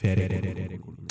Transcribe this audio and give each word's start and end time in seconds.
Feriekolonien. 0.00 1.10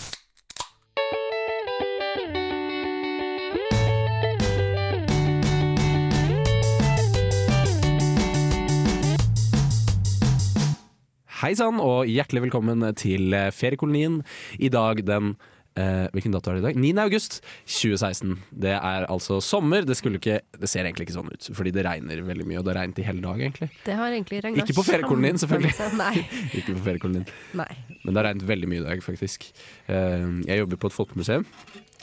Hei 11.39 11.53
sann, 11.55 11.77
og 11.79 12.09
hjertelig 12.09 12.41
velkommen 12.47 12.81
til 12.97 13.37
Feriekolonien. 13.53 14.23
I 14.57 14.71
dag 14.73 15.03
den 15.05 15.35
eh, 15.77 16.09
Hvilken 16.15 16.33
dato 16.33 16.49
er 16.49 16.57
det 16.57 16.63
i 16.63 16.65
dag? 16.65 16.81
9. 16.81 16.91
august 17.05 17.39
2016. 17.69 18.39
Det 18.65 18.73
er 18.73 19.05
altså 19.05 19.37
sommer. 19.39 19.85
Det, 19.85 20.01
ikke, 20.01 20.41
det 20.57 20.71
ser 20.71 20.89
egentlig 20.89 21.07
ikke 21.07 21.19
sånn 21.19 21.29
ut, 21.29 21.51
fordi 21.53 21.77
det 21.77 21.85
regner 21.85 22.25
veldig 22.25 22.49
mye. 22.49 22.57
Og 22.57 22.65
det 22.65 22.73
har 22.73 22.81
regnet 22.81 23.05
i 23.05 23.07
hele 23.07 23.21
dag, 23.23 23.37
egentlig. 23.37 23.69
Det 23.85 24.01
har 24.01 24.17
egentlig 24.17 24.41
Ikke 24.65 24.79
på 24.81 24.89
feriekolonien, 24.89 25.37
selvfølgelig. 25.37 25.93
Nei. 26.01 26.15
Ikke 26.57 26.73
på 26.73 26.83
feriekolonien. 26.89 27.29
Nei. 27.53 27.71
Men 28.03 28.13
det 28.15 28.21
har 28.21 28.27
regnet 28.29 28.47
veldig 28.47 28.69
mye 28.71 28.81
i 28.81 28.85
dag, 28.87 29.01
faktisk. 29.03 29.49
Eh, 29.91 30.27
jeg 30.47 30.61
jobber 30.61 30.79
på 30.79 30.87
et 30.91 30.95
folkemuseum. 30.95 31.45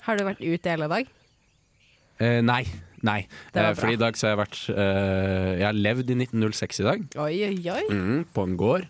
Har 0.07 0.19
du 0.21 0.25
vært 0.27 0.43
ute 0.45 0.71
hele 0.75 0.89
dag? 0.93 1.09
Eh, 2.21 2.41
nei. 2.45 2.63
Nei. 3.05 3.27
Det 3.53 3.63
Eh, 3.63 3.75
fordi 3.77 3.97
i 3.97 4.01
dag 4.01 4.17
så 4.17 4.27
har 4.27 4.33
jeg 4.37 4.41
vært 4.41 4.61
eh, 4.73 5.51
Jeg 5.61 5.67
har 5.67 5.77
levd 5.77 6.11
i 6.11 6.17
1906 6.25 6.81
i 6.81 6.87
dag, 6.87 7.03
Oi, 7.21 7.35
oi, 7.45 7.57
oi. 7.75 7.83
mm, 7.91 8.25
på 8.33 8.45
en 8.47 8.57
gård. 8.57 8.87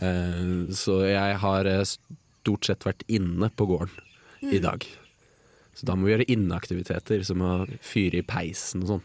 Eh, 0.00 0.72
så 0.74 1.00
jeg 1.06 1.36
har 1.42 1.68
eh, 1.70 1.82
stort 1.84 2.64
sett 2.68 2.84
vært 2.86 3.04
inne 3.08 3.50
på 3.52 3.66
gården 3.68 4.52
i 4.52 4.60
dag. 4.64 4.84
Så 5.74 5.86
da 5.88 5.94
må 5.96 6.06
vi 6.06 6.12
gjøre 6.14 6.28
inneaktiviteter, 6.30 7.22
som 7.26 7.40
å 7.42 7.52
fyre 7.82 8.20
i 8.20 8.26
peisen 8.26 8.84
og 8.84 8.90
sånn. 8.94 9.04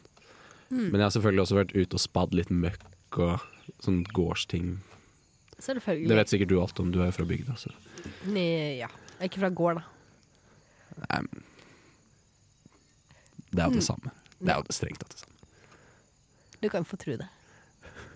Men 0.70 1.00
jeg 1.00 1.06
har 1.08 1.14
selvfølgelig 1.16 1.42
også 1.48 1.58
vært 1.58 1.72
ute 1.74 1.96
og 1.98 2.02
spadd 2.04 2.36
litt 2.38 2.52
møkk 2.54 3.18
og 3.26 3.40
sånn 3.82 4.04
gårdsting. 4.14 4.76
Selvfølgelig. 5.60 6.10
Det 6.10 6.18
vet 6.22 6.32
sikkert 6.32 6.52
du 6.52 6.58
alt 6.62 6.80
om, 6.80 6.92
du 6.94 7.02
er 7.04 7.12
jo 7.12 7.18
fra 7.18 7.28
bygda. 7.28 7.56
Så. 7.60 7.72
Nei, 8.32 8.80
ja. 8.80 8.90
Ikke 9.24 9.42
fra 9.42 9.52
gård, 9.52 9.82
da. 9.82 9.84
Nei, 11.00 11.22
men 11.28 11.46
det 13.50 13.64
er 13.64 13.72
jo 13.72 13.80
det 13.80 13.86
samme. 13.86 14.14
Det 14.40 14.54
er 14.54 14.62
jo 14.62 14.76
strengt 14.76 15.02
tatt 15.02 15.14
det 15.16 15.22
samme. 15.24 15.36
Du 16.60 16.68
kan 16.72 16.86
få 16.86 17.00
tro 17.02 17.16
det. 17.20 17.28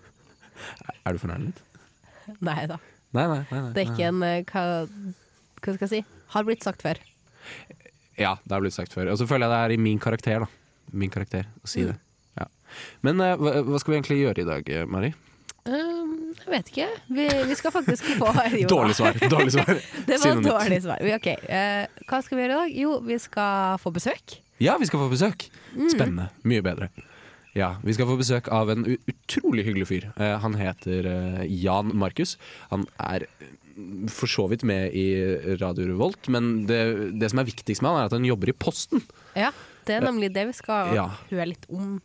Er 1.06 1.16
du 1.16 1.22
fornærmet? 1.22 1.62
Nei 2.44 2.64
da. 2.70 2.78
Nei, 3.14 3.26
nei. 3.30 3.42
nei, 3.50 3.59
nei. 3.59 3.72
Det 3.75 3.84
er 3.84 3.92
ikke 3.92 4.09
en 4.09 4.22
eh, 4.25 4.44
hva, 4.50 4.64
hva 5.64 5.75
skal 5.75 5.86
jeg 5.88 5.92
si? 5.92 6.02
Har 6.34 6.46
blitt 6.48 6.66
sagt 6.66 6.86
før. 6.86 7.02
Ja, 8.20 8.36
det 8.44 8.53
har 8.53 8.64
blitt 8.64 8.75
sagt 8.75 8.94
før. 8.94 9.12
Og 9.14 9.20
så 9.20 9.28
føler 9.30 9.48
jeg 9.48 9.53
det 9.53 9.59
er 9.66 9.75
i 9.75 9.84
min 9.90 10.02
karakter, 10.02 10.46
da. 10.46 10.50
Min 10.94 11.14
karakter 11.14 11.50
å 11.64 11.70
si 11.70 11.86
det. 11.88 11.96
Ja. 12.38 12.48
Men 13.06 13.22
uh, 13.22 13.36
hva, 13.38 13.80
skal 13.81 13.94
vi 13.94 14.00
egentlig 14.00 14.20
gjøre 14.22 14.44
i 14.44 14.50
dag, 14.50 14.70
eh, 14.70 14.88
Mari? 14.90 15.14
Um, 15.66 15.93
jeg 16.44 16.52
vet 16.54 16.70
ikke. 16.74 16.88
Vi, 17.18 17.28
vi 17.50 17.56
skal 17.60 17.72
faktisk 17.76 18.08
få 18.20 18.32
jo. 18.62 18.68
Dårlig 18.72 18.96
svar. 18.98 19.18
Dårlig 19.32 19.56
svar. 19.56 19.72
Det 20.10 20.20
var 20.20 20.36
et 20.36 20.46
dårlig 20.46 20.82
svar. 20.84 21.04
Ok, 21.16 21.32
uh, 21.48 22.04
Hva 22.10 22.22
skal 22.26 22.38
vi 22.40 22.44
gjøre 22.46 22.54
i 22.54 22.62
dag? 22.62 22.78
Jo, 22.84 23.00
vi 23.08 23.18
skal 23.22 23.80
få 23.84 23.94
besøk. 23.96 24.38
Ja, 24.64 24.78
vi 24.80 24.88
skal 24.90 25.02
få 25.02 25.10
besøk. 25.12 25.48
Mm. 25.74 25.90
Spennende. 25.92 26.30
Mye 26.48 26.64
bedre. 26.66 26.90
Ja, 27.54 27.76
Vi 27.86 27.94
skal 27.94 28.08
få 28.10 28.16
besøk 28.18 28.48
av 28.50 28.72
en 28.74 28.86
utrolig 28.90 29.66
hyggelig 29.68 29.88
fyr. 29.92 30.08
Uh, 30.18 30.38
han 30.42 30.56
heter 30.58 31.06
uh, 31.10 31.44
Jan 31.46 31.92
Markus. 31.98 32.36
Han 32.72 32.88
er 32.98 33.28
eh, 33.28 33.52
for 34.10 34.30
så 34.30 34.48
vidt 34.50 34.66
med 34.66 34.94
i 34.98 35.06
Radio 35.62 35.86
Revolt, 35.92 36.30
men 36.34 36.66
det, 36.70 36.80
det 37.22 37.30
som 37.32 37.42
er 37.42 37.48
viktigst 37.50 37.82
med 37.82 37.92
han, 37.94 38.02
er 38.02 38.10
at 38.10 38.18
han 38.18 38.26
jobber 38.26 38.50
i 38.50 38.58
Posten. 38.58 39.02
Ja, 39.38 39.52
Det 39.86 39.98
er 39.98 40.06
nemlig 40.06 40.32
det 40.34 40.48
vi 40.50 40.54
skal 40.58 40.94
Ja. 40.96 41.08
høre 41.30 41.50
litt 41.50 41.66
om 41.70 41.98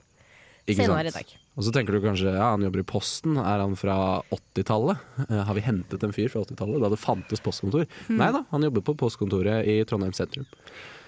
senere 0.68 1.08
i 1.08 1.16
dag. 1.16 1.34
Og 1.58 1.64
så 1.66 1.72
tenker 1.74 1.96
du 1.96 2.04
kanskje 2.04 2.30
ja, 2.30 2.52
han 2.52 2.62
jobber 2.62 2.84
i 2.84 2.86
Posten. 2.86 3.34
Er 3.42 3.58
han 3.64 3.72
fra 3.76 3.96
80-tallet? 4.30 5.00
Eh, 5.24 5.40
har 5.48 5.56
vi 5.56 5.64
hentet 5.66 6.04
en 6.06 6.14
fyr 6.14 6.30
fra 6.30 6.44
80-tallet 6.44 6.84
da 6.84 6.90
det 6.92 7.00
fantes 7.02 7.42
postkontor? 7.42 7.88
Mm. 8.06 8.20
Nei 8.20 8.28
da, 8.36 8.44
han 8.52 8.66
jobber 8.68 8.84
på 8.86 8.94
postkontoret 9.02 9.66
i 9.66 9.80
Trondheim 9.90 10.14
sentrum. 10.14 10.46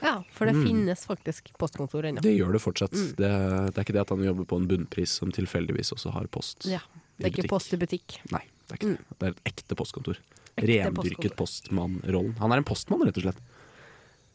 Ja, 0.01 0.17
For 0.35 0.51
det 0.51 0.57
finnes 0.59 1.05
faktisk 1.07 1.53
postkontor 1.61 2.09
ennå. 2.09 2.19
Mm. 2.19 2.27
Det 2.27 2.35
gjør 2.35 2.57
det 2.57 2.63
fortsatt. 2.65 2.99
Mm. 2.99 3.15
Det, 3.21 3.31
det 3.31 3.79
er 3.79 3.87
ikke 3.87 3.95
det 3.95 4.03
at 4.03 4.13
han 4.17 4.27
jobber 4.27 4.51
på 4.51 4.59
en 4.59 4.69
bunnpris 4.73 5.15
som 5.23 5.31
tilfeldigvis 5.39 5.95
også 5.95 6.17
har 6.17 6.27
post. 6.35 6.67
Ja, 6.67 6.83
Det 7.21 7.29
er 7.29 7.35
ikke 7.37 7.53
post 7.53 7.77
i 7.77 7.79
butikk. 7.79 8.19
Nei, 8.35 8.43
det 8.67 8.75
er 8.75 8.81
ikke 8.81 8.93
det. 8.97 9.19
Det 9.21 9.29
er 9.29 9.37
et 9.37 9.51
ekte 9.53 9.79
postkontor. 9.79 10.19
Hmm. 10.19 10.65
Ekte 10.65 10.81
Rendyrket 10.89 11.37
postmannrollen. 11.39 12.35
Han 12.43 12.51
er 12.51 12.65
en 12.65 12.67
postmann, 12.67 13.07
rett 13.07 13.23
og 13.23 13.29
slett. 13.29 13.45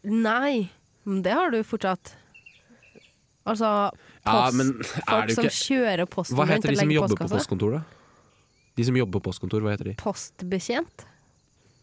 Nei, 0.05 0.69
men 1.03 1.25
det 1.25 1.35
har 1.35 1.51
du 1.51 1.59
fortsatt. 1.65 2.15
Altså, 3.45 3.91
Ja, 4.25 4.49
men 4.57 4.71
folk 4.83 5.29
det 5.29 5.37
som 5.37 5.49
kjører 5.53 6.09
posten 6.09 6.37
Hva 6.39 6.47
heter 6.49 6.73
de 6.73 6.79
som 6.79 6.93
jobber 6.93 7.13
jobber 7.13 7.27
på 7.27 7.29
postkontoret? 7.35 7.37
postkontor, 7.37 7.77
da? 7.77 8.73
De 8.75 8.87
som 8.87 8.97
jobber 8.99 9.19
på 9.19 9.27
postkontor, 9.29 9.63
hva 9.63 9.75
heter 9.75 9.91
de? 9.91 9.93
Postbetjent? 10.01 11.05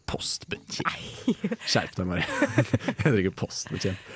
Postbetjent. 0.09 1.31
Skjerp 1.71 1.95
deg, 1.95 2.05
Mari. 2.09 2.25
Heter 3.01 3.17
ikke 3.23 3.33
postbetjent. 3.45 4.11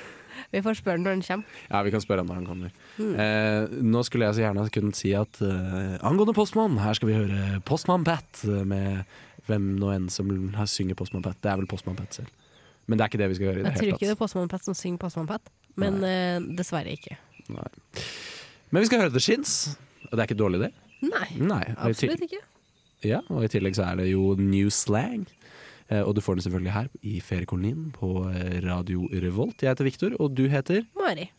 Vi 0.52 0.60
får 0.64 0.78
spørre 0.78 1.00
når 1.02 1.16
den 1.18 1.22
kommer. 1.26 1.62
Ja, 1.68 1.80
vi 1.84 1.92
kan 1.92 2.02
spørre 2.04 2.24
når 2.24 2.38
han 2.38 2.46
kommer. 2.48 2.76
Mm. 2.96 3.14
Eh, 3.20 3.78
nå 3.84 4.02
skulle 4.06 4.28
jeg 4.28 4.38
så 4.38 4.44
gjerne 4.46 4.64
kunnet 4.72 4.96
si 4.96 5.10
at 5.16 5.40
eh, 5.44 5.96
angående 6.06 6.32
Postmann, 6.36 6.78
her 6.80 6.96
skal 6.96 7.10
vi 7.10 7.16
høre 7.18 7.60
Postmann 7.68 8.06
Pat 8.06 8.44
eh, 8.46 8.64
med 8.68 9.02
hvem 9.48 9.74
nå 9.80 9.92
enn 9.92 10.08
som 10.12 10.30
synger 10.68 10.96
Postmann 10.96 11.24
Pat. 11.24 11.40
Det 11.44 11.52
er 11.52 11.60
vel 11.60 11.68
Postmann 11.68 11.98
Pat 11.98 12.20
selv. 12.20 12.32
Men 12.88 12.96
det 12.96 13.04
er 13.04 13.12
ikke 13.12 13.20
det 13.20 13.30
vi 13.32 13.36
skal 13.36 13.50
gjøre 13.50 13.60
i 13.60 13.66
Jeg 13.66 13.80
tror 13.80 13.92
ikke 13.92 14.06
det 14.06 14.14
er 14.14 14.20
Postmann 14.22 14.52
Pat 14.52 14.64
som 14.64 14.76
synger 14.76 15.02
Postmann 15.02 15.28
Pat, 15.28 15.52
men 15.80 16.00
eh, 16.06 16.38
dessverre 16.56 16.94
ikke. 16.96 17.18
Nei. 17.48 17.68
Men 18.70 18.82
vi 18.84 18.88
skal 18.90 19.02
høre 19.04 19.14
The 19.14 19.22
Shins, 19.24 19.54
og 20.08 20.12
det 20.14 20.20
er 20.22 20.28
ikke 20.28 20.38
dårlig 20.42 20.60
det. 20.66 20.70
Nei, 21.08 21.28
Nei, 21.38 21.62
absolutt 21.78 22.24
ikke. 22.26 22.40
ja, 23.06 23.20
og 23.30 23.44
i 23.46 23.50
tillegg 23.52 23.76
så 23.78 23.86
er 23.86 24.00
det 24.02 24.08
jo 24.10 24.34
new 24.40 24.68
slang. 24.74 25.24
Eh, 25.88 26.02
og 26.02 26.14
du 26.16 26.20
får 26.20 26.36
den 26.36 26.44
selvfølgelig 26.44 26.74
her 26.74 26.88
i 27.06 27.14
feriekolonien 27.24 27.86
på 27.96 28.10
eh, 28.28 28.58
Radio 28.66 29.06
Revolt. 29.22 29.62
Jeg 29.64 29.70
heter 29.72 29.86
Viktor, 29.88 30.16
og 30.20 30.34
du 30.36 30.44
heter 30.52 30.82
Mari. 30.98 31.30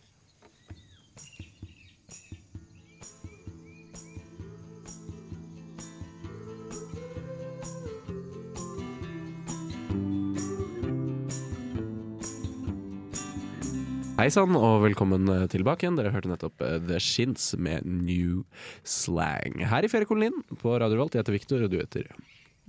Hei 14.19 14.25
sann, 14.35 14.51
og 14.51 14.81
velkommen 14.83 15.29
eh, 15.31 15.45
tilbake 15.47 15.85
igjen. 15.85 15.95
Dere 15.95 16.09
hørte 16.11 16.27
nettopp 16.27 16.59
eh, 16.65 16.73
The 16.89 16.97
Shins 16.99 17.53
med 17.55 17.85
New 17.87 18.41
Slang. 18.83 19.61
Her 19.63 19.85
i 19.87 19.89
feriekolonien 19.91 20.41
på 20.59 20.73
Radio 20.81 20.97
Volt. 20.99 21.13
Jeg 21.15 21.23
heter 21.23 21.35
Viktor, 21.37 21.61
og 21.63 21.71
du 21.71 21.77
heter 21.79 22.09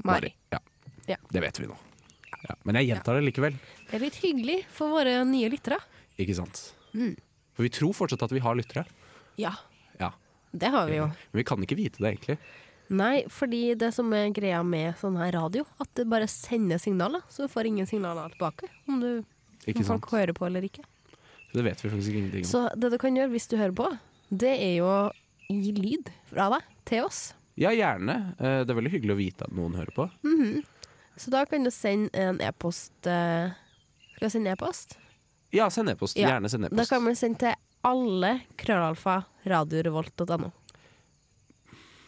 Mari. 0.07 0.31
Ja. 0.55 0.61
Ja. 1.09 1.17
Det 1.35 1.43
vet 1.43 1.59
vi 1.59 1.67
nå. 1.67 1.75
Ja. 2.45 2.55
Men 2.63 2.79
jeg 2.79 2.93
gjentar 2.93 3.19
det 3.19 3.25
likevel. 3.27 3.57
Det 3.89 3.99
er 3.99 4.05
litt 4.05 4.21
hyggelig 4.23 4.61
for 4.77 4.95
våre 4.95 5.17
nye 5.27 5.49
lyttere. 5.51 5.81
Ikke 6.23 6.37
sant? 6.39 6.61
Mm. 6.95 7.17
For 7.57 7.67
vi 7.67 7.73
tror 7.81 7.99
fortsatt 7.99 8.23
at 8.29 8.37
vi 8.37 8.45
har 8.47 8.55
lyttere. 8.61 8.87
Ja, 9.43 9.57
Ja. 9.99 10.13
det 10.55 10.71
har 10.71 10.87
vi 10.87 11.01
jo. 11.01 11.09
Men 11.33 11.43
vi 11.43 11.47
kan 11.51 11.67
ikke 11.67 11.81
vite 11.83 11.99
det, 11.99 12.13
egentlig. 12.15 12.39
Nei, 12.95 13.25
fordi 13.27 13.75
det 13.75 13.91
som 13.99 14.15
er 14.15 14.31
greia 14.39 14.63
med 14.63 15.03
sånn 15.03 15.19
her 15.19 15.35
radio, 15.35 15.67
at 15.83 15.91
det 15.99 16.07
bare 16.15 16.31
sender 16.31 16.79
signaler, 16.79 17.27
så 17.27 17.51
du 17.51 17.51
får 17.51 17.75
ingen 17.75 17.91
signaler 17.91 18.31
tilbake 18.39 18.71
om, 18.87 19.03
du, 19.03 19.11
om 19.75 19.91
folk 19.97 20.13
hører 20.15 20.39
på 20.39 20.47
eller 20.47 20.71
ikke. 20.71 20.87
Så 21.51 21.59
det 21.59 21.65
vet 21.67 21.83
vi 21.85 21.91
faktisk 21.91 22.15
ingenting 22.15 22.45
om. 22.47 22.51
Så 22.51 22.63
det 22.79 22.91
du 22.93 22.99
kan 23.03 23.17
gjøre 23.19 23.31
hvis 23.35 23.49
du 23.51 23.57
hører 23.59 23.75
på, 23.75 23.89
det 24.31 24.53
er 24.63 24.75
jo 24.79 24.87
å 24.87 25.01
gi 25.51 25.73
lyd 25.75 26.11
fra 26.31 26.47
deg 26.55 26.63
til 26.87 27.05
oss. 27.09 27.33
Ja, 27.59 27.73
gjerne. 27.75 28.35
Eh, 28.39 28.61
Det 28.65 28.71
er 28.71 28.79
veldig 28.79 28.93
hyggelig 28.95 29.17
å 29.17 29.19
vite 29.19 29.45
at 29.49 29.53
noen 29.53 29.75
hører 29.75 29.91
på. 29.97 30.07
Så 31.19 31.31
da 31.35 31.43
kan 31.45 31.65
du 31.67 31.71
sende 31.75 32.09
en 32.17 32.39
e-post 32.41 32.95
eh, 33.11 33.51
Skal 34.15 34.29
jeg 34.29 34.33
sende 34.39 34.55
e-post? 34.55 34.95
Ja, 35.53 35.67
send 35.69 35.91
e-post. 35.91 36.17
Ja. 36.17 36.31
Gjerne 36.31 36.49
send 36.49 36.65
e-post. 36.69 36.79
Da 36.79 36.87
kan 36.87 37.03
man 37.05 37.17
sende 37.19 37.39
til 37.43 37.55
alle 37.83 38.31
krøllalfa 38.61 39.25
radiorevolt.no. 39.51 40.51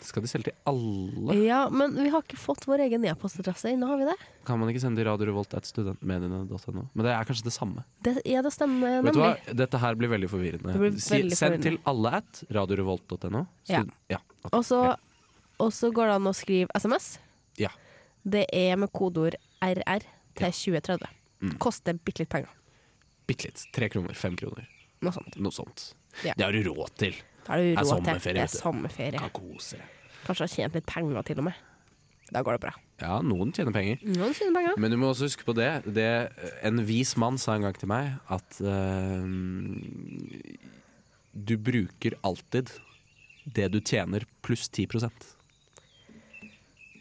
Skal 0.02 0.24
de 0.24 0.28
selge 0.30 0.50
til 0.50 0.54
alle? 0.68 1.34
Ja, 1.44 1.60
men 1.70 1.94
vi 1.96 2.10
har 2.12 2.24
ikke 2.24 2.38
fått 2.40 2.64
vår 2.68 2.82
egen 2.86 3.04
e-postadresse 3.06 3.70
ennå, 3.70 3.86
har 3.90 4.00
vi 4.00 4.08
det? 4.08 4.16
Kan 4.48 4.58
man 4.60 4.70
ikke 4.72 4.82
sende 4.82 4.98
til 5.00 5.08
radiorevolt.studentmediene.no? 5.10 6.84
Men 6.92 7.06
det 7.06 7.12
er 7.14 7.28
kanskje 7.28 7.46
det 7.46 7.54
samme. 7.54 7.84
det 8.02 8.16
ja, 8.28 8.42
det 8.42 8.52
stemmer 8.54 9.02
Vet 9.06 9.16
du 9.16 9.22
hva? 9.22 9.32
Dette 9.62 9.80
her 9.82 9.98
blir 9.98 10.12
veldig 10.12 10.30
forvirrende. 10.32 10.74
Blir 10.74 10.96
veldig 10.96 11.04
send 11.04 11.32
forvirrende. 11.38 11.62
til 11.68 11.78
alle 11.92 12.14
at 12.20 12.42
radiorevolt.no. 12.58 13.44
Ja. 13.70 13.84
Ja. 14.10 14.20
okay. 14.42 14.58
Og 14.58 14.64
så 14.66 14.82
Ja. 14.92 15.90
går 15.94 16.06
det 16.06 16.14
an 16.18 16.30
å 16.30 16.34
skrive 16.36 16.68
SMS. 16.74 17.18
Ja. 17.58 17.70
Det 18.24 18.46
er 18.52 18.76
med 18.76 18.92
kodeord 18.92 19.34
RR 19.62 20.02
til 20.34 20.46
Ja. 20.46 20.50
2030. 20.50 21.08
Mm. 21.42 21.58
Koster 21.58 21.94
bitte 21.94 22.22
litt 22.22 22.30
penger. 22.30 22.50
Bitte 23.26 23.44
litt. 23.48 23.66
Tre 23.72 23.88
kroner, 23.88 24.14
fem 24.14 24.36
kroner. 24.36 24.66
Noe 25.02 25.12
sånt. 25.12 25.36
Noe 25.36 25.50
sånt. 25.50 25.94
Det 26.22 26.38
har 26.38 26.52
du 26.52 26.62
råd 26.62 26.90
til. 26.96 27.14
Da 27.46 27.56
er 27.56 27.62
du 27.62 27.68
Det 27.72 27.82
er 27.82 27.88
sommerferie, 27.90 28.34
Det 28.38 28.42
er 28.46 28.52
sommerferie. 28.54 29.18
Kan 29.18 29.34
kose 29.36 29.76
deg. 29.80 29.98
Kanskje 30.22 30.46
har 30.46 30.52
tjent 30.52 30.74
litt 30.78 30.86
penger 30.86 31.22
til 31.26 31.38
og 31.42 31.48
med. 31.50 31.60
Da 32.32 32.40
går 32.46 32.56
det 32.56 32.62
bra. 32.62 32.72
Ja, 33.02 33.16
noen 33.26 33.50
tjener 33.52 33.74
penger. 33.74 33.98
Noen 34.06 34.32
tjener 34.32 34.54
penger. 34.56 34.78
Men 34.80 34.94
du 34.94 34.96
må 34.96 35.10
også 35.10 35.26
huske 35.26 35.44
på 35.44 35.54
det. 35.58 35.82
det 35.92 36.06
en 36.62 36.78
vis 36.88 37.16
mann 37.20 37.36
sa 37.36 37.56
en 37.58 37.66
gang 37.66 37.76
til 37.76 37.90
meg 37.90 38.14
at 38.32 38.60
uh, 38.62 39.26
du 41.34 41.54
bruker 41.58 42.16
alltid 42.22 42.70
det 43.44 43.68
du 43.74 43.80
tjener 43.80 44.24
pluss 44.46 44.68
10% 44.70 45.10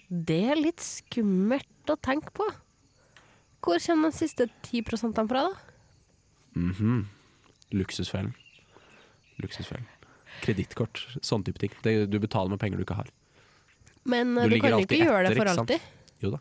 Det 0.09 0.39
er 0.51 0.57
litt 0.59 0.81
skummelt 0.81 1.91
å 1.93 1.95
tenke 2.01 2.33
på. 2.35 2.47
hvor 3.61 3.77
kommer 3.85 4.09
de 4.09 4.17
siste 4.17 4.49
10% 4.65 5.13
fra, 5.15 5.47
da? 5.47 5.53
Mhm. 6.57 7.05
Luksusfellen. 7.71 8.33
Luksusfellen. 9.39 9.85
Kredittkort, 10.41 11.03
sånn 11.21 11.43
type 11.45 11.61
ting. 11.61 11.73
Det, 11.85 11.95
du 12.09 12.17
betaler 12.23 12.53
med 12.53 12.61
penger 12.61 12.81
du 12.81 12.85
ikke 12.85 12.97
har. 12.97 13.09
Men 14.03 14.35
Du 14.35 14.41
eh, 14.41 14.49
du, 14.49 14.59
kan 14.63 14.77
jo 14.77 14.85
ikke 14.85 15.01
gjøre 15.03 15.25
det 15.29 15.37
for 15.37 15.51
alltid. 15.53 15.89
Jo 16.23 16.35
da. 16.35 16.39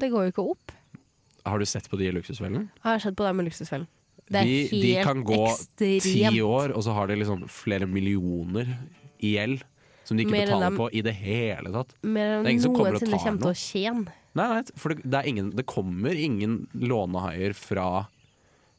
Det 0.00 0.10
går 0.12 0.28
jo 0.28 0.34
ikke 0.34 0.44
opp. 0.54 0.76
Har 1.48 1.58
du 1.58 1.66
sett 1.66 1.88
på 1.90 1.98
de 1.98 2.06
i 2.08 2.14
luksusfellen? 2.14 2.68
Jeg 2.68 2.86
har 2.86 3.02
sett 3.02 3.16
på 3.18 3.26
dem 3.26 3.40
med 3.40 3.48
luksusfellen. 3.48 3.88
Det 4.30 4.44
er 4.44 4.46
De, 4.46 4.80
de 4.84 4.92
kan 5.02 5.24
gå 5.26 5.40
ti 5.76 6.22
år, 6.44 6.70
og 6.76 6.84
så 6.86 6.94
har 6.94 7.10
de 7.10 7.16
liksom 7.18 7.48
flere 7.50 7.88
millioner 7.90 8.68
i 9.18 9.34
gjeld 9.34 9.64
som 10.06 10.18
de 10.18 10.24
ikke 10.24 10.34
Mer 10.36 10.46
betaler 10.46 10.68
dem- 10.68 10.78
på 10.78 10.88
i 10.94 11.02
det 11.06 11.14
hele 11.18 11.72
tatt. 11.74 11.92
Mer 12.02 12.36
enn 12.38 12.62
kommer 12.62 12.94
noensinne 12.94 13.18
kommer 13.18 13.42
til 13.42 13.50
å 13.50 13.58
tjene. 13.58 14.14
Nei, 14.38 14.46
nei, 14.46 14.62
for 14.78 14.94
det, 14.94 15.02
det, 15.10 15.24
ingen, 15.26 15.50
det 15.58 15.66
kommer 15.66 16.14
ingen 16.14 16.68
lånehaier 16.74 17.54
fra 17.58 18.06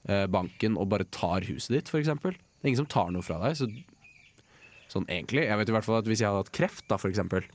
eh, 0.07 0.25
banken 0.31 0.77
og 0.80 0.88
bare 0.92 1.07
tar 1.12 1.44
huset 1.48 1.75
ditt, 1.75 1.92
f.eks. 1.92 2.09
Det 2.62 2.68
er 2.68 2.72
ingen 2.72 2.84
som 2.84 2.92
tar 2.94 3.10
noe 3.10 3.25
fra 3.25 3.40
deg. 3.42 3.58
Så, 3.58 3.68
sånn 4.92 5.08
egentlig, 5.10 5.48
jeg 5.48 5.58
vet 5.58 5.72
i 5.72 5.75
hvert 5.75 5.88
fall 5.88 5.98
at 6.02 6.10
Hvis 6.10 6.22
jeg 6.22 6.30
hadde 6.30 6.44
hatt 6.44 6.54
kreft, 6.54 6.86
da, 6.92 7.00
for 7.02 7.10
eksempel, 7.10 7.48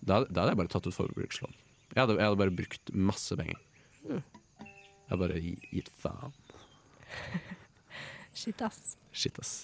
da, 0.00 0.22
da 0.28 0.44
hadde 0.44 0.52
jeg 0.52 0.60
bare 0.62 0.70
tatt 0.70 0.86
ut 0.86 0.94
forbrukslån. 0.94 1.56
Jeg 1.94 2.02
hadde, 2.02 2.18
jeg 2.18 2.28
hadde 2.28 2.40
bare 2.40 2.54
brukt 2.54 2.92
masse 2.94 3.38
penger. 3.38 3.58
Jeg 4.06 5.10
hadde 5.10 5.22
bare 5.22 5.40
gitt 5.42 5.90
faen. 5.98 6.34
Shit, 8.36 8.60
ass. 8.62 8.94
Shit, 9.16 9.38
ass. 9.40 9.54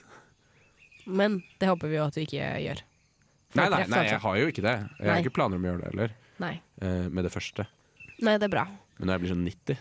Men 1.05 1.43
det 1.61 1.69
håper 1.69 1.91
vi 1.91 1.99
jo 1.99 2.07
at 2.07 2.17
du 2.17 2.23
ikke 2.23 2.41
gjør. 2.41 2.83
Nei, 3.53 3.67
nei, 3.69 3.83
nei, 3.91 4.05
jeg 4.09 4.21
har 4.23 4.39
jo 4.41 4.49
ikke 4.49 4.65
det. 4.65 4.77
Jeg 4.97 5.11
har 5.11 5.21
ikke 5.21 5.35
planer 5.37 5.61
om 5.61 5.67
å 5.67 5.69
gjøre 5.69 5.83
det 5.83 5.91
heller, 5.91 6.15
Nei. 6.41 6.55
Uh, 6.81 7.07
med 7.13 7.27
det 7.27 7.33
første. 7.35 7.67
Nei, 8.25 8.39
det 8.41 8.49
er 8.49 8.55
bra. 8.55 8.65
Men 8.97 9.11
når 9.11 9.15
jeg 9.15 9.23
blir 9.23 9.33
sånn 9.35 9.45
90 9.45 9.79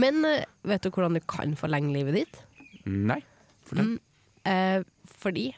Men 0.00 0.26
uh, 0.26 0.46
vet 0.70 0.86
du 0.86 0.90
hvordan 0.94 1.18
du 1.18 1.22
kan 1.28 1.54
forlenge 1.58 1.92
livet 1.94 2.16
ditt? 2.22 2.40
Nei. 2.88 3.20
Fortell. 3.68 3.94
Mm. 3.94 4.00
Eh, 4.44 4.84
fordi 5.24 5.48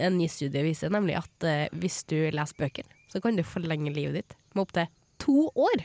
en 0.00 0.16
ny 0.18 0.28
studie 0.32 0.64
viser 0.64 0.92
nemlig 0.92 1.18
at 1.20 1.46
eh, 1.46 1.66
hvis 1.76 2.00
du 2.08 2.16
leser 2.32 2.56
bøker, 2.56 2.88
så 3.12 3.20
kan 3.20 3.36
du 3.36 3.44
forlenge 3.44 3.92
livet 3.92 4.20
ditt 4.20 4.36
med 4.54 4.64
opptil 4.64 4.88
to 5.20 5.50
år. 5.52 5.84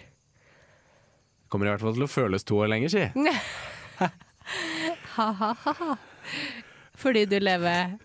Kommer 1.52 1.68
i 1.68 1.74
hvert 1.74 1.84
fall 1.84 1.98
til 1.98 2.08
å 2.08 2.12
føles 2.12 2.48
to 2.48 2.62
år 2.64 2.72
lenger, 2.72 2.94
si. 2.94 3.06
Ha-ha-ha. 5.16 5.96
Fordi 6.96 7.26
du 7.30 7.38
lever 7.42 7.96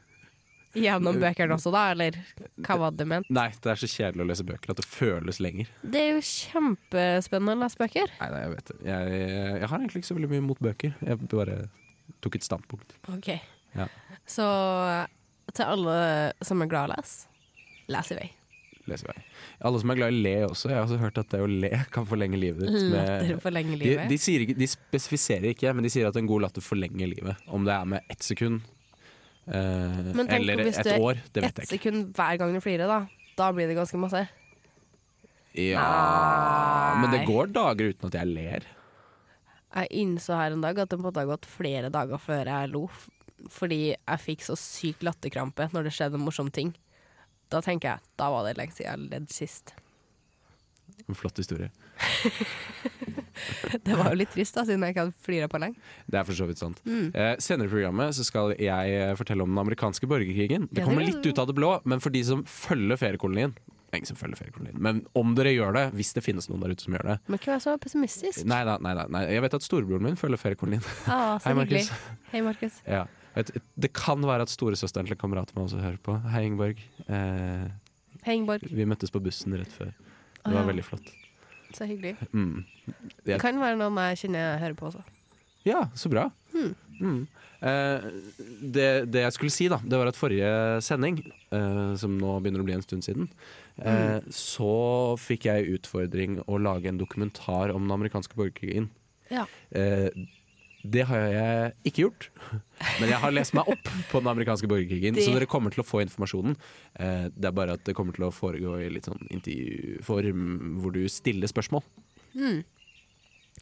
gjennom 0.78 1.19
bøkene 1.20 1.56
også, 1.56 1.73
da? 1.75 1.84
Eller 1.94 2.19
hva 2.62 2.76
var 2.81 2.94
det 2.94 3.05
du 3.05 3.11
mente? 3.11 3.34
Nei, 3.34 3.49
det 3.62 3.73
er 3.73 3.81
så 3.81 3.88
kjedelig 3.90 4.25
å 4.25 4.28
lese 4.31 4.46
bøker 4.46 4.75
at 4.75 4.82
det 4.82 4.87
føles 4.87 5.40
lenger. 5.43 5.70
Det 5.82 6.02
er 6.02 6.11
jo 6.14 6.25
kjempespennende 6.26 7.58
å 7.58 7.62
lese 7.64 7.81
bøker. 7.81 8.12
Nei, 8.20 8.31
nei 8.34 8.43
jeg 8.44 8.55
vet 8.56 8.73
det. 8.73 8.78
Jeg, 8.90 9.23
jeg 9.62 9.70
har 9.73 9.78
egentlig 9.78 10.02
ikke 10.02 10.11
så 10.11 10.19
veldig 10.19 10.32
mye 10.34 10.46
mot 10.50 10.62
bøker. 10.69 10.99
Jeg 11.06 11.23
bare 11.31 11.56
tok 12.25 12.38
et 12.38 12.46
standpunkt. 12.46 12.94
Ok. 13.14 13.32
Ja. 13.76 13.87
Så 14.28 14.46
til 15.55 15.67
alle 15.67 15.96
som 16.46 16.62
er 16.62 16.70
glad 16.70 16.88
i 16.88 16.93
å 16.93 16.96
lese, 16.96 17.26
les 17.90 18.12
i 18.14 18.19
vei. 18.20 18.28
Leser 18.88 19.11
vei. 19.11 19.22
Alle 19.67 19.81
som 19.82 19.93
er 19.93 19.99
glad 19.99 20.14
i 20.14 20.17
å 20.17 20.25
le 20.25 20.34
også. 20.49 20.70
Jeg 20.70 20.78
har 20.78 20.87
også 20.87 20.99
hørt 21.02 21.20
at 21.20 21.31
det 21.34 21.40
å 21.44 21.49
le 21.50 21.70
kan 21.94 22.06
forlenge 22.08 22.40
livet 22.40 22.64
ditt. 22.64 22.88
Latter 22.94 23.40
forlenger 23.43 23.76
de, 23.76 23.84
livet. 23.84 24.11
de, 24.11 24.19
sier 24.22 24.44
ikke, 24.46 24.56
de 24.58 24.69
spesifiserer 24.70 25.52
ikke, 25.52 25.75
men 25.76 25.87
de 25.87 25.93
sier 25.93 26.08
at 26.08 26.19
en 26.19 26.28
god 26.31 26.46
latter 26.46 26.64
forlenger 26.64 27.12
livet. 27.12 27.46
Om 27.50 27.69
det 27.69 27.76
er 27.76 27.88
med 27.94 28.12
ett 28.12 28.26
sekund 28.26 28.64
eh, 29.46 30.11
eller 30.25 30.64
et 30.70 30.93
år, 30.96 31.23
det 31.31 31.44
vet 31.44 31.62
jeg 31.62 31.69
ikke. 31.69 31.73
sekund 31.76 32.11
hver 32.16 32.40
gang 32.40 32.56
du 32.56 32.62
flirer, 32.64 32.90
da. 32.90 33.00
Da 33.38 33.50
blir 33.56 33.70
det 33.70 33.78
ganske 33.78 34.00
masse. 34.00 34.25
Ja, 35.56 35.82
Nei. 35.82 37.00
men 37.02 37.14
det 37.14 37.25
går 37.26 37.50
dager 37.50 37.90
uten 37.90 38.11
at 38.11 38.16
jeg 38.20 38.31
ler. 38.31 38.66
Jeg 39.70 39.88
innså 40.02 40.34
her 40.38 40.55
en 40.55 40.62
dag 40.62 40.78
at 40.82 40.90
det 40.90 40.99
måtte 40.99 41.23
ha 41.23 41.28
gått 41.31 41.46
flere 41.46 41.90
dager 41.94 42.19
før 42.23 42.49
jeg 42.49 42.70
lo. 42.73 42.84
Fordi 43.48 43.81
jeg 43.94 44.22
fikk 44.25 44.44
så 44.46 44.56
sykt 44.58 45.04
latterkrampe 45.06 45.70
når 45.75 45.88
det 45.88 45.94
skjedde 45.96 46.20
en 46.20 46.26
morsom 46.26 46.50
ting. 46.52 46.75
Da 47.50 47.62
tenker 47.64 47.94
jeg, 47.94 48.10
da 48.20 48.28
var 48.31 48.46
det 48.46 48.56
lenge 48.58 48.76
siden 48.76 48.90
jeg 48.90 49.10
ledd 49.14 49.31
sist. 49.34 49.75
En 51.08 51.16
flott 51.16 51.38
historie. 51.40 51.70
Det 53.84 53.94
var 53.96 54.10
jo 54.12 54.19
litt 54.20 54.32
trist, 54.34 54.52
da, 54.52 54.66
siden 54.69 54.82
jeg 54.84 54.92
ikke 54.92 55.04
hadde 55.06 55.25
flira 55.25 55.46
på 55.50 55.60
lenge. 55.62 55.81
Det 56.10 56.19
er 56.20 56.26
for 56.28 56.37
så 56.37 56.46
vidt 56.48 56.60
sant. 56.60 56.81
Mm. 56.84 57.08
Eh, 57.08 57.32
senere 57.40 57.70
i 57.70 57.72
programmet 57.72 58.16
så 58.16 58.26
skal 58.26 58.52
jeg 58.60 58.94
eh, 58.98 59.12
fortelle 59.16 59.46
om 59.46 59.52
den 59.52 59.62
amerikanske 59.62 60.08
borgerkrigen. 60.10 60.69
Det 60.70 60.84
kommer 60.84 61.06
litt 61.06 61.25
ut 61.25 61.40
av 61.40 61.48
det 61.48 61.56
blå, 61.56 61.72
men 61.88 62.02
for 62.04 62.12
de 62.14 62.22
som 62.26 62.44
følger 62.44 63.00
feriekolonien 63.00 63.56
er 63.90 63.98
Ingen 63.98 64.06
som 64.06 64.19
følger 64.20 64.38
feriekolonien, 64.38 64.76
men 64.78 65.00
om 65.19 65.32
dere 65.34 65.50
gjør 65.50 65.75
det, 65.75 65.84
hvis 65.98 66.12
det 66.14 66.22
finnes 66.22 66.46
noen 66.46 66.60
der 66.62 66.76
ute 66.76 66.84
som 66.87 66.94
gjør 66.94 67.08
det 67.08 67.16
Men 67.26 67.40
ikke 67.40 67.50
vær 67.50 67.62
så 67.64 67.72
pessimistisk? 67.82 68.44
Nei 68.46 68.60
da, 68.69 68.76
nei 68.78 68.92
da. 68.94 69.06
Jeg 69.26 69.42
vet 69.42 69.56
at 69.58 69.66
storebroren 69.66 70.06
min 70.06 70.20
følger 70.20 70.38
feriekolonien. 70.38 70.84
Ah, 71.10 71.40
Hei. 71.44 71.56
Markus. 71.58 71.90
Hei, 72.31 72.44
Markus. 72.46 72.76
Ja. 72.87 73.08
Vet, 73.35 73.53
det 73.79 73.93
kan 73.94 74.23
være 74.27 74.47
at 74.47 74.53
storesøsteren 74.53 75.06
til 75.06 75.15
en 75.15 75.21
kamerat 75.21 75.53
av 75.53 75.59
meg 75.59 75.69
også 75.69 75.82
hører 75.82 76.00
på. 76.03 76.17
Hei, 76.32 76.44
Ingeborg. 76.49 76.82
Eh, 77.06 77.69
Hei, 78.27 78.35
Ingeborg. 78.35 78.67
vi 78.67 78.87
møttes 78.88 79.12
på 79.15 79.23
bussen 79.23 79.55
rett 79.59 79.73
før. 79.75 79.93
Det 79.94 80.49
Å, 80.49 80.55
var 80.55 80.65
ja. 80.65 80.69
veldig 80.73 80.87
flott. 80.87 81.12
Så 81.77 81.87
hyggelig. 81.87 82.17
Mm. 82.35 82.65
Det 83.29 83.38
kan 83.43 83.61
være 83.62 83.79
noen 83.79 84.00
jeg 84.11 84.25
kjenner 84.25 84.59
hører 84.59 84.79
på 84.79 84.88
også. 84.91 85.05
Ja, 85.69 85.85
så 85.94 86.11
bra. 86.11 86.27
Hmm. 86.55 86.73
Mm. 87.00 87.21
Eh, 87.61 88.06
det, 88.75 88.88
det 89.12 89.25
jeg 89.27 89.37
skulle 89.37 89.55
si, 89.55 89.69
da, 89.73 89.79
det 89.85 90.00
var 90.00 90.11
at 90.11 90.19
forrige 90.19 90.50
sending, 90.85 91.21
eh, 91.53 91.93
som 92.00 92.17
nå 92.19 92.38
begynner 92.41 92.65
å 92.65 92.67
bli 92.67 92.76
en 92.76 92.85
stund 92.85 93.05
siden, 93.06 93.29
eh, 93.85 94.19
så 94.35 94.73
fikk 95.21 95.47
jeg 95.50 95.76
utfordring 95.76 96.41
å 96.49 96.59
lage 96.61 96.91
en 96.91 97.00
dokumentar 97.00 97.75
om 97.75 97.85
den 97.87 97.97
amerikanske 97.97 98.37
borgerkrigen. 98.38 98.91
Ja. 99.31 99.44
Det 100.82 101.03
har 101.05 101.19
jeg 101.29 101.73
ikke 101.91 102.03
gjort, 102.06 102.27
men 103.00 103.11
jeg 103.11 103.19
har 103.21 103.32
lest 103.35 103.53
meg 103.53 103.69
opp 103.69 103.88
på 104.09 104.21
den 104.23 104.31
amerikanske 104.32 104.69
borgerkrigen. 104.71 105.15
Det- 105.15 105.25
Så 105.27 105.35
dere 105.35 105.47
kommer 105.47 105.71
til 105.75 105.82
å 105.82 105.87
få 105.87 106.00
informasjonen. 106.00 106.56
Eh, 106.97 107.29
det 107.29 107.44
er 107.44 107.53
bare 107.53 107.73
at 107.77 107.85
det 107.85 107.94
kommer 107.94 108.15
til 108.17 108.25
å 108.25 108.32
foregå 108.32 108.79
i 108.81 108.88
litt 108.88 109.05
sånn 109.05 109.21
intervjuform, 109.31 110.81
hvor 110.81 110.93
du 110.93 111.06
stiller 111.09 111.47
spørsmål. 111.49 111.82
Mm. 112.35 112.65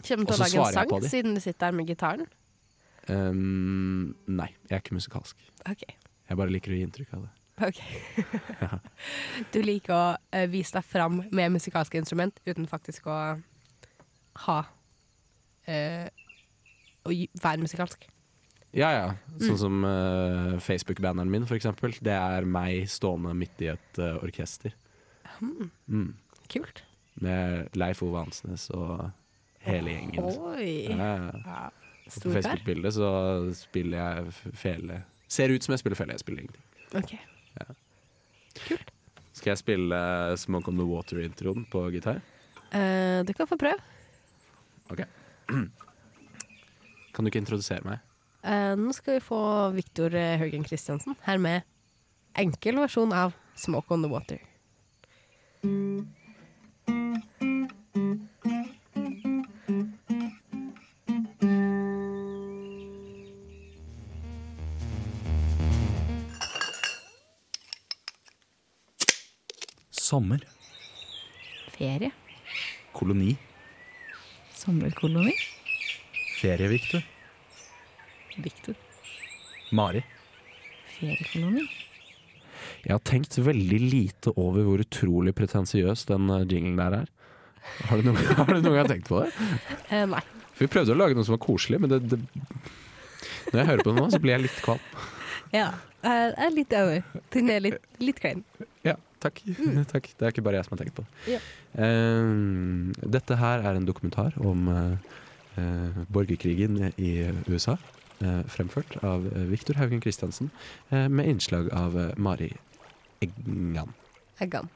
Kommer 0.06 0.26
du 0.26 0.32
til 0.32 0.36
å 0.36 0.38
lage 0.38 0.54
en 0.62 0.72
sang 0.72 1.08
siden 1.10 1.34
du 1.34 1.40
sitter 1.40 1.66
der 1.66 1.72
med 1.72 1.86
gitaren? 1.88 2.26
Um, 3.08 4.14
nei, 4.28 4.50
jeg 4.68 4.76
er 4.76 4.80
ikke 4.82 4.94
musikalsk. 4.94 5.34
Okay. 5.64 5.96
Jeg 6.28 6.36
bare 6.36 6.52
liker 6.52 6.70
å 6.70 6.76
gi 6.76 6.84
inntrykk 6.86 7.14
av 7.14 7.22
det. 7.24 7.32
Ok. 7.66 7.80
du 9.52 9.62
liker 9.64 9.94
å 9.96 10.16
eh, 10.30 10.46
vise 10.46 10.76
deg 10.76 10.84
fram 10.86 11.24
med 11.32 11.50
musikalske 11.56 11.98
instrument 11.98 12.38
uten 12.46 12.68
faktisk 12.70 13.08
å 13.10 13.16
ha 14.44 14.58
eh, 15.66 16.06
Å 17.08 17.14
være 17.42 17.64
musikalsk. 17.64 18.04
Ja, 18.76 18.90
ja. 18.92 19.06
Sånn 19.40 19.54
Mm. 19.54 19.60
som 19.62 19.84
uh, 19.88 20.58
Facebook-banneren 20.60 21.30
min, 21.32 21.46
for 21.48 21.56
eksempel. 21.56 21.94
Det 22.04 22.12
er 22.12 22.44
meg 22.44 22.84
stående 22.92 23.32
midt 23.34 23.62
i 23.64 23.70
et 23.72 23.98
uh, 24.02 24.18
orkester. 24.22 24.74
Mm. 25.40 26.12
Kult. 26.52 26.82
Med 27.24 27.72
Leif 27.78 28.02
Ove 28.04 28.20
Ansnes 28.20 28.68
og 28.76 29.08
hele 29.64 29.94
gjengen. 29.96 30.28
Oi. 30.52 30.68
Ja, 30.92 31.08
ja. 31.16 31.32
Ja. 31.46 31.62
På 32.22 32.30
Facebook-bildet 32.32 32.94
så 32.96 33.08
spiller 33.56 33.98
jeg 33.98 34.54
fele. 34.56 35.00
Ser 35.28 35.52
ut 35.52 35.64
som 35.64 35.72
jeg 35.74 35.82
spiller 35.82 35.98
fele, 35.98 36.14
jeg 36.16 36.22
spiller 36.24 36.44
ingenting. 36.44 36.64
Ok. 36.96 37.16
Skal 39.38 39.52
jeg 39.52 39.60
spille 39.60 39.98
eh, 39.98 40.36
Smoke 40.40 40.70
on 40.72 40.78
the 40.80 40.86
Water-introen 40.88 41.66
på 41.70 41.82
gitar? 41.94 42.20
Uh, 42.72 43.20
du 43.28 43.32
kan 43.36 43.46
få 43.48 43.56
prøve. 43.60 43.78
Ok. 44.90 45.04
Kan 47.18 47.26
du 47.26 47.32
ikke 47.32 47.40
introdusere 47.42 47.82
meg? 47.82 47.98
Eh, 48.46 48.76
nå 48.78 48.92
skal 48.94 49.16
vi 49.16 49.24
få 49.26 49.38
Viktor 49.74 50.14
eh, 50.14 50.36
Haugen 50.38 50.62
Christiansen 50.62 51.16
her 51.24 51.40
med 51.42 51.66
enkel 52.38 52.78
versjon 52.78 53.10
av 53.10 53.34
'Smoke 53.58 53.90
on 53.90 54.06
the 54.06 54.12
Water'. 54.12 54.38
Sommer. 69.90 70.38
Ferie. 71.74 72.14
Koloni. 72.94 73.34
Sommerkoloni. 74.54 75.57
Ferie, 76.38 76.68
Victor. 76.70 77.02
Victor. 78.36 78.74
Mari. 79.74 80.04
Feriekoloni. 80.94 81.64
Jeg 82.84 82.94
har 82.94 83.02
tenkt 83.02 83.34
veldig 83.42 83.78
lite 83.82 84.32
over 84.38 84.62
hvor 84.66 84.82
utrolig 84.84 85.34
pretensiøs 85.34 86.06
den 86.06 86.30
eh, 86.30 86.44
jinglen 86.46 86.78
der 86.78 86.96
er. 87.00 87.10
Har 87.88 87.98
du 87.98 88.06
noen, 88.06 88.22
har 88.38 88.52
du 88.52 88.60
noen 88.60 88.78
gang 88.78 88.92
tenkt 88.92 89.10
på 89.10 89.24
det? 89.24 89.50
Eh, 89.90 90.06
nei. 90.06 90.22
For 90.54 90.62
Vi 90.62 90.70
prøvde 90.76 90.94
å 90.94 91.00
lage 91.00 91.18
noe 91.18 91.26
som 91.26 91.34
var 91.34 91.42
koselig, 91.42 91.82
men 91.82 91.90
det, 91.90 92.00
det 92.06 92.20
Når 93.50 93.58
jeg 93.58 93.68
hører 93.72 93.84
på 93.84 93.90
det 93.90 93.98
nå, 93.98 94.08
så 94.14 94.22
blir 94.22 94.36
jeg 94.36 94.46
litt 94.46 94.62
kvalm. 94.62 94.88
Ja, 95.50 95.68
eh, 96.06 96.24
jeg 96.28 96.40
er 96.46 96.56
litt 96.60 96.80
enig. 96.84 97.04
Den 97.34 97.54
er 97.54 97.66
litt, 97.66 97.92
litt 97.98 98.22
klein. 98.22 98.46
Ja. 98.86 98.94
takk. 99.18 99.42
takk. 99.92 100.12
Det 100.14 100.22
er 100.22 100.34
ikke 100.36 100.46
bare 100.46 100.62
jeg 100.62 100.70
som 100.70 100.78
har 100.78 100.86
tenkt 100.86 101.00
på 101.00 101.06
det. 101.06 101.38
Ja. 101.38 101.46
Uh, 101.74 102.94
dette 103.18 103.42
her 103.42 103.66
er 103.66 103.74
en 103.74 103.88
dokumentar 103.88 104.38
om 104.38 104.70
eh, 104.70 105.16
borgerkrigen 106.08 106.92
i 106.96 107.12
USA. 107.48 107.76
eh, 108.20 108.40
fremført 108.50 108.96
av 109.06 109.26
eh, 109.30 109.44
Viktor 109.46 109.74
Haugen 109.78 110.00
Christiansen, 110.02 110.50
eh, 110.90 111.08
med 111.08 111.28
innslag 111.30 111.68
av 111.70 111.94
eh, 111.98 112.08
Mari 112.16 112.48
Eggan. 113.22 113.92
Eggan. 114.40 114.68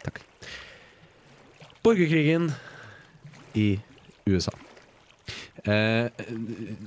Takk. 0.00 0.22
Borgerkrigen 1.84 2.50
i 3.54 3.80
USA. 4.26 4.52
Eh, 5.64 6.08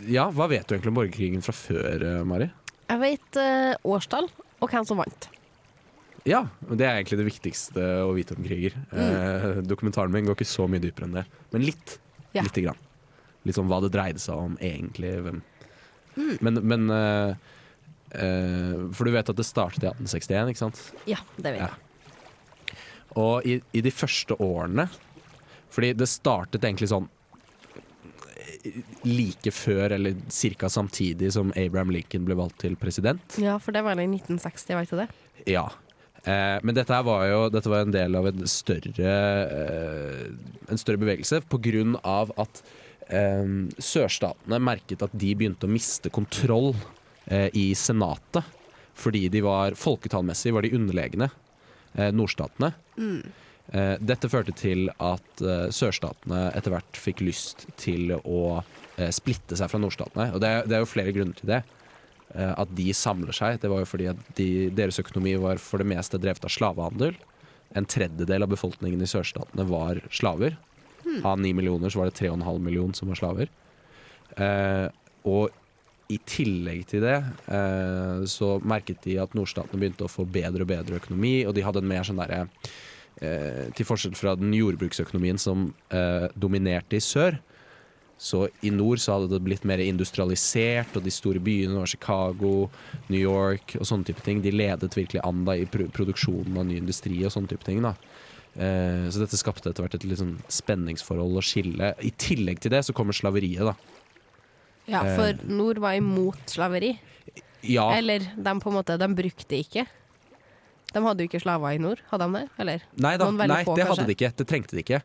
ja, 0.10 0.26
hva 0.34 0.48
vet 0.50 0.66
du 0.68 0.74
egentlig 0.76 0.90
om 0.94 0.98
borgerkrigen 0.98 1.46
fra 1.46 1.54
før, 1.54 2.02
eh, 2.02 2.24
Mari? 2.26 2.50
Jeg 2.90 3.02
vet 3.04 3.38
eh, 3.42 3.74
årstall 3.86 4.30
og 4.62 4.70
hvem 4.74 4.86
som 4.86 4.98
vant. 5.02 5.30
Ja, 6.26 6.46
det 6.72 6.86
er 6.88 6.98
egentlig 7.02 7.20
det 7.20 7.28
viktigste 7.28 7.84
å 8.08 8.14
vite 8.16 8.34
om 8.38 8.46
kriger. 8.46 8.78
Eh, 8.96 9.62
dokumentaren 9.68 10.14
min 10.14 10.26
går 10.26 10.38
ikke 10.40 10.48
så 10.48 10.66
mye 10.72 10.82
dypere 10.82 11.10
enn 11.10 11.18
det, 11.20 11.26
men 11.54 11.66
litt. 11.68 11.98
Ja. 12.34 12.44
Lite 12.46 12.62
grann. 12.66 12.80
Litt 13.46 13.58
sånn 13.58 13.68
hva 13.70 13.82
det 13.84 13.92
dreide 13.94 14.22
seg 14.24 14.40
om 14.40 14.54
egentlig. 14.64 15.12
Hvem. 15.26 15.42
Men, 16.46 16.60
men 16.62 16.86
uh, 16.94 17.34
uh, 18.14 18.84
For 18.94 19.06
du 19.10 19.12
vet 19.16 19.30
at 19.34 19.40
det 19.40 19.46
startet 19.48 19.84
i 19.84 19.90
1861, 19.90 20.52
ikke 20.54 20.62
sant? 20.62 20.82
Ja, 21.10 21.20
det 21.38 21.56
vet 21.56 21.62
Ja. 21.64 21.72
jeg. 21.74 22.78
Og 23.20 23.46
i, 23.46 23.60
i 23.78 23.82
de 23.86 23.92
første 23.94 24.34
årene 24.42 24.88
Fordi 25.74 25.92
det 25.98 26.08
startet 26.10 26.64
egentlig 26.66 26.88
sånn 26.90 27.06
eh, 28.64 28.80
like 29.06 29.52
før, 29.54 29.94
eller 29.98 30.16
ca. 30.58 30.70
samtidig 30.70 31.30
som 31.36 31.52
Abraham 31.58 31.92
Lincoln 31.94 32.26
ble 32.26 32.38
valgt 32.40 32.60
til 32.64 32.76
president. 32.80 33.38
Ja, 33.42 33.58
for 33.62 33.74
det 33.76 33.84
var 33.86 33.98
i 34.02 34.06
1960, 34.08 34.78
vet 34.80 34.90
du 34.94 34.98
det? 35.04 35.08
Ja. 35.54 35.68
Eh, 36.24 36.58
men 36.64 36.76
dette 36.78 36.94
her 36.96 37.04
var 37.04 37.26
jo 37.28 37.40
dette 37.52 37.68
var 37.72 37.84
en 37.84 37.92
del 37.92 38.16
av 38.16 38.30
en 38.30 38.46
større, 38.48 39.14
eh, 39.44 40.28
en 40.72 40.80
større 40.80 41.02
bevegelse 41.02 41.42
av 42.04 42.32
at 42.40 42.62
eh, 43.10 43.44
sørstatene 43.84 44.60
merket 44.64 45.04
at 45.04 45.12
de 45.12 45.34
begynte 45.36 45.68
å 45.68 45.74
miste 45.74 46.10
kontroll 46.10 46.74
eh, 47.28 47.50
i 47.54 47.74
senatet. 47.76 48.44
Fordi 48.96 49.26
de 49.34 49.42
var 49.42 49.74
folketallmessig 49.74 50.54
var 50.54 50.62
de 50.62 50.72
underlegne 50.78 51.28
eh, 51.98 52.12
nordstatene. 52.14 52.72
Eh, 53.74 53.96
dette 54.00 54.30
førte 54.30 54.54
til 54.56 54.90
at 55.02 55.42
sørstatene 55.74 56.52
etter 56.56 56.72
hvert 56.76 57.00
fikk 57.00 57.22
lyst 57.26 57.66
til 57.80 58.12
å 58.20 58.62
splitte 59.10 59.58
seg 59.58 59.72
fra 59.72 59.80
nordstatene. 59.82 60.28
Og 60.36 60.40
det, 60.44 60.48
er- 60.54 60.68
det 60.70 60.76
er 60.78 60.84
jo 60.84 60.90
flere 60.94 61.12
grunner 61.16 61.34
til 61.40 61.50
det. 61.50 61.62
Eh, 62.34 62.54
at 62.58 62.72
de 62.74 62.90
samler 62.98 63.36
seg. 63.36 63.60
Det 63.62 63.70
var 63.70 63.84
jo 63.84 63.90
fordi 63.90 64.12
de, 64.38 64.50
deres 64.74 65.00
økonomi 65.02 65.36
var 65.42 65.62
for 65.62 65.82
det 65.82 65.90
meste 65.92 66.20
drevet 66.22 66.46
av 66.46 66.54
slavehandel. 66.54 67.18
En 67.78 67.90
tredjedel 67.90 68.46
av 68.46 68.54
befolkningen 68.54 69.02
i 69.02 69.10
sørstatene 69.10 69.66
var 69.70 70.02
slaver. 70.14 70.58
Av 71.28 71.40
ni 71.40 71.52
millioner 71.54 71.92
så 71.92 72.00
var 72.00 72.10
det 72.10 72.18
tre 72.18 72.30
og 72.32 72.40
en 72.40 72.48
halv 72.48 72.64
million 72.64 72.94
som 72.96 73.12
var 73.12 73.20
slaver. 73.20 73.52
Eh, 74.42 74.88
og 75.30 75.52
i 76.12 76.18
tillegg 76.28 76.84
til 76.90 77.04
det 77.06 77.16
eh, 77.54 78.24
så 78.30 78.58
merket 78.66 79.04
de 79.06 79.18
at 79.22 79.36
nordstatene 79.38 79.80
begynte 79.80 80.08
å 80.08 80.12
få 80.12 80.26
bedre 80.30 80.66
og 80.66 80.72
bedre 80.72 81.00
økonomi, 81.00 81.44
og 81.48 81.56
de 81.56 81.64
hadde 81.66 81.84
en 81.84 81.90
mer 81.90 82.06
sånn 82.08 82.20
derre 82.20 82.42
eh, 83.22 83.70
Til 83.78 83.88
forskjell 83.88 84.18
fra 84.18 84.36
den 84.40 84.54
jordbruksøkonomien 84.58 85.40
som 85.42 85.70
eh, 85.94 86.28
dominerte 86.36 87.00
i 87.00 87.04
sør, 87.04 87.40
så 88.24 88.46
i 88.64 88.70
nord 88.72 89.02
så 89.04 89.18
hadde 89.18 89.34
det 89.34 89.42
blitt 89.44 89.66
mer 89.68 89.82
industrialisert, 89.84 90.94
og 90.96 91.04
de 91.04 91.12
store 91.12 91.42
byene 91.44 91.76
var 91.82 91.90
Chicago, 91.92 92.70
New 93.12 93.20
York 93.20 93.76
og 93.80 93.84
sånne 93.90 94.08
type 94.08 94.24
ting. 94.24 94.40
De 94.46 94.54
ledet 94.56 94.96
virkelig 94.96 95.20
an 95.28 95.42
da 95.48 95.58
i 95.60 95.66
produksjonen 95.68 96.56
av 96.62 96.70
ny 96.70 96.78
industri 96.80 97.18
og 97.28 97.34
sånne 97.36 97.52
type 97.52 97.68
ting. 97.68 97.82
da. 97.84 97.92
Eh, 98.56 99.10
så 99.12 99.20
dette 99.24 99.36
skapte 99.40 99.68
etter 99.72 99.84
hvert 99.84 99.96
et 99.98 100.06
litt 100.08 100.22
sånn 100.22 100.38
spenningsforhold 100.48 101.42
og 101.42 101.44
skille. 101.44 101.92
I 102.00 102.14
tillegg 102.22 102.60
til 102.64 102.72
det 102.72 102.84
så 102.88 102.94
kommer 102.96 103.12
slaveriet, 103.18 103.66
da. 103.66 103.76
Ja, 104.88 105.04
Eh. 105.04 105.16
for 105.18 105.48
nord 105.52 105.78
var 105.80 105.96
imot 106.00 106.38
slaveri. 106.48 107.00
Ja, 107.64 107.92
Eller 107.96 108.20
de 108.20 108.60
på 108.60 108.68
en 108.72 108.76
måte, 108.78 108.98
de 109.00 109.08
brukte 109.16 109.56
ikke. 109.60 109.86
De 110.94 111.02
hadde 111.02 111.24
jo 111.24 111.28
ikke 111.28 111.42
slaver 111.42 111.74
i 111.76 111.78
nord, 111.82 112.00
hadde 112.12 112.28
de 112.32 112.40
det? 112.40 112.50
Eller? 112.60 112.82
Nei 112.98 113.18
da, 113.18 113.32
nei, 113.32 113.64
få, 113.64 113.76
det 113.76 113.86
kanskje? 113.88 113.98
hadde 113.98 114.08
de 114.08 114.16
ikke. 114.16 114.32
Det 114.38 114.48
trengte 114.48 114.76
de 114.78 114.84
ikke. 114.84 115.02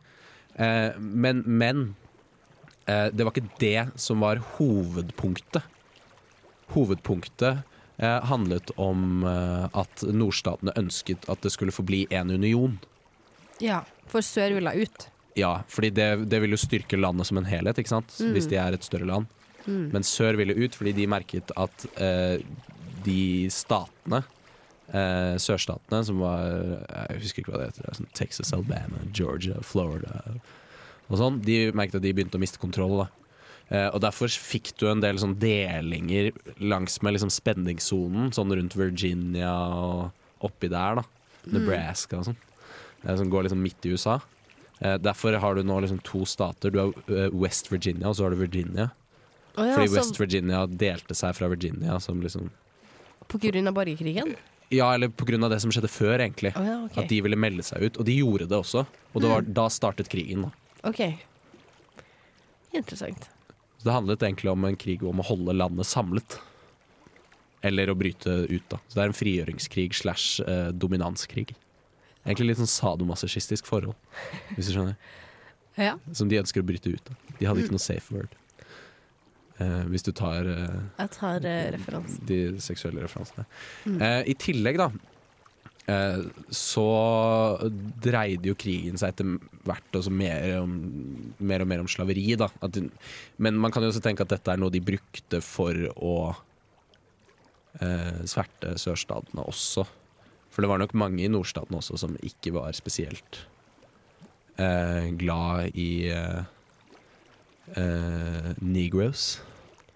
Eh, 0.59 0.91
men 0.99 1.43
men 1.47 1.95
det 3.13 3.25
var 3.25 3.33
ikke 3.33 3.59
det 3.61 3.99
som 3.99 4.23
var 4.23 4.41
hovedpunktet. 4.57 5.65
Hovedpunktet 6.73 7.61
eh, 7.97 8.19
handlet 8.29 8.71
om 8.75 9.23
eh, 9.23 9.65
at 9.77 10.03
nordstatene 10.05 10.73
ønsket 10.79 11.27
at 11.29 11.41
det 11.45 11.51
skulle 11.53 11.75
forbli 11.75 12.05
en 12.09 12.31
union. 12.31 12.77
Ja, 13.59 13.83
for 14.07 14.25
sør 14.25 14.55
ville 14.57 14.73
ut. 14.79 15.09
Ja, 15.37 15.59
fordi 15.67 15.91
det, 15.95 16.07
det 16.31 16.39
vil 16.43 16.55
jo 16.55 16.59
styrke 16.59 16.99
landet 16.99 17.29
som 17.29 17.39
en 17.39 17.47
helhet, 17.49 17.79
ikke 17.79 17.91
sant? 17.91 18.15
Mm. 18.19 18.33
hvis 18.35 18.49
de 18.51 18.57
er 18.59 18.75
et 18.75 18.87
større 18.87 19.07
land. 19.09 19.29
Men 19.69 20.05
sør 20.07 20.33
ville 20.39 20.55
ut 20.57 20.73
fordi 20.73 20.95
de 20.97 21.03
merket 21.11 21.51
at 21.59 21.83
eh, 22.01 22.39
de 23.05 23.49
statene 23.53 24.23
eh, 24.89 25.35
Sørstatene, 25.37 25.99
som 26.07 26.23
var 26.23 26.47
Jeg 26.47 27.19
husker 27.19 27.43
ikke 27.43 27.53
hva 27.53 27.59
det 27.61 27.67
heter. 27.69 27.89
er 27.91 27.99
Sånn 27.99 28.09
Texas, 28.17 28.53
Alabama, 28.55 29.03
Georgia, 29.13 29.59
Florida 29.61 30.39
og 31.09 31.17
sånn. 31.19 31.39
De 31.45 31.69
merket 31.75 31.99
at 31.99 32.05
de 32.05 32.13
begynte 32.15 32.39
å 32.39 32.41
miste 32.41 32.61
kontroll. 32.61 33.01
Da. 33.03 33.07
Uh, 33.69 33.87
og 33.93 33.99
Derfor 34.05 34.31
fikk 34.33 34.73
du 34.81 34.87
en 34.89 35.03
del 35.03 35.19
sånn 35.21 35.37
delinger 35.41 36.31
langs 36.61 36.99
med 37.05 37.17
liksom 37.17 37.33
spenningssonen, 37.33 38.31
sånn 38.35 38.53
rundt 38.55 38.77
Virginia 38.77 39.53
og 39.77 40.45
oppi 40.45 40.71
der. 40.71 41.01
da 41.01 41.05
Nebraska 41.49 42.19
og 42.19 42.29
sånn. 42.29 42.39
Uh, 43.05 43.15
som 43.15 43.31
går 43.31 43.47
liksom 43.47 43.63
midt 43.63 43.89
i 43.89 43.95
USA. 43.95 44.19
Uh, 44.79 44.95
derfor 45.01 45.37
har 45.41 45.57
du 45.57 45.65
nå 45.65 45.81
liksom 45.83 46.01
to 46.05 46.23
stater. 46.29 46.73
Du 46.73 46.79
har 46.81 47.29
West 47.33 47.71
Virginia, 47.71 48.09
og 48.09 48.17
så 48.17 48.27
har 48.27 48.35
du 48.35 48.41
Virginia. 48.41 48.89
Oh, 49.57 49.65
ja, 49.65 49.75
Fordi 49.75 49.89
så 49.89 49.97
West 49.97 50.19
Virginia 50.21 50.63
delte 50.69 51.17
seg 51.17 51.35
fra 51.35 51.49
Virginia 51.51 51.97
som 51.99 52.21
liksom 52.23 52.51
på 53.29 53.37
grunn 53.37 53.69
av 53.69 53.75
borgerkrigen? 53.77 54.33
Ja, 54.73 54.87
eller 54.93 55.09
av 55.09 55.51
det 55.51 55.59
som 55.61 55.71
skjedde 55.73 55.89
før, 55.89 56.17
egentlig. 56.17 56.51
Oh, 56.57 56.65
ja, 56.65 56.77
ok. 56.85 56.95
Mm. 56.95 57.03
At 57.03 57.11
de 57.11 57.19
ville 57.25 57.37
melde 57.37 57.65
seg 57.65 57.83
ut. 57.85 57.99
Og 58.01 58.05
de 58.05 58.15
gjorde 58.17 58.47
det 58.49 58.57
også. 58.57 58.85
Og 59.13 59.21
det 59.21 59.29
var, 59.29 59.45
da 59.45 59.65
startet 59.73 60.09
krigen. 60.09 60.47
da 60.47 60.68
Ok. 60.87 61.01
Interessant. 62.71 63.29
Så 63.79 63.87
det 63.87 63.95
handlet 63.95 64.23
egentlig 64.23 64.51
om 64.51 64.65
en 64.67 64.77
krig 64.79 65.03
om 65.07 65.21
å 65.21 65.25
holde 65.25 65.55
landet 65.55 65.87
samlet. 65.87 66.39
Eller 67.65 67.91
å 67.91 67.95
bryte 67.99 68.31
ut, 68.47 68.65
da. 68.71 68.79
Så 68.87 68.95
det 68.97 69.03
er 69.03 69.11
en 69.11 69.17
frigjøringskrig 69.17 69.89
slash 69.95 70.43
eh, 70.43 70.69
dominanskrig. 70.75 71.53
Egentlig 72.25 72.51
litt 72.51 72.61
sånn 72.61 72.71
sadomasochistisk 72.71 73.67
forhold, 73.67 73.95
hvis 74.55 74.69
du 74.69 74.77
skjønner. 74.77 74.99
Ja. 75.79 75.93
Som 76.11 76.27
de 76.27 76.35
ønsker 76.35 76.59
å 76.59 76.65
bryte 76.67 76.91
ut. 76.91 77.05
Da. 77.07 77.13
De 77.37 77.45
hadde 77.47 77.61
ikke 77.63 77.71
noe 77.71 77.79
safe 77.79 78.11
word. 78.11 78.33
Eh, 79.63 79.85
hvis 79.91 80.03
du 80.03 80.09
tar 80.15 80.47
eh, 80.47 80.79
Jeg 80.97 81.11
tar 81.15 81.45
uh, 81.45 82.09
de 82.27 82.39
seksuelle 82.59 83.05
referansene. 83.05 83.45
Mm. 83.85 83.95
Eh, 84.03 84.19
I 84.33 84.35
tillegg, 84.39 84.79
da, 84.81 84.89
eh, 84.89 85.08
så 86.53 86.85
dreide 88.03 88.51
jo 88.51 88.57
krigen 88.59 88.99
seg 88.99 89.13
etter 89.13 89.29
hvert 89.65 89.97
også 89.99 90.11
mer, 90.13 90.59
om, 90.59 90.75
mer 91.39 91.63
og 91.63 91.69
mer 91.71 91.83
om 91.83 91.89
slaveri. 91.89 92.25
Da. 92.39 92.49
Men 93.41 93.57
man 93.61 93.73
kan 93.73 93.85
jo 93.85 93.89
også 93.93 94.03
tenke 94.03 94.25
at 94.25 94.33
dette 94.33 94.53
er 94.53 94.61
noe 94.61 94.73
de 94.73 94.83
brukte 94.83 95.41
for 95.45 95.77
å 95.95 96.15
eh, 97.79 98.21
sverte 98.29 98.75
sørstatene 98.81 99.45
også. 99.47 99.85
For 100.49 100.65
det 100.65 100.71
var 100.71 100.81
nok 100.81 100.95
mange 100.97 101.23
i 101.23 101.31
nordstatene 101.31 101.79
også 101.79 101.99
som 102.01 102.17
ikke 102.25 102.53
var 102.55 102.73
spesielt 102.77 103.43
eh, 104.59 105.11
glad 105.19 105.77
i 105.77 106.09
eh, 106.11 106.41
eh, 107.77 108.49
Negroes, 108.61 109.37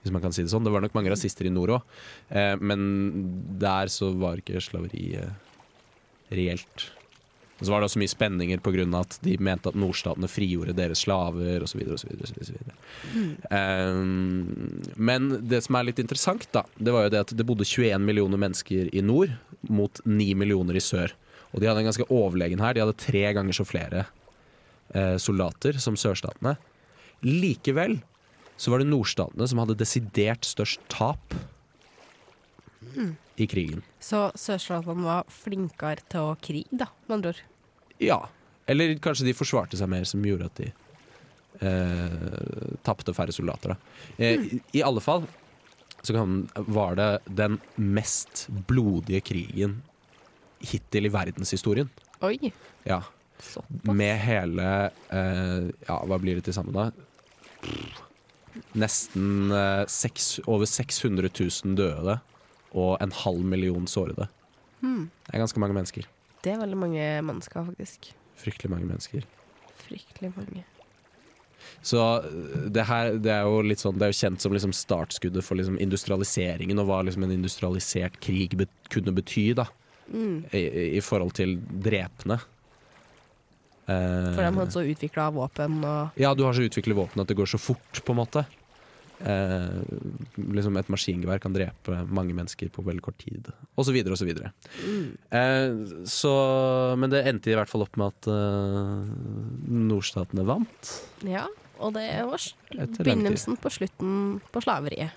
hvis 0.04 0.14
man 0.14 0.24
kan 0.24 0.36
si 0.36 0.46
det 0.46 0.52
sånn. 0.54 0.66
Det 0.66 0.74
var 0.74 0.84
nok 0.84 0.96
mange 0.98 1.14
rasister 1.14 1.48
i 1.48 1.54
nord 1.54 1.78
òg, 1.78 1.96
eh, 2.36 2.54
men 2.62 2.86
der 3.62 3.92
så 3.92 4.14
var 4.20 4.42
ikke 4.42 4.62
slaveri 4.64 5.08
eh, 5.20 5.34
reelt. 6.36 6.90
Og 7.60 7.68
så 7.68 7.72
var 7.72 7.80
det 7.80 7.88
også 7.88 8.00
mye 8.02 8.12
spenninger 8.12 8.62
pga. 8.66 8.86
at 9.00 9.20
de 9.24 9.38
mente 9.40 9.70
at 9.70 9.78
nordstatene 9.80 10.28
frigjorde 10.28 10.74
deres 10.76 11.06
slaver 11.06 11.64
osv. 11.64 11.80
Um, 13.48 14.82
men 14.98 15.30
det 15.48 15.62
som 15.64 15.78
er 15.80 15.88
litt 15.88 16.02
interessant, 16.02 16.50
da, 16.52 16.66
det 16.76 16.92
var 16.92 17.06
jo 17.06 17.14
det 17.14 17.22
at 17.24 17.32
det 17.38 17.46
bodde 17.48 17.64
21 17.64 18.04
millioner 18.04 18.42
mennesker 18.42 18.90
i 18.92 19.02
nord 19.02 19.32
mot 19.70 20.02
9 20.04 20.34
millioner 20.36 20.76
i 20.76 20.84
sør. 20.84 21.14
Og 21.54 21.62
de 21.62 21.70
hadde 21.70 21.86
en 21.86 21.88
ganske 21.92 22.10
overlegen 22.10 22.60
her. 22.60 22.74
De 22.74 22.84
hadde 22.84 23.00
tre 23.00 23.24
ganger 23.38 23.56
så 23.56 23.64
flere 23.64 24.08
eh, 24.92 25.16
soldater 25.22 25.78
som 25.80 25.96
sørstatene. 25.96 26.58
Likevel 27.24 28.02
så 28.58 28.74
var 28.74 28.82
det 28.82 28.90
nordstatene 28.92 29.48
som 29.48 29.62
hadde 29.62 29.80
desidert 29.80 30.44
størst 30.48 30.84
tap 30.92 31.38
i 33.36 33.48
krigen. 33.50 33.84
Så 34.04 34.28
sørstatene 34.40 35.06
var 35.06 35.30
flinkere 35.32 36.04
til 36.12 36.32
å 36.32 36.38
krige, 36.42 36.70
da, 36.84 36.90
med 37.08 37.18
andre 37.18 37.34
ord. 37.34 37.44
Ja. 38.04 38.20
Eller 38.70 38.96
kanskje 39.04 39.28
de 39.28 39.36
forsvarte 39.36 39.80
seg 39.80 39.90
mer, 39.92 40.06
som 40.08 40.24
gjorde 40.24 40.48
at 40.48 40.60
de 40.62 40.70
eh, 41.68 42.76
tapte 42.86 43.16
færre 43.16 43.36
soldater. 43.36 43.74
Da. 43.74 44.04
Eh, 44.18 44.46
i, 44.58 44.62
I 44.80 44.86
alle 44.86 45.04
fall 45.04 45.26
så 46.04 46.16
kan, 46.16 46.44
var 46.68 46.96
det 47.00 47.10
den 47.32 47.60
mest 47.76 48.48
blodige 48.68 49.24
krigen 49.24 49.82
hittil 50.64 51.08
i 51.08 51.12
verdenshistorien. 51.12 51.92
Oi. 52.24 52.38
Ja. 52.88 53.02
Såpass. 53.44 53.96
Med 53.98 54.16
hele 54.24 54.68
eh, 55.12 55.66
Ja, 55.88 55.98
hva 56.08 56.20
blir 56.22 56.38
det 56.38 56.46
til 56.48 56.56
sammen, 56.56 56.76
da? 56.76 56.92
Nesten 58.80 59.52
eh, 59.52 59.84
seks, 59.92 60.38
over 60.46 60.70
600 60.70 61.32
000 61.34 61.76
døde 61.80 62.20
og 62.74 62.98
en 63.04 63.14
halv 63.24 63.46
million 63.46 63.88
sårede. 63.90 64.28
Hmm. 64.82 65.08
Det 65.28 65.36
er 65.36 65.44
ganske 65.46 65.62
mange 65.64 65.78
mennesker. 65.78 66.08
Det 66.44 66.52
er 66.52 66.60
veldig 66.60 66.78
mange 66.78 67.08
mennesker, 67.24 67.66
faktisk. 67.70 68.12
Fryktelig 68.42 68.72
mange 68.74 68.90
mennesker. 68.90 69.26
Fryktelig 69.86 70.34
mange. 70.36 70.66
Så 71.82 72.00
eh, 72.00 72.66
det 72.76 72.86
her 72.90 73.14
det 73.24 73.32
er 73.32 73.46
jo 73.48 73.62
litt 73.64 73.82
sånn 73.82 73.96
Det 73.96 74.08
er 74.08 74.12
jo 74.12 74.18
kjent 74.20 74.44
som 74.44 74.56
liksom 74.56 74.74
startskuddet 74.76 75.46
for 75.46 75.60
liksom 75.60 75.78
industrialiseringen, 75.84 76.82
og 76.82 76.90
hva 76.90 77.04
liksom 77.08 77.28
en 77.28 77.38
industrialisert 77.38 78.20
krig 78.24 78.58
be 78.60 78.68
kunne 78.94 79.16
bety, 79.16 79.52
da. 79.58 79.70
Mm. 80.12 80.44
I, 80.52 80.64
i 81.00 81.02
forhold 81.02 81.32
til 81.38 81.56
drepende. 81.64 82.42
Eh, 83.88 84.34
For 84.36 84.44
de 84.44 84.50
hadde 84.50 84.72
så 84.76 84.84
utvikla 84.88 85.30
våpen 85.36 85.80
og 85.84 86.20
Ja, 86.20 86.34
du 86.36 86.44
har 86.48 86.56
så 86.56 86.66
utviklet 86.68 86.98
våpen 86.98 87.24
at 87.24 87.32
det 87.32 87.40
går 87.40 87.50
så 87.56 87.60
fort, 87.60 88.04
på 88.04 88.16
en 88.16 88.22
måte. 88.22 88.46
Eh, 89.24 89.80
liksom 90.52 90.76
et 90.80 90.90
maskingevær 90.92 91.40
kan 91.44 91.54
drepe 91.56 92.02
mange 92.12 92.36
mennesker 92.36 92.68
på 92.74 92.84
veldig 92.84 93.04
kort 93.06 93.18
tid, 93.22 93.48
og 93.78 93.88
så 93.88 93.94
videre 93.96 94.16
og 94.16 94.20
så 94.20 94.28
videre. 94.28 94.52
mm. 94.84 95.06
Eh, 95.40 96.06
så, 96.12 96.34
men 97.00 97.14
det 97.14 97.24
endte 97.30 97.54
i 97.54 97.58
hvert 97.58 97.72
fall 97.72 97.86
opp 97.86 97.96
med 98.00 98.12
at 98.12 98.30
eh, 98.34 99.14
nordstatene 99.72 100.46
vant. 100.48 100.94
Ja, 101.28 101.46
og 101.80 101.96
det 101.96 102.08
var 102.28 102.48
begynnelsen 103.00 103.60
på 103.62 103.72
slutten 103.72 104.42
på 104.52 104.64
slaveriet. 104.64 105.16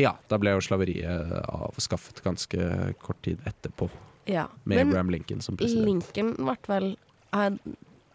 Ja, 0.00 0.14
da 0.28 0.38
ble 0.40 0.54
jo 0.54 0.64
slaveriet 0.64 1.32
avskaffet 1.52 2.22
ganske 2.24 2.68
kort 3.00 3.20
tid 3.24 3.40
etterpå, 3.48 3.90
Ja. 4.28 4.46
med 4.64 4.76
Men 4.76 4.88
Abraham 4.88 5.10
Lincoln 5.10 5.40
som 5.40 5.56
president. 5.56 5.88
Lincoln 5.88 6.36
ble 6.36 6.56
vel 6.68 6.92
Han 7.32 7.58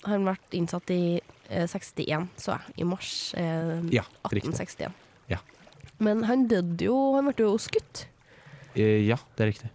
han 0.05 0.27
ble 0.27 0.36
innsatt 0.57 0.91
i 0.93 1.17
eh, 1.50 1.65
61, 1.67 2.27
så 2.38 2.55
jeg. 2.55 2.75
I 2.83 2.88
mars 2.88 3.33
eh, 3.38 3.79
Ja, 3.93 4.05
riktig. 4.31 4.53
1861. 4.53 5.03
Men 6.04 6.24
han 6.30 6.46
døde 6.50 6.86
jo 6.86 6.96
Han 7.16 7.30
ble 7.32 7.48
jo 7.48 7.58
skutt. 7.62 8.06
Eh, 8.77 9.01
ja, 9.08 9.18
det 9.36 9.44
er 9.46 9.51
riktig. 9.51 9.70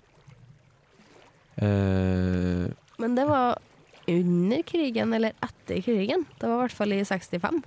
Eh, 1.57 2.71
Men 3.03 3.15
det 3.19 3.27
var 3.29 3.59
under 4.09 4.63
krigen, 4.67 5.13
eller 5.15 5.35
etter 5.43 5.81
krigen. 5.85 6.25
Det 6.39 6.49
var 6.49 6.57
i 6.57 6.63
hvert 6.67 6.77
fall 6.77 6.93
i 6.95 7.03
65. 7.05 7.63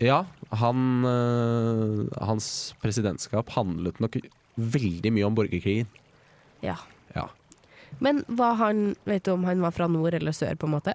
ja, 0.00 0.24
han 0.50 1.04
eh, 1.06 2.24
Hans 2.26 2.74
presidentskap 2.82 3.50
handlet 3.54 4.00
nok 4.02 4.18
veldig 4.56 5.12
mye 5.12 5.26
om 5.28 5.34
borgerkrigen. 5.36 5.88
Ja. 6.62 6.76
Ja. 7.14 7.28
Men 8.00 8.24
var 8.26 8.54
han 8.58 8.94
Vet 9.04 9.24
du 9.24 9.32
om 9.34 9.44
han 9.44 9.60
var 9.62 9.70
fra 9.70 9.86
nord 9.88 10.14
eller 10.14 10.32
sør, 10.34 10.56
på 10.56 10.66
en 10.66 10.74
måte? 10.76 10.94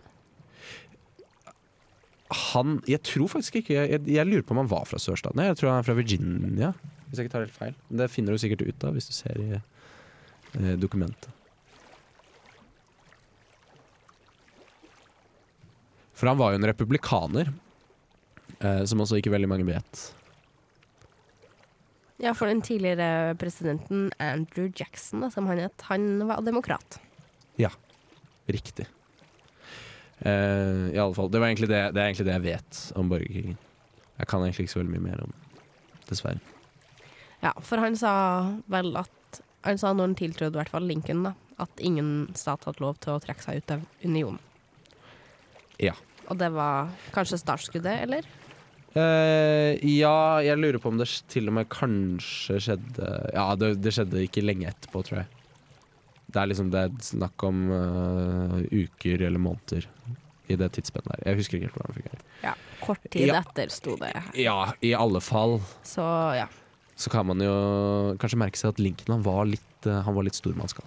Han 2.29 2.77
Jeg 2.85 3.01
tror 3.07 3.29
faktisk 3.31 3.55
ikke 3.61 3.73
Jeg, 3.73 4.03
jeg 4.05 4.27
lurer 4.27 4.45
på 4.45 4.53
om 4.53 4.61
han 4.61 4.69
var 4.69 4.85
fra 4.85 4.99
sørstaten. 5.01 5.41
Jeg 5.41 5.57
tror 5.57 5.71
han 5.71 5.81
er 5.81 5.87
fra 5.87 5.97
Virginia, 5.97 6.73
hvis 7.07 7.17
jeg 7.19 7.27
ikke 7.27 7.33
tar 7.33 7.45
helt 7.47 7.57
feil. 7.57 7.73
Men 7.89 8.03
det 8.03 8.11
finner 8.13 8.35
du 8.35 8.41
sikkert 8.41 8.65
ut 8.67 8.85
av 8.85 8.95
hvis 8.97 9.09
du 9.09 9.15
ser 9.17 9.41
i 9.41 9.49
eh, 9.57 10.75
dokumentet. 10.77 11.33
For 16.19 16.27
han 16.27 16.37
var 16.37 16.51
jo 16.51 16.59
en 16.59 16.67
republikaner, 16.67 17.49
eh, 18.59 18.81
som 18.85 18.99
også 18.99 19.21
ikke 19.21 19.31
veldig 19.31 19.49
mange 19.49 19.65
vet. 19.69 20.05
Ja, 22.19 22.33
for 22.35 22.51
den 22.51 22.59
tidligere 22.61 23.37
presidenten 23.39 24.09
Andrew 24.19 24.67
Jackson, 24.75 25.23
da, 25.23 25.29
som 25.31 25.47
han 25.47 25.61
het, 25.63 25.87
han 25.87 26.17
var 26.27 26.43
demokrat. 26.43 26.99
Ja, 27.55 27.71
Riktig. 28.49 28.87
Eh, 30.19 30.89
I 30.93 30.99
alle 30.99 31.15
fall, 31.15 31.29
det, 31.31 31.39
det, 31.39 31.67
det 31.69 32.01
er 32.01 32.07
egentlig 32.09 32.27
det 32.27 32.35
jeg 32.35 32.45
vet 32.47 32.79
om 32.99 33.11
borgerkrigen. 33.11 33.59
Jeg 34.19 34.27
kan 34.27 34.43
egentlig 34.43 34.65
ikke 34.65 34.73
så 34.73 34.81
veldig 34.81 34.95
mye 34.97 35.05
mer 35.05 35.21
om 35.23 35.31
det, 35.31 36.01
dessverre. 36.09 36.41
Ja, 37.39 37.53
for 37.63 37.79
han 37.79 37.95
sa 37.95 38.11
vel 38.71 38.91
at 38.99 39.15
Han 39.67 39.75
sa 39.75 39.89
når 39.91 40.05
han 40.05 40.13
tiltrådte, 40.15 40.55
i 40.55 40.59
hvert 40.61 40.71
fall 40.71 40.85
Lincoln, 40.87 41.25
da, 41.27 41.33
at 41.59 41.81
ingen 41.83 42.29
stat 42.31 42.63
hadde 42.63 42.79
lov 42.79 42.95
til 43.03 43.11
å 43.11 43.19
trekke 43.19 43.43
seg 43.43 43.57
ut 43.59 43.73
av 43.75 43.81
unionen. 44.07 44.37
Ja. 45.83 45.97
Og 46.31 46.37
det 46.39 46.47
var 46.55 46.93
kanskje 47.11 47.41
startskuddet, 47.41 48.05
eller? 48.05 48.23
Uh, 48.95 49.75
ja, 49.83 50.39
jeg 50.47 50.61
lurer 50.61 50.79
på 50.79 50.93
om 50.93 51.01
det 51.01 51.09
til 51.29 51.51
og 51.51 51.57
med 51.59 51.67
kanskje 51.69 52.55
skjedde 52.69 53.09
Ja, 53.35 53.49
det, 53.59 53.73
det 53.83 53.91
skjedde 53.97 54.23
ikke 54.23 54.45
lenge 54.47 54.71
etterpå, 54.71 55.03
tror 55.09 55.19
jeg. 55.21 55.38
Det 56.29 56.37
er 56.43 56.49
liksom 56.51 56.69
det 56.73 56.81
er 56.85 56.97
snakk 57.01 57.43
om 57.47 57.63
uh, 57.73 58.59
uker 58.69 59.21
eller 59.25 59.41
måneder 59.41 59.87
i 60.49 60.55
det 60.57 60.71
tidsspennet 60.75 61.09
der. 61.15 61.23
Jeg 61.29 61.39
husker 61.39 61.57
ikke 61.57 61.67
helt 61.69 61.77
hvordan 61.77 61.89
det 61.93 61.99
fungerer. 61.99 62.23
Ja. 62.43 62.53
Kort 62.81 63.03
tid 63.13 63.27
Ja. 63.29 63.39
etter, 63.41 63.69
sto 63.73 63.95
det. 64.01 64.11
Ja, 64.37 64.73
i 64.81 64.93
alle 64.97 65.21
fall 65.21 65.59
Så 65.85 66.05
ja. 66.37 66.47
så 66.97 67.09
kan 67.13 67.25
man 67.29 67.41
jo 67.43 67.53
kanskje 68.21 68.37
merke 68.41 68.57
seg 68.61 68.69
at 68.75 68.79
Lincoln 68.81 69.13
han 69.17 69.23
var 69.25 69.45
litt, 69.45 69.85
eh, 69.85 70.01
han 70.05 70.15
var 70.15 70.23
litt 70.25 70.37
stormannsgal, 70.37 70.85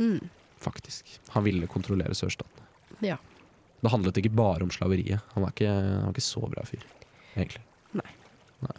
Mm. 0.00 0.20
faktisk. 0.60 1.04
Han 1.36 1.44
ville 1.44 1.66
kontrollere 1.66 2.12
sørstaten. 2.16 2.64
Ja. 3.00 3.16
Det 3.80 3.90
handlet 3.90 4.16
ikke 4.20 4.34
bare 4.36 4.62
om 4.62 4.70
slaveriet. 4.70 5.20
Han 5.34 5.44
var 5.44 5.52
ikke, 5.52 5.68
han 5.72 6.04
var 6.04 6.12
ikke 6.12 6.24
så 6.28 6.42
bra 6.50 6.62
fyr, 6.68 6.84
egentlig. 7.36 7.62
Nei. 7.94 8.10
Nei. 8.62 8.76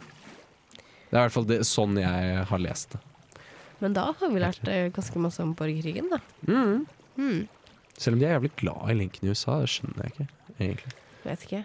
Det 1.10 1.18
er 1.18 1.18
i 1.18 1.26
hvert 1.28 1.32
fall 1.34 1.44
det, 1.50 1.60
sånn 1.66 1.98
jeg 1.98 2.44
har 2.46 2.58
lest 2.62 2.90
det. 2.94 3.00
Men 3.82 3.96
da 3.98 4.12
har 4.14 4.30
vi 4.30 4.40
lært 4.42 4.68
eh, 4.70 4.88
ganske 4.94 5.18
masse 5.22 5.42
om 5.42 5.56
borgerkrigen, 5.58 6.08
da. 6.12 6.20
Mm. 6.46 6.84
Mm. 7.18 7.40
Selv 7.98 8.16
om 8.16 8.20
de 8.20 8.26
er 8.28 8.36
jævlig 8.36 8.52
glad 8.60 8.90
i 8.90 8.96
Lincoln 8.96 9.26
i 9.26 9.32
USA, 9.34 9.58
det 9.60 9.70
skjønner 9.72 10.04
jeg 10.04 10.14
ikke, 10.14 10.28
egentlig. 10.58 10.92
Vet 11.24 11.46
ikke. 11.48 11.64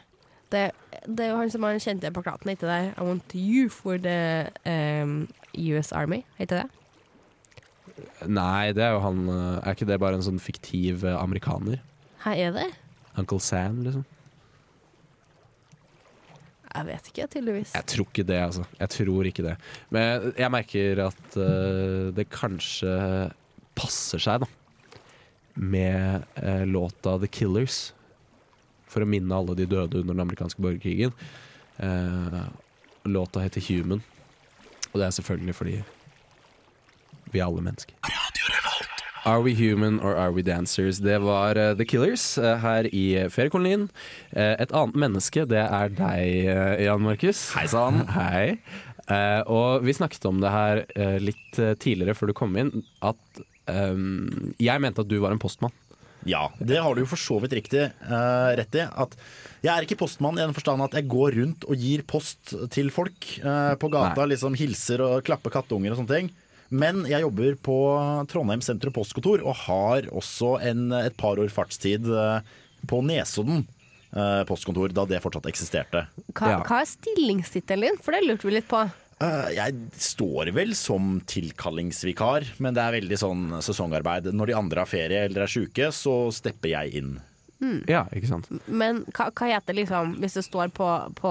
Det, 0.52 0.64
det 1.06 1.26
er 1.26 1.32
jo 1.34 1.38
han 1.42 1.52
som 1.52 1.66
har 1.66 1.76
den 1.76 1.84
kjente 1.84 2.12
plakaten, 2.16 2.50
heter 2.50 2.72
det 2.72 2.82
I 2.96 3.06
want 3.06 3.36
you 3.36 3.70
for 3.70 4.00
the 4.00 4.48
um, 4.66 5.28
US 5.54 5.92
Army, 5.92 6.22
heter 6.40 6.64
det? 6.64 6.68
Nei, 8.30 8.74
det 8.78 8.84
er 8.86 8.94
jo 8.94 9.02
han 9.02 9.24
eh, 9.32 9.56
Er 9.64 9.74
ikke 9.74 9.88
det 9.90 9.98
bare 10.02 10.20
en 10.20 10.26
sånn 10.26 10.38
fiktiv 10.42 11.02
eh, 11.08 11.18
amerikaner? 11.18 11.80
Her 12.22 12.42
er 12.48 12.54
det? 12.54 12.68
Uncle 13.18 13.40
Sam, 13.42 13.82
liksom? 13.86 14.06
Jeg 16.78 16.86
vet 16.86 17.10
ikke, 17.10 17.28
tydeligvis. 17.34 17.74
Jeg 17.74 17.90
tror 17.90 18.10
ikke 18.12 18.26
det, 18.30 18.38
altså. 18.44 18.64
Jeg 18.78 18.94
tror 18.94 19.30
ikke 19.30 19.46
det. 19.48 19.56
Men 19.94 20.28
jeg 20.38 20.54
merker 20.54 21.02
at 21.08 21.38
uh, 21.40 22.10
det 22.14 22.28
kanskje 22.30 22.94
passer 23.78 24.22
seg, 24.22 24.46
da. 24.46 25.02
Med 25.58 26.28
uh, 26.38 26.66
låta 26.70 27.16
The 27.18 27.30
Killers. 27.34 27.80
For 28.88 29.04
å 29.04 29.10
minne 29.10 29.34
alle 29.36 29.58
de 29.58 29.66
døde 29.68 30.04
under 30.04 30.14
den 30.14 30.26
amerikanske 30.28 30.62
borgerkrigen. 30.64 31.16
Uh, 31.82 32.46
låta 33.10 33.42
heter 33.42 33.66
Human. 33.72 34.06
Og 34.94 35.02
det 35.02 35.10
er 35.10 35.18
selvfølgelig 35.18 35.58
fordi 35.58 35.80
vi 37.34 37.42
er 37.42 37.50
alle 37.50 37.66
mennesker. 37.66 37.98
Are 39.28 39.42
we 39.42 39.54
human 39.54 40.00
or 40.00 40.16
are 40.16 40.32
we 40.32 40.42
dancers? 40.42 41.02
Det 41.04 41.18
var 41.20 41.58
uh, 41.58 41.74
The 41.76 41.84
Killers 41.86 42.38
uh, 42.38 42.54
her 42.64 42.88
i 42.96 43.28
feriekolonien. 43.28 43.90
Uh, 44.32 44.54
et 44.56 44.72
annet 44.72 44.96
menneske, 44.96 45.44
det 45.52 45.66
er 45.66 45.92
deg, 45.92 46.48
Jan 46.86 47.04
Markus. 47.04 47.42
Hei 47.58 47.66
sann. 47.68 48.06
Hei. 48.16 48.56
Og 49.52 49.84
vi 49.84 49.96
snakket 49.96 50.24
om 50.28 50.40
det 50.44 50.52
her 50.52 50.82
litt 51.24 51.60
tidligere 51.80 52.16
før 52.16 52.32
du 52.32 52.36
kom 52.36 52.56
inn, 52.60 52.72
at 53.08 53.40
um, 53.72 54.56
jeg 54.60 54.84
mente 54.84 55.04
at 55.04 55.12
du 55.12 55.16
var 55.24 55.36
en 55.36 55.40
postmann. 55.40 55.76
Ja, 56.28 56.50
det 56.60 56.80
har 56.84 56.96
du 56.96 57.04
jo 57.04 57.12
for 57.12 57.20
så 57.20 57.38
vidt 57.44 57.56
riktig 57.56 57.86
uh, 58.08 58.52
rett 58.60 58.80
i. 58.80 58.84
At 58.84 59.16
jeg 59.64 59.72
er 59.74 59.88
ikke 59.88 60.00
postmann 60.04 60.40
i 60.40 60.44
den 60.44 60.56
forstand 60.56 60.84
at 60.84 60.96
jeg 61.00 61.08
går 61.12 61.40
rundt 61.40 61.68
og 61.68 61.80
gir 61.80 62.04
post 62.08 62.56
til 62.74 62.92
folk 62.96 63.32
uh, 63.44 63.76
på 63.80 63.92
gata. 63.92 64.24
Nei. 64.24 64.34
Liksom 64.36 64.60
hilser 64.60 65.04
og 65.04 65.24
klapper 65.28 65.56
kattunger 65.60 65.96
og 65.96 66.02
sånne 66.02 66.16
ting. 66.16 66.36
Men 66.70 67.06
jeg 67.08 67.22
jobber 67.24 67.56
på 67.64 67.78
Trondheim 68.32 68.62
sentrum 68.66 68.94
postkontor 68.96 69.44
og 69.48 69.56
har 69.68 70.08
også 70.12 70.58
en, 70.68 70.92
et 71.00 71.16
par 71.18 71.40
år 71.40 71.50
fartstid 71.54 72.08
eh, 72.12 72.40
på 72.88 73.00
Nesodden 73.08 73.64
eh, 74.12 74.44
postkontor, 74.50 74.92
da 74.96 75.06
det 75.08 75.22
fortsatt 75.24 75.48
eksisterte. 75.48 76.06
Hva, 76.34 76.50
Ja. 76.58 76.62
hva 76.68 76.82
er 76.84 76.90
stillingstittelen 76.92 77.88
din? 77.94 78.02
For 78.04 78.12
det 78.18 78.24
lurte 78.28 78.48
vi 78.50 78.58
litt 78.58 78.68
på. 78.68 78.84
Eh, 79.24 79.48
Jeg 79.56 79.74
står 79.98 80.52
vel 80.54 80.76
som 80.76 81.22
tilkallingsvikar, 81.26 82.46
men 82.60 82.76
det 82.76 82.84
er 82.84 82.98
veldig 83.00 83.18
sånn 83.24 83.48
sesongarbeid. 83.64 84.28
Når 84.36 84.52
de 84.52 84.58
andre 84.60 84.84
har 84.84 84.92
ferie 84.92 85.24
eller 85.26 85.44
er 85.48 85.52
sjuke, 85.52 85.88
så 85.96 86.28
stepper 86.36 86.70
jeg 86.76 87.00
inn. 87.02 87.16
Ja, 87.90 88.04
ikke 88.14 88.28
sant? 88.30 88.52
Men 88.70 89.00
hva, 89.18 89.32
hva 89.34 89.48
heter 89.50 89.74
liksom 89.74 90.12
Hvis 90.22 90.36
det 90.38 90.44
står 90.46 90.70
på, 90.78 90.86
på 91.18 91.30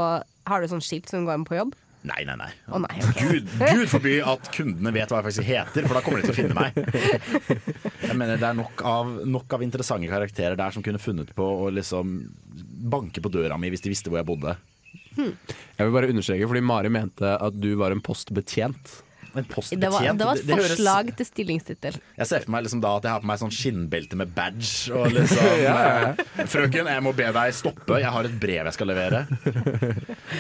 Har 0.51 0.61
du 0.61 0.67
sånn 0.67 0.83
skilt 0.83 1.07
som 1.07 1.23
går 1.25 1.39
med 1.39 1.47
på 1.47 1.55
jobb? 1.55 1.77
Nei, 2.07 2.23
nei, 2.29 2.37
nei. 2.39 2.51
Oh, 2.71 2.79
nei, 2.79 3.01
okay. 3.03 3.41
Gud, 3.41 3.49
Gud 3.59 3.89
forby 3.91 4.19
at 4.23 4.51
kundene 4.55 4.93
vet 4.95 5.11
hva 5.11 5.19
jeg 5.19 5.27
faktisk 5.27 5.49
heter, 5.49 5.89
for 5.89 5.99
da 5.99 6.03
kommer 6.07 6.23
de 6.23 6.29
til 6.29 6.35
å 6.35 6.39
finne 6.39 6.55
meg. 6.55 6.77
Jeg 8.07 8.15
mener 8.19 8.39
Det 8.39 8.47
er 8.47 8.59
nok 8.61 8.85
av, 8.87 9.11
nok 9.27 9.57
av 9.57 9.65
interessante 9.67 10.11
karakterer 10.11 10.59
der 10.59 10.75
som 10.77 10.85
kunne 10.87 11.03
funnet 11.03 11.33
på 11.35 11.49
å 11.67 11.71
liksom 11.75 12.19
banke 12.87 13.23
på 13.25 13.33
døra 13.35 13.59
mi 13.59 13.73
hvis 13.73 13.83
de 13.83 13.91
visste 13.91 14.13
hvor 14.13 14.21
jeg 14.21 14.29
bodde. 14.29 14.55
Jeg 15.17 15.83
vil 15.83 15.95
bare 15.95 16.13
understreke, 16.13 16.47
fordi 16.47 16.63
Mari 16.65 16.93
mente 16.93 17.33
at 17.35 17.57
du 17.59 17.73
var 17.81 17.95
en 17.95 18.05
postbetjent. 18.05 19.01
En 19.39 19.81
Det 19.81 19.91
var, 19.93 20.03
det 20.17 20.27
var 20.27 20.37
et 20.37 20.47
det 20.47 20.57
høres- 20.57 20.73
forslag 20.77 21.11
til 21.17 21.27
stillingstittel. 21.29 21.99
Jeg 22.17 22.27
ser 22.31 22.41
for 22.45 22.51
meg 22.55 22.65
liksom 22.67 22.81
da 22.85 22.95
at 22.97 23.03
jeg 23.09 23.13
har 23.13 23.21
på 23.25 23.31
meg 23.31 23.39
sånn 23.43 23.53
skinnbelte 23.55 24.17
med 24.17 24.35
badge 24.35 24.93
og 24.97 25.11
liksom 25.13 25.47
eh, 25.71 26.47
Frøken, 26.47 26.87
jeg 26.91 27.03
må 27.05 27.13
be 27.17 27.29
deg 27.37 27.55
stoppe, 27.57 28.01
jeg 28.01 28.11
har 28.13 28.25
et 28.29 28.37
brev 28.41 28.65
jeg 28.71 28.77
skal 28.79 28.91
levere. 28.93 29.25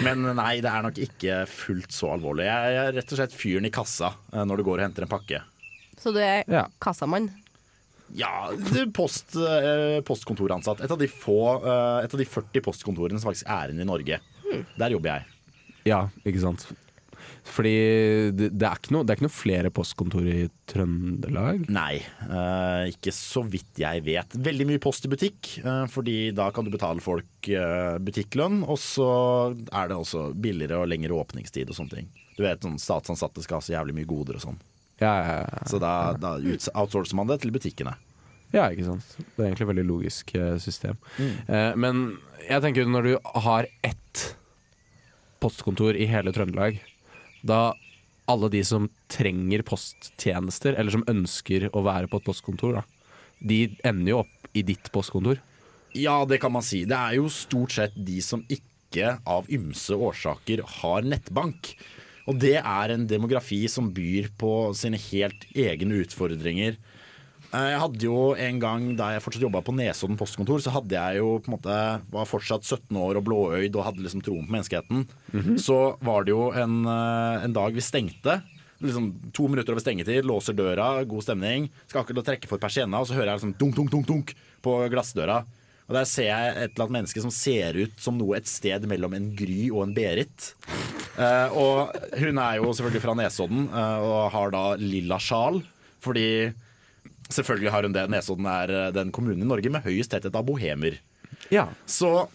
Men 0.04 0.22
nei, 0.37 0.61
det 0.64 0.70
er 0.72 0.87
nok 0.87 0.98
ikke 1.06 1.40
fullt 1.50 1.92
så 1.94 2.12
alvorlig. 2.16 2.46
Jeg 2.48 2.78
er 2.82 2.92
rett 2.96 3.12
og 3.12 3.20
slett 3.20 3.35
fyren 3.37 3.66
i 3.68 3.72
kassa 3.74 4.12
eh, 4.32 4.44
når 4.46 4.62
du 4.62 4.66
går 4.68 4.80
og 4.80 4.87
henter 4.88 5.06
en 5.06 5.12
pakke. 5.12 5.42
Så 6.00 6.12
du 6.14 6.20
er 6.22 6.44
Ja. 6.52 6.66
kassamann. 6.82 7.30
Ja, 8.14 8.52
post, 8.94 9.35
eh, 9.35 9.98
postkontoransatt. 10.06 10.80
Et 10.85 10.90
av 10.94 10.98
de 11.00 11.09
få 11.11 11.38
eh, 11.59 12.04
Et 12.04 12.12
av 12.14 12.20
de 12.20 12.24
40 12.28 12.62
postkontorene 12.62 13.18
som 13.18 13.32
faktisk 13.32 13.48
er 13.50 13.72
igjen 13.72 13.82
i 13.82 13.88
Norge. 13.88 14.20
Der 14.78 14.92
jobber 14.94 15.16
jeg. 15.16 15.24
Ja, 15.90 16.04
ikke 16.24 16.40
sant. 16.44 16.68
Fordi 17.46 17.74
det, 18.35 18.50
det, 18.59 18.66
er 18.66 18.78
ikke 18.78 18.94
noe, 18.96 19.06
det 19.06 19.12
er 19.12 19.18
ikke 19.18 19.26
noe 19.28 19.35
flere 19.35 19.70
postkontor 19.74 20.26
i 20.28 20.46
Trøndelag. 20.68 21.66
Nei, 21.72 22.00
uh, 22.26 22.85
ikke 22.90 23.14
så 23.14 23.44
vidt 23.46 23.80
jeg 23.80 24.02
vet. 24.06 24.37
Veldig 24.48 24.66
mye 24.68 24.82
post 24.82 25.06
i 25.06 25.11
butikk, 25.12 25.52
uh, 25.64 25.85
fordi 25.90 26.32
da 26.37 26.48
kan 26.54 26.66
du 26.66 26.72
betale 26.74 27.04
folk 27.04 27.50
uh, 27.52 27.96
butikklønn. 28.02 28.62
Og 28.66 28.80
så 28.82 29.11
er 29.70 29.92
det 29.92 29.98
også 29.98 30.30
billigere 30.35 30.82
og 30.82 30.90
lengre 30.90 31.16
åpningstid 31.16 31.70
og 31.70 31.78
sånne 31.78 32.00
ting. 32.00 32.11
Du 32.37 32.42
vet, 32.44 32.61
sånn 32.64 32.80
Statsansatte 32.82 33.44
skal 33.44 33.61
ha 33.61 33.64
så 33.64 33.76
jævlig 33.76 34.00
mye 34.00 34.11
goder 34.11 34.40
og 34.40 34.44
sånn. 34.48 34.59
Ja, 35.00 35.12
ja, 35.20 35.38
ja. 35.44 35.62
Så 35.68 35.80
da, 35.80 35.92
da 36.18 36.37
outsourcer 36.74 37.16
man 37.18 37.30
det 37.30 37.40
til 37.44 37.54
butikkene. 37.54 37.94
Ja, 38.54 38.68
ikke 38.70 38.87
sant. 38.87 39.06
Det 39.18 39.42
er 39.42 39.48
egentlig 39.50 39.66
et 39.66 39.70
veldig 39.72 39.85
logisk 39.85 40.30
system. 40.62 40.96
Eh, 41.20 41.74
men 41.76 42.04
jeg 42.46 42.62
tenker 42.64 42.88
når 42.88 43.09
du 43.09 43.30
har 43.44 43.66
ett 43.85 44.22
postkontor 45.42 45.98
i 45.98 46.06
hele 46.09 46.32
Trøndelag, 46.32 46.78
da 47.48 47.74
alle 48.26 48.50
de 48.50 48.62
som 48.66 48.88
trenger 49.12 49.62
posttjenester, 49.66 50.74
eller 50.74 50.94
som 50.94 51.06
ønsker 51.11 51.68
å 51.70 51.85
være 51.87 52.11
på 52.11 52.20
et 52.20 52.26
postkontor, 52.26 52.80
da, 52.80 53.12
de 53.38 53.61
ender 53.87 54.12
jo 54.12 54.22
opp 54.24 54.50
i 54.56 54.64
ditt 54.66 54.90
postkontor. 54.94 55.38
Ja, 55.96 56.24
det 56.28 56.40
kan 56.42 56.52
man 56.52 56.64
si. 56.66 56.85
Det 56.88 56.96
er 56.96 57.16
jo 57.20 57.30
stort 57.32 57.76
sett 57.76 57.94
de 57.96 58.18
som 58.24 58.42
ikke 58.52 59.16
av 59.28 59.48
ymse 59.52 59.96
årsaker 59.96 60.62
har 60.80 61.06
nettbank. 61.06 61.72
Og 62.26 62.40
det 62.42 62.56
er 62.59 62.92
en 62.92 63.06
demografi 63.09 63.62
som 63.70 63.92
byr 63.94 64.32
på 64.38 64.52
sine 64.76 64.98
helt 64.98 65.46
egne 65.54 66.02
utfordringer. 66.02 66.76
Eh, 67.57 67.69
Jeg 67.73 67.81
hadde 67.81 68.05
jo 68.05 68.16
en 68.37 68.59
gang 68.61 68.87
da 68.99 69.12
jeg 69.14 69.23
fortsatt 69.25 69.45
jobba 69.47 69.62
på 69.64 69.75
Nesodden 69.77 70.19
postkontor, 70.21 70.61
så 70.64 70.73
hadde 70.75 70.97
jeg 70.99 71.21
jo 71.23 71.37
på 71.40 71.49
en 71.51 71.57
måte 71.57 71.77
var 72.12 72.29
fortsatt 72.29 72.66
17 72.66 72.99
år 73.01 73.21
og 73.21 73.25
blåøyd 73.29 73.77
og 73.79 73.87
hadde 73.88 74.05
liksom 74.05 74.25
troen 74.27 74.45
på 74.49 74.57
menneskeheten. 74.57 75.07
Så 75.62 75.79
var 76.05 76.27
det 76.27 76.35
jo 76.35 76.51
en, 76.53 76.83
eh, 76.85 77.45
en 77.47 77.57
dag 77.57 77.73
vi 77.77 77.81
stengte. 77.85 78.40
Liksom 78.83 79.33
To 79.33 79.47
minutter 79.49 79.73
over 79.73 79.81
stengetid, 79.81 80.27
låser 80.29 80.53
døra, 80.53 81.03
god 81.09 81.23
stemning. 81.25 81.71
Skal 81.88 82.03
akkurat 82.05 82.27
trekke 82.29 82.47
for 82.51 82.59
persienna, 82.61 83.01
og 83.01 83.07
så 83.09 83.14
hører 83.16 83.33
jeg 83.33 83.40
liksom 83.40 83.55
dunk, 83.59 83.75
dunk, 83.79 83.90
dunk, 83.90 84.07
dunk 84.07 84.35
på 84.62 84.75
glassdøra. 84.92 85.45
Og 85.88 85.95
Der 85.95 86.05
ser 86.05 86.25
jeg 86.27 86.51
et 86.57 86.73
eller 86.75 86.85
annet 86.88 86.97
menneske 86.99 87.23
som 87.23 87.31
ser 87.31 87.73
ut 87.79 87.92
som 87.97 88.19
noe 88.19 88.37
et 88.37 88.47
sted 88.51 88.83
mellom 88.90 89.14
en 89.14 89.31
Gry 89.38 89.71
og 89.71 89.85
en 89.87 89.95
Berit. 89.95 90.53
Eh, 91.16 91.49
og 91.57 91.95
hun 92.19 92.37
er 92.42 92.57
jo 92.59 92.73
selvfølgelig 92.75 93.01
fra 93.07 93.14
Nesodden 93.14 93.69
eh, 93.71 93.99
og 94.03 94.31
har 94.35 94.51
da 94.51 94.64
lilla 94.77 95.16
sjal. 95.23 95.62
Fordi 96.03 96.53
selvfølgelig 97.29 97.75
har 97.75 97.87
hun 97.87 97.95
det. 97.97 98.07
Nesodden 98.12 98.49
er 98.51 98.73
eh, 98.73 98.89
den 98.95 99.12
kommunen 99.15 99.45
i 99.45 99.49
Norge 99.49 99.73
med 99.73 99.87
høyest 99.87 100.12
tetthet 100.15 100.37
av 100.39 100.47
bohemer. 100.49 100.99
Ja. 101.53 101.69
Så 101.87 102.29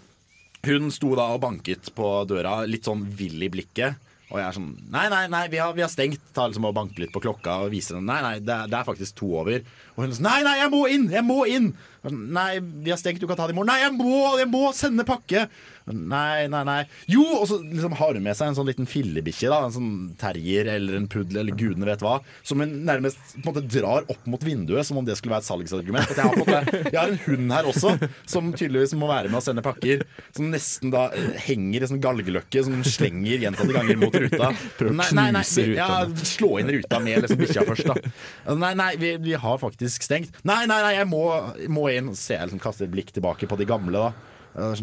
hun 0.67 0.91
sto 0.93 1.15
da 1.17 1.31
og 1.33 1.41
banket 1.43 1.89
på 1.97 2.13
døra, 2.29 2.61
litt 2.69 2.87
sånn 2.87 3.05
vill 3.17 3.41
i 3.41 3.51
blikket. 3.51 4.09
Og 4.31 4.39
jeg 4.39 4.47
er 4.47 4.55
sånn 4.55 4.69
Nei, 4.93 5.07
nei, 5.11 5.25
nei, 5.31 5.41
vi 5.51 5.59
har, 5.59 5.73
vi 5.75 5.83
har 5.83 5.91
stengt. 5.91 6.21
Tar 6.35 6.51
liksom 6.51 6.69
og 6.69 6.75
banker 6.77 7.03
litt 7.03 7.11
på 7.13 7.21
klokka 7.23 7.57
og 7.65 7.73
viser 7.73 7.97
den. 7.97 8.07
Nei, 8.07 8.21
nei, 8.23 8.35
det 8.39 8.53
er, 8.53 8.69
det 8.71 8.77
er 8.79 8.87
faktisk 8.87 9.17
to 9.19 9.33
over. 9.41 9.65
Og 9.97 10.05
hun 10.05 10.15
sånn 10.15 10.27
Nei, 10.29 10.39
nei, 10.47 10.55
jeg 10.61 10.71
må 10.71 10.85
inn! 10.87 11.09
Jeg 11.11 11.27
må 11.27 11.41
inn! 11.51 11.71
Sånn, 12.05 12.21
Nei, 12.37 12.49
vi 12.61 12.93
har 12.93 13.01
stengt, 13.01 13.19
du 13.21 13.27
kan 13.29 13.39
ta 13.39 13.49
det 13.49 13.55
i 13.55 13.59
morgen. 13.59 13.73
Nei, 13.73 13.81
jeg 13.83 13.97
må, 13.97 14.21
jeg 14.39 14.49
må 14.51 14.63
sende 14.77 15.07
pakke! 15.07 15.49
Nei, 15.89 16.47
nei, 16.51 16.61
nei. 16.67 16.79
Jo! 17.09 17.23
Og 17.39 17.47
så 17.49 17.57
liksom 17.63 17.95
har 17.97 18.17
hun 18.17 18.25
med 18.25 18.37
seg 18.37 18.51
en 18.51 18.57
sånn 18.57 18.69
liten 18.69 18.89
fillebikkje. 18.89 19.49
En 19.51 19.73
sånn 19.75 19.91
terrier 20.21 20.69
eller 20.75 20.99
en 20.99 21.07
puddel 21.11 21.41
eller 21.41 21.57
gudene 21.57 21.87
vet 21.89 22.03
hva. 22.05 22.19
Som 22.47 22.63
hun 22.63 22.81
nærmest 22.87 23.19
på 23.33 23.41
en 23.41 23.47
måte 23.49 23.65
drar 23.65 24.07
opp 24.11 24.27
mot 24.29 24.43
vinduet, 24.45 24.85
som 24.87 24.99
om 25.01 25.07
det 25.07 25.17
skulle 25.19 25.35
være 25.35 25.45
et 25.45 25.49
salgsargument. 25.49 26.13
Jeg, 26.15 26.27
har 26.27 26.37
måte, 26.37 26.83
jeg 26.91 26.99
har 26.99 27.13
en 27.13 27.21
hund 27.25 27.55
her 27.55 27.69
også, 27.71 27.95
som 28.29 28.51
tydeligvis 28.53 28.95
må 28.99 29.09
være 29.11 29.31
med 29.31 29.41
å 29.41 29.43
sende 29.45 29.65
pakker. 29.65 30.05
Som 30.37 30.51
nesten 30.53 30.93
da 30.93 31.07
eh, 31.17 31.33
henger 31.47 31.85
i 31.85 31.91
sånn 31.91 32.03
galgeløkke 32.03 32.65
som 32.67 32.81
slenger 32.85 33.47
gjentatte 33.47 33.75
ganger 33.75 33.99
mot 34.01 34.15
ruta. 34.25 34.51
Prøv 34.77 34.93
å 34.93 34.97
Nei, 35.01 35.09
nei, 35.17 35.27
nei, 35.33 35.43
knuse 35.45 35.67
ruta 35.71 35.79
Ja, 35.81 36.25
slå 36.35 36.51
inn 36.61 36.71
ruta 36.75 36.99
med 37.03 37.25
liksom 37.25 37.41
bikkja 37.41 37.65
først, 37.67 37.89
da. 37.89 38.13
Nei, 38.61 38.73
nei, 38.77 38.91
vi, 39.01 39.15
vi 39.23 39.37
har 39.39 39.61
faktisk 39.61 40.05
stengt. 40.05 40.35
Nei, 40.47 40.63
nei, 40.69 40.81
nei, 40.85 40.95
jeg 40.99 41.09
må, 41.09 41.23
må 41.71 41.87
inn. 41.93 42.11
Så 42.17 42.35
jeg 42.35 42.49
liksom 42.49 42.61
kaster 42.63 42.87
et 42.87 42.93
blikk 42.93 43.13
tilbake 43.15 43.49
på 43.49 43.57
de 43.59 43.67
gamle, 43.69 44.09
da. 44.09 44.75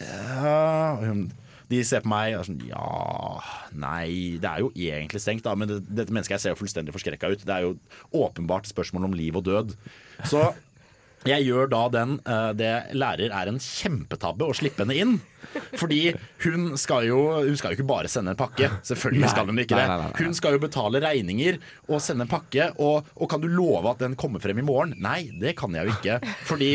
Ja, 0.00 1.14
de 1.70 1.80
ser 1.86 2.04
på 2.04 2.10
meg 2.12 2.34
og 2.34 2.42
er 2.42 2.48
sånn 2.50 2.60
Ja, 2.68 3.40
nei, 3.72 4.36
det 4.42 4.50
er 4.50 4.60
jo 4.64 4.70
egentlig 4.74 5.22
stengt, 5.24 5.46
da. 5.46 5.54
Men 5.58 5.70
det, 5.70 5.80
dette 5.88 6.12
mennesket 6.14 6.42
ser 6.42 6.54
jo 6.54 6.60
fullstendig 6.60 6.94
forskrekka 6.94 7.32
ut. 7.32 7.46
Det 7.46 7.54
er 7.56 7.66
jo 7.68 7.76
åpenbart 8.24 8.68
spørsmål 8.70 9.08
om 9.08 9.16
liv 9.16 9.36
og 9.40 9.46
død. 9.48 9.74
Så 10.28 10.50
jeg 11.24 11.46
gjør 11.46 11.70
da 11.72 11.78
den 11.88 12.18
eh, 12.28 12.50
det 12.52 12.72
lærer 13.00 13.32
er 13.32 13.48
en 13.48 13.56
kjempetabbe 13.62 14.44
å 14.44 14.56
slippe 14.56 14.84
henne 14.84 14.96
inn. 15.00 15.14
Fordi 15.78 16.10
hun 16.44 16.74
skal 16.80 17.06
jo 17.08 17.18
Hun 17.46 17.56
skal 17.56 17.72
jo 17.72 17.78
ikke 17.78 17.86
bare 17.88 18.10
sende 18.12 18.34
en 18.34 18.38
pakke. 18.38 18.68
Selvfølgelig 18.84 19.30
skal 19.32 19.48
hun 19.48 19.62
ikke 19.62 19.78
Nei, 19.78 19.86
det. 19.86 19.94
nei, 19.94 20.02
nei, 20.02 20.10
nei. 20.12 20.26
Hun 20.26 20.36
skal 20.36 20.56
jo 20.58 20.60
betale 20.66 21.00
regninger 21.00 21.58
og 21.88 22.02
sende 22.04 22.26
en 22.26 22.32
pakke. 22.34 22.68
Og, 22.76 23.08
og 23.16 23.30
kan 23.32 23.40
du 23.40 23.48
love 23.48 23.88
at 23.94 24.04
den 24.04 24.18
kommer 24.20 24.42
frem 24.44 24.60
i 24.60 24.66
morgen? 24.68 24.92
Nei, 25.00 25.30
det 25.40 25.56
kan 25.56 25.72
jeg 25.72 25.88
jo 25.88 25.96
ikke. 25.96 26.20
Fordi, 26.44 26.70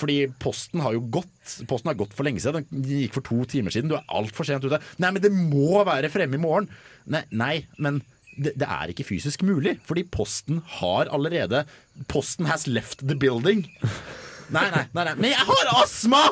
fordi 0.00 0.22
posten 0.42 0.82
har 0.84 0.96
jo 0.96 1.04
gått 1.18 1.28
Posten 1.68 1.90
har 1.90 1.98
gått 1.98 2.12
for 2.14 2.22
lenge 2.22 2.38
siden. 2.42 2.66
Den 2.70 2.84
gikk 2.86 3.16
for 3.16 3.26
to 3.26 3.42
timer 3.50 3.74
siden. 3.74 3.90
Du 3.90 3.96
er 3.98 4.06
altfor 4.14 4.46
sent 4.46 4.62
ute. 4.62 4.78
Nei, 5.02 5.10
men 5.10 5.22
det 5.24 5.32
må 5.34 5.80
være 5.88 6.10
fremme 6.12 6.38
i 6.38 6.42
morgen. 6.42 6.68
Nei, 7.10 7.24
nei 7.34 7.54
men 7.82 7.98
det, 8.36 8.54
det 8.60 8.68
er 8.70 8.92
ikke 8.92 9.08
fysisk 9.08 9.42
mulig, 9.42 9.76
fordi 9.88 10.04
Posten 10.14 10.62
har 10.78 11.10
allerede 11.10 11.64
Posten 12.12 12.46
has 12.46 12.68
left 12.70 13.02
the 13.02 13.18
building. 13.18 13.66
Nei, 14.50 14.66
nei, 14.70 14.84
nei, 14.94 15.04
nei. 15.06 15.14
men 15.18 15.30
jeg 15.30 15.46
har 15.46 15.68
astma! 15.78 16.24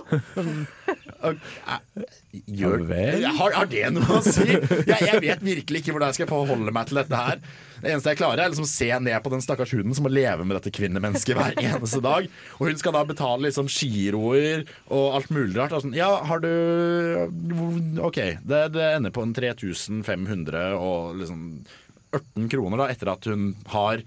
Gjør, 1.18 2.84
har, 3.38 3.54
har 3.56 3.70
det 3.70 3.88
noe 3.90 4.18
å 4.18 4.20
si? 4.22 4.44
Jeg, 4.46 4.98
jeg 5.02 5.22
vet 5.24 5.40
virkelig 5.42 5.80
ikke 5.80 5.94
hvordan 5.94 6.12
jeg 6.12 6.18
skal 6.20 6.28
forholde 6.30 6.74
meg 6.74 6.90
til 6.90 7.00
dette 7.00 7.18
her. 7.18 7.40
Det 7.78 7.90
eneste 7.92 8.12
jeg 8.12 8.20
klarer, 8.20 8.42
er 8.42 8.52
liksom 8.52 8.66
å 8.66 8.70
se 8.70 8.88
ned 9.02 9.18
på 9.24 9.32
den 9.32 9.42
stakkars 9.42 9.72
hunden 9.74 9.96
som 9.96 10.06
må 10.06 10.12
leve 10.12 10.46
med 10.46 10.58
dette 10.58 10.72
kvinnemennesket 10.74 11.38
hver 11.38 11.58
eneste 11.70 12.02
dag. 12.04 12.28
Og 12.58 12.70
hun 12.70 12.78
skal 12.80 12.94
da 12.94 13.02
betale 13.08 13.48
liksom 13.48 13.70
giroer 13.72 14.64
og 14.86 15.18
alt 15.18 15.34
mulig 15.34 15.58
rart. 15.58 15.74
Sånn, 15.82 15.96
ja, 15.96 16.10
har 16.28 16.42
du 16.44 16.52
OK, 18.04 18.20
det, 18.46 18.62
det 18.76 18.88
ender 18.94 19.14
på 19.14 19.26
en 19.26 19.34
3500 19.36 20.78
og 20.78 21.18
liksom 21.18 21.44
18 22.14 22.48
kroner 22.54 22.84
da, 22.84 22.90
etter 22.92 23.12
at 23.12 23.26
hun 23.28 23.52
har 23.74 24.04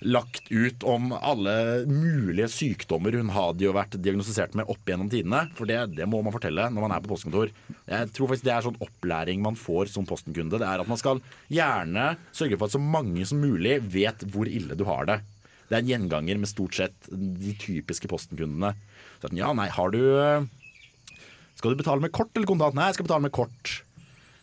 lagt 0.00 0.46
ut 0.48 0.84
om 0.88 1.10
alle 1.12 1.84
mulige 1.88 2.48
sykdommer 2.48 3.18
hun 3.18 3.32
hadde 3.34 3.66
jo 3.66 3.74
vært 3.76 3.98
diagnostisert 4.00 4.54
med 4.56 4.68
opp 4.72 4.88
gjennom 4.88 5.10
tidene. 5.12 5.42
For 5.58 5.68
det, 5.68 5.78
det 5.98 6.06
må 6.08 6.22
man 6.24 6.34
fortelle 6.34 6.68
når 6.72 6.86
man 6.86 6.94
er 6.94 7.02
på 7.04 7.12
postkontor. 7.12 7.52
Jeg 7.84 8.12
tror 8.16 8.30
faktisk 8.30 8.46
det 8.46 8.54
er 8.54 8.64
sånn 8.64 8.80
opplæring 8.80 9.42
man 9.44 9.58
får 9.60 9.92
som 9.92 10.08
postenkunde. 10.08 10.60
Det 10.60 10.68
er 10.68 10.80
at 10.80 10.88
man 10.88 11.00
skal 11.00 11.20
gjerne 11.52 12.14
sørge 12.32 12.56
for 12.56 12.70
at 12.70 12.76
så 12.76 12.80
mange 12.80 13.26
som 13.28 13.42
mulig 13.42 13.76
vet 13.92 14.24
hvor 14.32 14.48
ille 14.48 14.78
du 14.78 14.86
har 14.88 15.04
det. 15.10 15.20
Det 15.68 15.76
er 15.76 15.84
en 15.84 15.92
gjenganger 15.92 16.40
med 16.40 16.50
stort 16.50 16.74
sett 16.80 17.10
de 17.12 17.52
typiske 17.60 18.08
postenkundene. 18.10 18.72
Så 19.20 19.28
at, 19.28 19.36
ja, 19.36 19.52
nei, 19.54 19.68
har 19.70 19.92
du 19.94 20.00
Skal 21.60 21.74
du 21.74 21.82
betale 21.82 22.00
med 22.00 22.12
kort 22.16 22.32
eller 22.34 22.48
kontant? 22.48 22.74
Nei, 22.74 22.88
jeg 22.88 22.96
skal 22.96 23.06
betale 23.06 23.28
med 23.28 23.36
kort. 23.36 23.82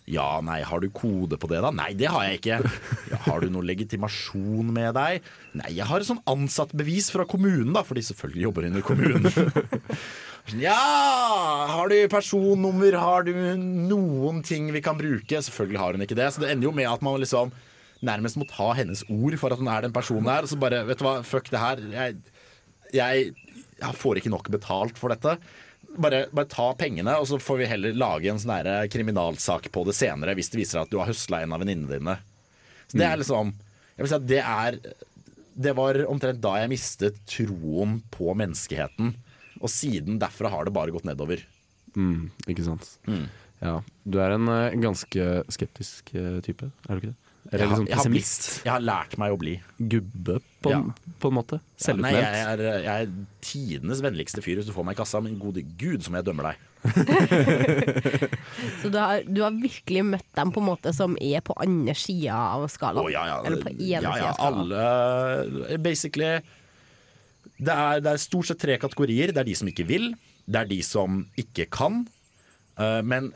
Ja, 0.07 0.39
nei, 0.39 0.61
har 0.63 0.79
du 0.79 0.87
kode 0.95 1.35
på 1.35 1.49
det 1.51 1.59
da? 1.65 1.71
Nei, 1.75 1.89
det 1.99 2.07
har 2.07 2.23
jeg 2.29 2.39
ikke. 2.39 2.59
Ja, 3.11 3.17
har 3.25 3.43
du 3.43 3.49
noe 3.51 3.65
legitimasjon 3.67 4.69
med 4.71 4.95
deg? 4.95 5.25
Nei, 5.59 5.73
jeg 5.75 5.87
har 5.89 5.99
et 5.99 6.07
sånn 6.07 6.21
ansattbevis 6.31 7.09
fra 7.11 7.25
kommunen 7.27 7.73
da, 7.75 7.83
for 7.83 7.99
de 7.99 8.05
selvfølgelig 8.07 8.45
jobber 8.47 8.69
under 8.69 8.87
kommunen. 8.87 9.27
Ja, 10.55 10.77
har 11.67 11.89
du 11.91 11.97
personnummer? 12.07 12.95
Har 12.95 13.25
du 13.27 13.33
noen 13.35 14.37
ting 14.47 14.69
vi 14.71 14.79
kan 14.79 14.95
bruke? 14.95 15.41
Selvfølgelig 15.43 15.81
har 15.81 15.97
hun 15.97 16.05
ikke 16.05 16.15
det, 16.15 16.29
så 16.31 16.39
det 16.39 16.53
ender 16.53 16.69
jo 16.69 16.71
med 16.77 16.87
at 16.87 17.03
man 17.03 17.19
liksom 17.19 17.51
nærmest 18.07 18.39
må 18.39 18.47
ta 18.47 18.69
hennes 18.77 19.01
ord 19.11 19.35
for 19.41 19.51
at 19.51 19.59
hun 19.59 19.67
er 19.67 19.83
den 19.83 19.91
personen 19.95 20.29
der, 20.29 20.45
og 20.45 20.51
så 20.51 20.59
bare, 20.61 20.85
vet 20.87 21.01
du 21.01 21.03
hva, 21.03 21.17
fuck 21.27 21.51
det 21.51 21.59
her. 21.59 21.81
Jeg, 21.91 22.15
jeg, 22.95 23.33
jeg 23.81 23.99
får 23.99 24.21
ikke 24.21 24.31
nok 24.31 24.47
betalt 24.53 25.01
for 25.01 25.11
dette. 25.11 25.35
Bare, 25.97 26.25
bare 26.35 26.49
ta 26.51 26.67
pengene, 26.77 27.13
og 27.17 27.25
så 27.29 27.39
får 27.41 27.61
vi 27.61 27.67
heller 27.71 27.95
lage 27.97 28.29
en 28.29 28.39
sånn 28.41 28.51
der 28.59 28.89
kriminalsak 28.91 29.69
på 29.73 29.85
det 29.87 29.95
senere 29.97 30.35
hvis 30.37 30.51
det 30.53 30.59
viser 30.59 30.81
at 30.83 30.91
du 30.91 30.99
har 30.99 31.09
høsla 31.09 31.39
en 31.41 31.55
av 31.55 31.63
venninnene 31.63 31.97
dine. 31.97 32.17
Så 32.87 32.99
det 32.99 33.07
er 33.07 33.19
liksom 33.19 33.53
Jeg 33.97 34.03
vil 34.03 34.11
si 34.11 34.15
at 34.15 34.27
det 34.29 34.41
er 34.43 34.77
Det 35.57 35.73
var 35.75 35.97
omtrent 36.07 36.39
da 36.43 36.53
jeg 36.61 36.69
mistet 36.71 37.17
troen 37.27 37.97
på 38.13 38.35
menneskeheten. 38.37 39.15
Og 39.57 39.71
siden 39.73 40.19
derfra 40.21 40.51
har 40.53 40.67
det 40.67 40.75
bare 40.75 40.93
gått 40.93 41.07
nedover. 41.07 41.41
Mm, 41.97 42.29
ikke 42.45 42.67
sant. 42.67 42.91
Ja. 43.63 43.79
Du 44.05 44.19
er 44.21 44.35
en 44.35 44.45
eh, 44.53 44.75
ganske 44.77 45.23
skeptisk 45.49 46.11
eh, 46.13 46.37
type, 46.45 46.69
er 46.85 46.91
du 46.93 47.01
ikke 47.01 47.09
det? 47.15 47.26
Eller 47.47 47.63
Jeg 47.63 47.69
har, 47.69 47.77
liksom 47.77 47.87
jeg, 47.87 47.97
har 47.97 48.09
blitt, 48.11 48.23
pessimist. 48.27 48.65
jeg 48.65 48.73
har 48.73 48.83
lært 48.83 49.17
meg 49.21 49.33
å 49.33 49.39
bli. 49.39 49.53
Gubbe, 49.79 50.39
på, 50.61 50.71
Ja. 50.73 50.81
på 51.21 51.31
en 51.31 51.37
måte. 51.37 51.59
Ja, 51.79 51.93
nei, 51.95 52.11
jeg, 52.13 52.41
er, 52.43 52.63
jeg 52.83 53.05
er 53.05 53.11
tidenes 53.45 54.01
vennligste 54.03 54.43
fyr 54.43 54.59
hvis 54.59 54.67
du 54.67 54.73
får 54.75 54.87
meg 54.87 54.97
i 54.97 54.99
kassa, 54.99 55.21
men 55.23 55.39
gode 55.39 55.63
gud 55.79 56.03
som 56.03 56.17
jeg 56.17 56.27
dømmer 56.27 56.51
deg. 56.51 56.55
Så 58.81 58.91
du 58.93 58.97
har, 58.99 59.23
du 59.25 59.41
har 59.41 59.55
virkelig 59.55 60.03
møtt 60.05 60.29
dem 60.37 60.51
på 60.53 60.61
en 60.61 60.69
måte 60.69 60.93
som 60.95 61.15
er 61.23 61.41
på 61.45 61.55
andre 61.63 61.95
sida 61.97 62.35
av 62.57 62.67
skalaen? 62.71 63.05
Oh, 63.05 63.11
ja, 63.11 63.25
ja. 63.31 63.39
Eller 63.47 63.63
på 63.63 63.73
ene 63.73 63.89
ja, 63.89 64.01
ja, 64.03 64.29
av 64.29 64.37
skalaen? 64.37 64.77
alle 64.77 65.81
Basically 65.83 66.31
det 67.57 67.73
er, 67.73 68.01
det 68.05 68.11
er 68.11 68.21
stort 68.21 68.49
sett 68.49 68.59
tre 68.61 68.77
kategorier. 68.77 69.31
Det 69.33 69.41
er 69.41 69.47
de 69.49 69.55
som 69.57 69.69
ikke 69.69 69.87
vil, 69.89 70.11
det 70.45 70.61
er 70.61 70.69
de 70.69 70.77
som 70.85 71.23
ikke 71.39 71.65
kan. 71.73 72.03
Uh, 72.77 73.01
men 73.01 73.31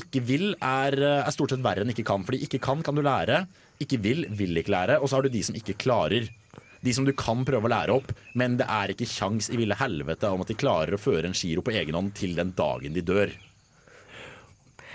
ikke 0.00 0.22
vil 0.24 0.52
er, 0.64 0.96
er 1.20 1.34
stort 1.34 1.54
sett 1.54 1.64
verre 1.64 1.84
enn 1.84 1.92
ikke 1.94 2.06
kan. 2.08 2.24
Fordi 2.26 2.42
ikke 2.46 2.60
kan, 2.62 2.84
kan 2.86 2.98
du 2.98 3.04
lære. 3.04 3.44
Ikke 3.82 4.00
vil, 4.02 4.26
vil 4.38 4.60
ikke 4.60 4.74
lære. 4.74 5.00
Og 5.02 5.10
så 5.10 5.18
har 5.18 5.26
du 5.26 5.32
de 5.34 5.42
som 5.46 5.58
ikke 5.58 5.78
klarer. 5.80 6.30
De 6.84 6.94
som 6.94 7.06
du 7.06 7.12
kan 7.18 7.42
prøve 7.46 7.66
å 7.66 7.72
lære 7.72 7.94
opp, 7.94 8.12
men 8.38 8.54
det 8.60 8.68
er 8.70 8.92
ikke 8.94 9.08
kjangs 9.10 9.50
i 9.50 9.58
ville 9.58 9.76
helvete 9.78 10.30
om 10.30 10.44
at 10.44 10.50
de 10.52 10.58
klarer 10.58 10.94
å 10.94 11.00
føre 11.00 11.26
en 11.26 11.34
giro 11.34 11.64
på 11.66 11.74
egen 11.74 11.98
hånd 11.98 12.12
til 12.18 12.38
den 12.38 12.52
dagen 12.58 12.94
de 12.94 13.02
dør. 13.02 13.32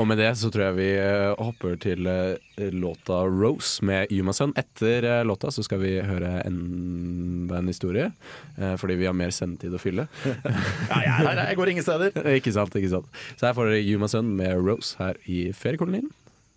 Og 0.02 0.08
med 0.10 0.18
det 0.18 0.32
så 0.40 0.50
tror 0.50 0.66
jeg 0.68 0.78
vi 0.80 0.88
eh, 0.98 1.36
hopper 1.38 1.76
til 1.82 2.08
eh, 2.10 2.72
låta 2.74 3.22
'Rose' 3.30 3.84
med 3.86 4.12
Yumasun. 4.12 4.56
Etter 4.58 5.06
eh, 5.06 5.26
låta 5.26 5.52
så 5.54 5.64
skal 5.64 5.84
vi 5.84 5.94
høre 6.02 6.42
enda 6.48 7.60
en 7.60 7.70
historie, 7.70 8.12
fordi 8.58 8.98
vi 8.98 9.06
har 9.06 9.14
mer 9.14 9.30
sendetid 9.30 9.74
å 9.74 9.82
fylle. 9.82 10.08
Ja, 10.90 11.00
jeg, 11.00 11.14
er 11.14 11.30
her, 11.30 11.44
jeg 11.48 11.58
går 11.58 11.74
ingen 11.74 11.86
steder. 11.86 12.12
ikke 12.40 12.54
sant, 12.54 12.76
ikke 12.76 12.94
sant. 12.96 13.08
Så 13.38 13.48
her 13.48 13.54
får 13.58 13.70
dere 13.70 13.86
Yumasun 13.86 14.34
med 14.38 14.58
'Rose' 14.58 14.98
her 14.98 15.20
i 15.26 15.52
feriekolonien. 15.54 16.10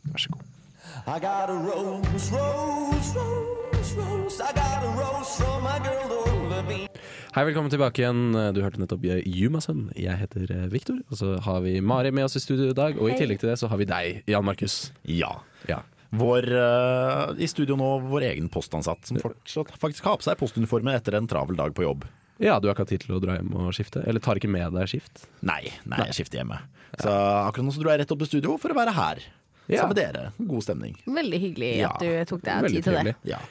Vær 0.07 0.23
så 0.23 0.33
god. 0.33 0.53
I 1.07 1.21
got 1.21 1.51
a 1.51 1.53
rose, 1.53 2.33
rose, 2.33 3.15
rose, 3.15 3.93
rose. 3.95 4.41
I 4.41 4.53
got 4.55 4.83
a 4.83 4.89
rose 4.97 5.37
from 5.37 5.63
my 5.63 5.79
girl 5.79 6.07
Olivine. 6.11 6.36
Hei, 6.57 7.43
velkommen 7.45 7.69
tilbake 7.69 8.01
igjen. 8.01 8.33
Du 8.57 8.63
hørte 8.65 8.81
nettopp 8.81 9.03
Jumasønn. 9.05 9.91
Jeg 9.99 10.17
heter 10.23 10.47
Viktor. 10.73 10.73
Victor, 10.73 11.01
og 11.13 11.19
så 11.19 11.35
har 11.45 11.61
vi 11.65 11.75
Mari 11.85 12.13
med 12.17 12.25
oss 12.25 12.39
i 12.39 12.41
studio 12.41 12.71
i 12.71 12.77
dag. 12.77 12.97
Og 12.97 13.11
i 13.11 13.17
tillegg 13.19 13.43
til 13.43 13.51
det 13.51 13.59
så 13.61 13.69
har 13.69 13.77
vi 13.81 13.87
deg, 13.91 14.23
Jan 14.31 14.45
Markus. 14.47 14.77
Ja. 15.05 15.35
Ja. 15.69 15.83
Vår, 16.17 16.49
uh, 16.49 17.35
I 17.37 17.49
studio 17.51 17.77
nå 17.77 17.91
vår 18.07 18.25
egen 18.31 18.49
postansatt, 18.53 19.05
som 19.05 19.19
fortsatt 19.21 19.75
faktisk 19.83 20.09
har 20.09 20.17
på 20.17 20.25
seg 20.25 20.39
postuniformen 20.41 20.97
etter 20.97 21.19
en 21.19 21.29
travel 21.29 21.59
dag 21.61 21.75
på 21.77 21.85
jobb. 21.85 22.07
ja, 22.41 22.57
du 22.61 22.69
har 22.71 22.75
ikke 22.77 22.87
hatt 22.87 22.95
tid 22.95 23.05
til 23.05 23.17
å 23.19 23.21
dra 23.21 23.37
hjem 23.37 23.53
og 23.53 23.69
skifte? 23.77 24.01
Eller 24.09 24.25
tar 24.25 24.41
ikke 24.41 24.49
med 24.53 24.73
deg 24.77 24.89
skift? 24.95 25.27
Nei, 25.45 25.67
nei, 25.85 26.07
jeg 26.09 26.23
skifter 26.23 26.41
hjemme. 26.41 26.63
Så 26.97 27.13
akkurat 27.13 27.69
nå 27.69 27.77
så 27.77 27.85
dro 27.85 27.93
jeg 27.93 28.01
rett 28.07 28.17
opp 28.17 28.25
til 28.25 28.33
studio 28.33 28.57
for 28.63 28.73
å 28.73 28.79
være 28.81 28.97
her. 28.97 29.21
Ja. 29.67 29.83
Sammen 29.83 29.93
med 29.93 30.01
dere. 30.01 30.27
God 30.39 30.63
stemning. 30.65 30.97
Veldig 31.05 31.39
hyggelig 31.43 31.71
Ja, 31.83 31.93
at 31.93 32.01
du 32.01 32.33
tok 32.33 32.45
deg 32.47 32.69
tid 32.71 32.87
til 32.87 33.01
det. 33.03 33.17
Ja. 33.29 33.43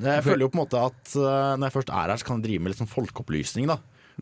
Jeg 0.00 0.24
føler 0.24 0.46
jo 0.46 0.48
på 0.52 0.58
en 0.58 0.64
måte 0.64 0.80
at 0.80 1.16
eh, 1.16 1.56
når 1.56 1.68
jeg 1.68 1.76
først 1.76 1.92
er 1.92 2.08
her, 2.10 2.16
så 2.16 2.24
kan 2.28 2.40
jeg 2.40 2.48
drive 2.50 2.62
med 2.64 2.72
litt 2.72 2.80
sånn 2.80 2.92
folkeopplysning. 2.94 3.66
da 3.68 3.78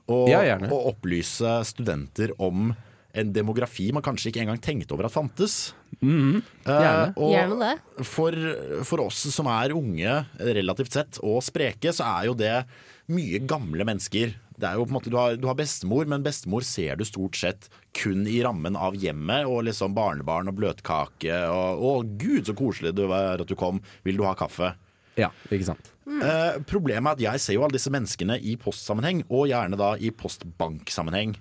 Og, 0.08 0.28
Ja, 0.28 0.42
og 0.70 0.94
opplyse 0.94 1.60
studenter 1.68 2.32
om 2.42 2.74
en 3.14 3.28
demografi 3.32 3.92
man 3.94 4.02
kanskje 4.02 4.32
ikke 4.32 4.42
engang 4.42 4.58
tenkte 4.58 4.92
over 4.96 5.06
at 5.06 5.12
fantes. 5.14 5.72
Mm, 6.02 6.10
Mhm. 6.10 6.42
Gjerne. 6.66 7.14
Gjerne 7.30 7.58
det. 7.60 8.04
For, 8.04 8.32
for 8.82 9.04
oss 9.06 9.20
som 9.32 9.46
er 9.46 9.70
unge, 9.70 10.26
relativt 10.40 10.90
sett, 10.92 11.20
og 11.22 11.40
spreke, 11.46 11.92
så 11.94 12.02
er 12.20 12.26
jo 12.26 12.34
det 12.34 12.64
mye 13.08 13.38
gamle 13.46 13.84
mennesker. 13.86 14.34
Det 14.58 14.66
er 14.68 14.74
jo 14.78 14.84
på 14.86 14.90
en 14.90 14.96
måte, 14.98 15.10
du 15.10 15.16
har, 15.16 15.36
du 15.36 15.46
har 15.46 15.54
bestemor, 15.54 16.06
men 16.06 16.22
bestemor 16.26 16.62
ser 16.66 16.96
du 16.96 17.04
stort 17.04 17.36
sett 17.38 17.68
kun 17.94 18.26
i 18.26 18.40
rammen 18.42 18.74
av 18.76 18.94
hjemmet. 18.94 19.46
Og 19.46 19.64
liksom 19.66 19.94
barnebarn 19.94 20.48
og 20.50 20.56
bløtkake 20.58 21.38
og 21.50 21.82
'Å, 21.82 22.18
gud, 22.18 22.46
så 22.46 22.54
koselig 22.54 22.94
det 22.94 23.06
var 23.08 23.40
at 23.40 23.46
du 23.46 23.54
kom. 23.54 23.80
Vil 24.04 24.16
du 24.16 24.24
ha 24.24 24.34
kaffe?' 24.34 24.74
Ja, 25.20 25.30
ikke 25.50 25.68
sant. 25.70 25.90
Eh, 26.04 26.58
problemet 26.68 27.06
er 27.06 27.14
at 27.14 27.24
jeg 27.24 27.42
ser 27.42 27.56
jo 27.56 27.64
alle 27.64 27.76
disse 27.76 27.92
menneskene 27.92 28.36
i 28.42 28.56
postsammenheng, 28.60 29.24
og 29.30 29.48
gjerne 29.50 29.78
da 29.80 29.94
i 29.96 30.12
postbanksammenheng. 30.14 31.36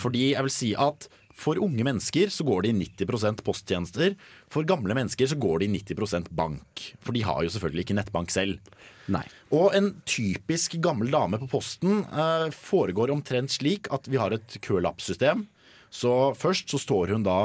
Fordi 0.00 0.30
jeg 0.32 0.46
vil 0.48 0.54
si 0.54 0.74
at 0.78 1.08
for 1.38 1.60
unge 1.62 1.84
mennesker 1.86 2.32
så 2.34 2.42
går 2.46 2.64
det 2.64 2.70
i 2.72 2.78
90% 3.04 3.44
posttjenester. 3.46 4.16
For 4.50 4.66
gamle 4.66 4.96
mennesker 4.98 5.28
så 5.30 5.38
går 5.38 5.62
det 5.62 5.68
i 5.68 5.82
90% 5.94 6.32
bank. 6.34 6.88
For 6.98 7.14
de 7.14 7.22
har 7.26 7.44
jo 7.44 7.52
selvfølgelig 7.54 7.84
ikke 7.86 7.98
nettbank 8.00 8.34
selv. 8.34 8.72
Nei. 9.08 9.22
Og 9.54 9.70
en 9.76 9.92
typisk 10.08 10.74
gammel 10.84 11.12
dame 11.14 11.38
på 11.40 11.48
posten 11.52 12.02
eh, 12.10 12.48
foregår 12.52 13.14
omtrent 13.14 13.54
slik 13.54 13.86
at 13.94 14.10
vi 14.10 14.18
har 14.20 14.34
et 14.34 14.58
kølappsystem. 14.64 15.46
Så 15.88 16.34
først 16.36 16.68
så 16.68 16.80
står 16.82 17.14
hun 17.14 17.22
da 17.24 17.38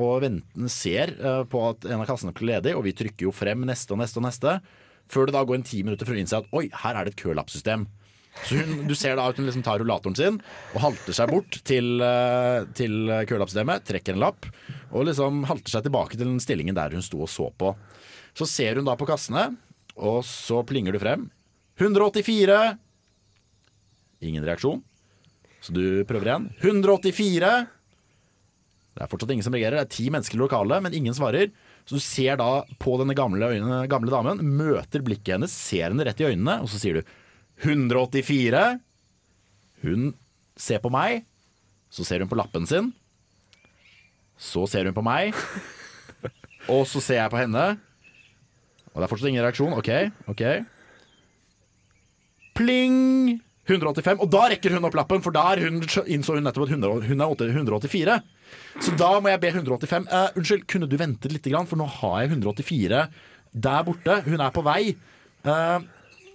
og 0.00 0.22
venter, 0.22 0.70
ser 0.72 1.12
eh, 1.18 1.42
på 1.44 1.66
at 1.66 1.84
en 1.90 2.00
av 2.00 2.08
kassene 2.08 2.32
blir 2.36 2.54
ledig, 2.54 2.76
og 2.78 2.86
vi 2.86 2.94
trykker 2.96 3.26
jo 3.26 3.34
frem 3.34 3.66
neste 3.68 3.92
og 3.92 4.00
neste 4.00 4.22
og 4.22 4.26
neste. 4.30 4.54
Før 5.12 5.28
det 5.28 5.36
da 5.36 5.42
går 5.44 5.60
en 5.60 5.66
ti 5.66 5.82
minutter 5.84 6.08
før 6.08 6.16
hun 6.16 6.22
innser 6.24 6.40
at 6.40 6.54
oi, 6.56 6.68
her 6.84 6.96
er 6.96 7.04
det 7.04 7.14
et 7.14 7.22
kølappsystem. 7.22 7.84
Så 8.46 8.56
hun, 8.56 8.86
du 8.88 8.94
ser 8.96 9.18
da 9.18 9.26
at 9.28 9.36
hun 9.36 9.44
liksom 9.44 9.64
tar 9.64 9.82
rullatoren 9.82 10.16
sin 10.16 10.38
og 10.72 10.78
halter 10.80 11.16
seg 11.16 11.28
bort 11.34 11.58
til, 11.68 12.00
eh, 12.00 12.64
til 12.78 13.12
kølappsystemet, 13.28 13.84
trekker 13.90 14.16
en 14.16 14.22
lapp 14.24 14.48
og 14.88 15.04
liksom 15.10 15.42
halter 15.50 15.74
seg 15.74 15.84
tilbake 15.84 16.16
til 16.16 16.30
den 16.30 16.40
stillingen 16.40 16.78
der 16.78 16.96
hun 16.96 17.04
sto 17.04 17.20
og 17.20 17.28
så 17.28 17.50
på. 17.52 17.74
Så 18.32 18.48
ser 18.48 18.80
hun 18.80 18.88
da 18.88 18.96
på 18.96 19.08
kassene, 19.08 19.50
og 20.00 20.22
så 20.24 20.62
plinger 20.64 20.96
du 20.96 21.00
frem. 21.02 21.28
184! 21.76 22.56
Ingen 24.24 24.46
reaksjon. 24.46 24.80
Så 25.62 25.74
du 25.76 26.02
prøver 26.08 26.30
igjen. 26.30 26.48
184! 26.62 27.52
Det 28.92 29.04
er 29.04 29.08
fortsatt 29.08 29.32
ingen 29.32 29.44
som 29.44 29.54
reagerer. 29.56 29.80
Det 29.80 29.84
er 29.86 29.92
ti 29.92 30.08
mennesker 30.12 30.36
i 30.36 30.42
lokalet, 30.42 30.82
men 30.84 30.96
ingen 30.96 31.16
svarer. 31.16 31.52
Så 31.88 31.98
du 31.98 32.02
ser 32.04 32.38
da 32.38 32.62
på 32.80 32.94
denne 33.00 33.16
gamle, 33.18 33.48
øynene, 33.50 33.82
gamle 33.90 34.12
damen, 34.12 34.42
møter 34.58 35.02
blikket 35.04 35.34
hennes, 35.36 35.54
ser 35.54 35.90
henne 35.90 36.06
rett 36.06 36.20
i 36.22 36.28
øynene, 36.30 36.60
og 36.62 36.70
så 36.70 36.78
sier 36.80 37.00
du 37.00 37.12
184. 37.66 38.62
Hun 39.82 40.12
ser 40.58 40.82
på 40.82 40.92
meg. 40.94 41.24
Så 41.92 42.06
ser 42.08 42.22
hun 42.22 42.30
på 42.30 42.38
lappen 42.38 42.66
sin. 42.68 42.92
Så 44.40 44.64
ser 44.70 44.88
hun 44.88 44.96
på 44.96 45.04
meg. 45.04 45.36
Og 46.72 46.86
så 46.86 47.02
ser 47.02 47.18
jeg 47.18 47.30
på 47.32 47.40
henne. 47.40 47.64
Og 48.92 49.00
det 49.00 49.04
er 49.06 49.10
fortsatt 49.10 49.30
ingen 49.32 49.42
reaksjon. 49.44 49.74
OK, 49.74 49.90
OK. 50.30 50.42
Pling! 52.58 53.40
185. 53.66 54.22
Og 54.22 54.30
da 54.30 54.46
rekker 54.50 54.74
hun 54.74 54.86
opp 54.88 54.96
lappen, 54.98 55.22
for 55.24 55.34
der 55.34 55.62
hun, 55.62 55.82
innså 56.10 56.36
hun 56.36 56.46
nettopp 56.46 56.66
at 56.68 56.74
hun 56.74 57.24
er 57.24 57.52
184. 57.54 58.16
Så 58.82 58.94
da 58.98 59.14
må 59.20 59.32
jeg 59.32 59.42
be 59.42 59.50
185 59.52 60.06
Uh, 60.12 60.28
Unnskyld, 60.38 60.66
kunne 60.70 60.88
du 60.90 60.96
ventet 61.00 61.32
litt, 61.34 61.48
for 61.68 61.80
nå 61.80 61.88
har 62.00 62.22
jeg 62.22 62.34
184 62.36 63.02
der 63.52 63.82
borte. 63.84 64.22
Hun 64.26 64.40
er 64.40 64.54
på 64.54 64.64
vei. 64.64 64.94
Uh, 65.44 65.82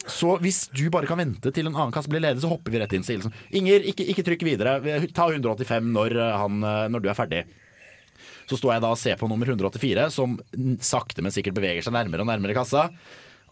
så 0.07 0.37
hvis 0.39 0.65
du 0.71 0.87
bare 0.91 1.07
kan 1.09 1.19
vente 1.19 1.51
til 1.53 1.67
en 1.67 1.75
annen 1.75 1.93
kasse 1.95 2.09
blir 2.11 2.23
ledig, 2.23 2.41
så 2.43 2.51
hopper 2.51 2.73
vi 2.73 2.79
rett 2.81 2.93
inn. 2.95 3.05
Sier 3.05 3.19
liksom, 3.19 3.35
Inger, 3.59 3.83
ikke, 3.91 4.05
ikke 4.13 4.25
trykk 4.29 4.45
videre. 4.47 4.77
Ta 5.15 5.27
185 5.27 5.89
når, 5.93 6.15
eh, 6.15 6.35
han, 6.41 6.59
eh, 6.63 6.83
når 6.93 7.03
du 7.03 7.09
er 7.11 7.17
ferdig. 7.17 7.43
Så 8.47 8.55
står 8.55 8.77
jeg 8.77 8.85
da 8.85 8.91
og 8.95 8.99
ser 8.99 9.17
på 9.19 9.27
nummer 9.27 9.49
184, 9.49 10.07
som 10.15 10.37
sakte, 10.79 11.21
men 11.21 11.35
sikkert 11.35 11.57
beveger 11.57 11.83
seg 11.83 11.95
nærmere 11.97 12.23
og 12.23 12.29
nærmere 12.29 12.55
kassa. 12.55 12.87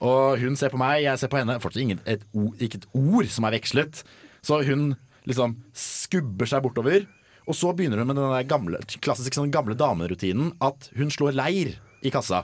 Og 0.05 0.39
hun 0.39 0.55
ser 0.55 0.71
på 0.71 0.79
meg, 0.79 1.03
jeg 1.03 1.19
ser 1.19 1.31
på 1.31 1.41
henne. 1.41 1.59
Fortsatt 1.59 1.83
ingen, 1.83 1.99
et, 2.07 2.23
ikke 2.63 2.79
et 2.79 2.87
ord 2.95 3.27
som 3.31 3.47
er 3.47 3.57
vekslet. 3.57 4.05
Så 4.45 4.61
hun 4.63 4.93
liksom 5.27 5.57
skubber 5.75 6.47
seg 6.47 6.63
bortover. 6.63 7.03
Og 7.45 7.57
så 7.57 7.71
begynner 7.75 8.01
hun 8.01 8.09
med 8.09 8.17
den 8.19 8.49
gamle, 8.49 8.79
klassiske 9.05 9.37
sånn 9.37 9.53
gamle 9.53 9.77
damerutinen 9.77 10.53
at 10.65 10.89
hun 10.97 11.11
slår 11.13 11.35
leir 11.37 11.75
i 12.05 12.11
kassa. 12.13 12.43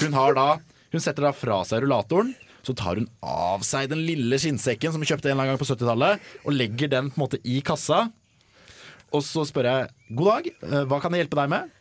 Hun, 0.00 0.14
har 0.16 0.34
da, 0.34 0.48
hun 0.90 1.02
setter 1.02 1.28
da 1.28 1.34
fra 1.36 1.60
seg 1.68 1.84
rullatoren. 1.84 2.34
Så 2.64 2.72
tar 2.72 2.96
hun 2.96 3.10
av 3.20 3.62
seg 3.66 3.90
den 3.92 4.02
lille 4.06 4.38
skinnsekken 4.40 4.94
som 4.94 5.02
hun 5.02 5.08
kjøpte 5.08 5.28
en 5.28 5.34
eller 5.34 5.50
annen 5.50 5.58
gang 5.58 5.60
på 5.60 5.68
70-tallet, 5.68 6.28
og 6.48 6.56
legger 6.56 6.90
den 6.94 7.10
på 7.12 7.18
en 7.18 7.24
måte 7.26 7.40
i 7.44 7.58
kassa. 7.64 8.06
Og 9.14 9.20
så 9.22 9.44
spør 9.46 9.68
jeg 9.68 10.16
god 10.16 10.30
dag, 10.30 10.48
eh, 10.64 10.86
hva 10.88 10.98
kan 11.02 11.12
jeg 11.12 11.24
hjelpe 11.24 11.38
deg 11.42 11.52
med? 11.52 11.74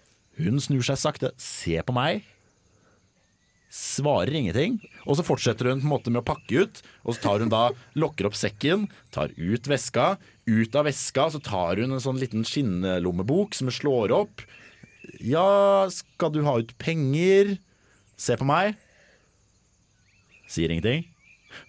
Hun 0.43 0.59
snur 0.61 0.83
seg 0.85 0.99
sakte, 0.99 1.31
ser 1.39 1.85
på 1.87 1.95
meg, 1.95 2.27
svarer 3.73 4.35
ingenting. 4.37 4.77
Og 5.07 5.17
så 5.17 5.25
fortsetter 5.25 5.71
hun 5.71 5.81
på 5.81 5.87
en 5.87 5.93
måte 5.95 6.13
med 6.13 6.21
å 6.21 6.27
pakke 6.27 6.65
ut, 6.65 6.81
og 7.01 7.15
så 7.15 7.23
tar 7.23 7.43
hun 7.43 7.51
da, 7.51 7.63
lokker 7.97 8.29
opp 8.29 8.37
sekken, 8.37 8.85
tar 9.15 9.33
ut 9.33 9.69
veska. 9.69 10.13
Ut 10.45 10.75
av 10.77 10.85
veska 10.89 11.29
så 11.33 11.41
tar 11.41 11.81
hun 11.81 11.95
en 11.95 12.03
sånn 12.03 12.19
liten 12.21 12.45
skinnlommebok 12.47 13.57
som 13.57 13.71
hun 13.71 13.77
slår 13.79 14.13
opp. 14.13 14.43
Ja, 15.23 15.89
skal 15.91 16.35
du 16.35 16.43
ha 16.45 16.59
ut 16.61 16.75
penger? 16.81 17.55
Se 18.19 18.37
på 18.37 18.47
meg. 18.47 18.77
Sier 20.51 20.69
ingenting. 20.69 21.07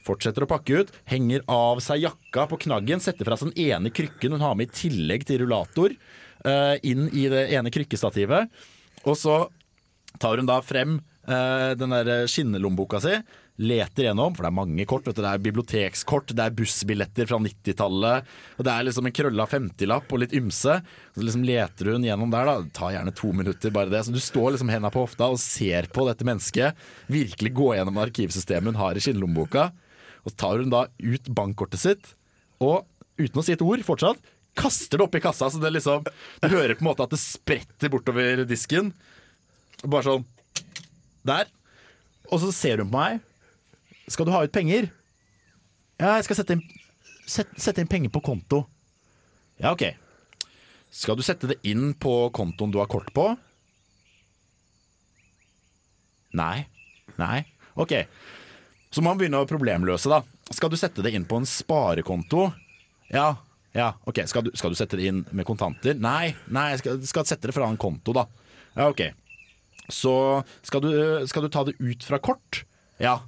Fortsetter 0.04 0.44
å 0.44 0.48
pakke 0.48 0.84
ut, 0.84 0.92
henger 1.08 1.42
av 1.50 1.80
seg 1.84 2.04
jakka 2.04 2.46
på 2.48 2.60
knaggen, 2.66 3.02
setter 3.04 3.28
fra 3.28 3.36
seg 3.36 3.52
den 3.52 3.72
ene 3.72 3.92
krykken 3.92 4.36
hun 4.36 4.44
har 4.44 4.54
med 4.56 4.70
i 4.70 4.76
tillegg 4.76 5.26
til 5.28 5.42
rullator, 5.42 5.92
eh, 6.44 6.76
inn 6.84 7.08
i 7.12 7.26
det 7.32 7.50
ene 7.52 7.72
krykkestativet. 7.72 8.48
Og 9.04 9.16
så 9.20 9.42
tar 10.20 10.40
hun 10.40 10.48
da 10.48 10.60
frem 10.64 11.02
den 11.26 11.94
der 11.94 12.28
skinnelommeboka 12.30 13.00
si, 13.00 13.14
leter 13.56 14.08
gjennom, 14.08 14.34
for 14.34 14.42
det 14.42 14.50
er 14.50 14.56
mange 14.56 14.84
kort. 14.90 15.06
Du, 15.06 15.14
det 15.14 15.30
er 15.30 15.42
bibliotekskort, 15.42 16.32
det 16.34 16.42
er 16.42 16.54
bussbilletter 16.58 17.28
fra 17.30 17.38
90-tallet. 17.42 18.32
Og 18.58 18.66
det 18.66 18.72
er 18.72 18.86
liksom 18.88 19.08
en 19.08 19.14
krølla 19.14 19.46
50-lapp 19.50 20.10
og 20.10 20.22
litt 20.24 20.34
ymse. 20.34 20.80
Så 21.14 21.22
liksom 21.22 21.46
leter 21.46 21.92
hun 21.92 22.06
gjennom 22.06 22.32
der, 22.34 22.50
da. 22.50 22.56
Det 22.64 22.74
tar 22.74 22.96
gjerne 22.96 23.14
to 23.14 23.30
minutter, 23.36 23.74
bare 23.74 23.92
det. 23.92 24.02
Så 24.06 24.14
du 24.14 24.20
står 24.22 24.56
liksom 24.56 24.72
henda 24.74 24.90
på 24.94 25.04
hofta 25.06 25.30
og 25.30 25.40
ser 25.42 25.88
på 25.94 26.08
dette 26.08 26.26
mennesket 26.26 26.84
virkelig 27.12 27.54
gå 27.54 27.70
gjennom 27.78 28.02
arkivsystemet 28.02 28.72
hun 28.72 28.82
har 28.82 28.98
i 28.98 29.04
skinnlommeboka. 29.04 29.68
Og 30.24 30.32
så 30.32 30.38
tar 30.40 30.58
hun 30.64 30.74
da 30.74 30.86
ut 30.90 31.32
bankkortet 31.36 31.82
sitt, 31.84 32.14
og 32.64 32.82
uten 33.20 33.38
å 33.38 33.44
si 33.44 33.54
et 33.54 33.62
ord 33.62 33.82
fortsatt, 33.86 34.30
kaster 34.58 34.98
det 34.98 35.06
opp 35.06 35.16
i 35.18 35.22
kassa. 35.22 35.50
Så 35.50 35.60
det 35.62 35.70
liksom 35.76 36.06
Du 36.06 36.48
hører 36.48 36.74
på 36.74 36.82
en 36.82 36.90
måte 36.90 37.06
at 37.06 37.14
det 37.14 37.22
spretter 37.22 37.92
bortover 37.92 38.42
disken. 38.48 38.90
Bare 39.84 40.06
sånn 40.06 40.24
Der. 41.26 41.48
Og 42.30 42.40
så 42.42 42.52
ser 42.54 42.82
hun 42.82 42.90
på 42.90 42.98
meg. 42.98 43.20
Skal 44.10 44.28
du 44.28 44.32
ha 44.34 44.42
ut 44.44 44.52
penger? 44.52 44.90
Ja, 46.00 46.16
jeg 46.18 46.26
skal 46.26 46.40
sette 46.40 46.56
inn, 46.56 46.64
set, 47.24 47.52
sette 47.60 47.80
inn 47.80 47.90
penger 47.90 48.12
på 48.12 48.22
konto. 48.24 48.64
Ja, 49.62 49.72
OK. 49.72 49.86
Skal 50.94 51.16
du 51.18 51.24
sette 51.26 51.48
det 51.50 51.60
inn 51.66 51.92
på 51.98 52.12
kontoen 52.34 52.74
du 52.74 52.78
har 52.82 52.90
kort 52.90 53.08
på? 53.14 53.30
Nei. 56.34 56.66
Nei. 57.18 57.40
OK. 57.78 57.96
Så 58.94 59.02
må 59.02 59.10
man 59.10 59.18
begynne 59.18 59.40
å 59.42 59.48
problemløse, 59.48 60.10
da. 60.10 60.20
Skal 60.54 60.70
du 60.70 60.78
sette 60.78 61.02
det 61.02 61.14
inn 61.16 61.26
på 61.26 61.40
en 61.40 61.48
sparekonto? 61.48 62.50
Ja. 63.10 63.32
Ja, 63.74 63.94
ok. 64.06 64.22
Skal 64.30 64.46
du, 64.46 64.52
skal 64.54 64.74
du 64.74 64.78
sette 64.78 64.98
det 65.00 65.08
inn 65.10 65.24
med 65.34 65.46
kontanter? 65.48 65.96
Nei, 65.98 66.34
nei, 66.46 66.68
jeg 66.74 66.84
skal, 66.84 67.00
skal 67.10 67.26
sette 67.26 67.50
det 67.50 67.56
fra 67.56 67.66
en 67.70 67.80
konto, 67.80 68.14
da. 68.14 68.28
Ja, 68.76 68.90
ok. 68.90 69.02
Så 69.92 70.14
skal 70.64 70.84
du, 70.84 70.90
skal 71.28 71.44
du 71.44 71.50
ta 71.52 71.64
det 71.68 71.76
ut 71.80 72.04
fra 72.06 72.20
kort? 72.22 72.62
Ja. 73.02 73.18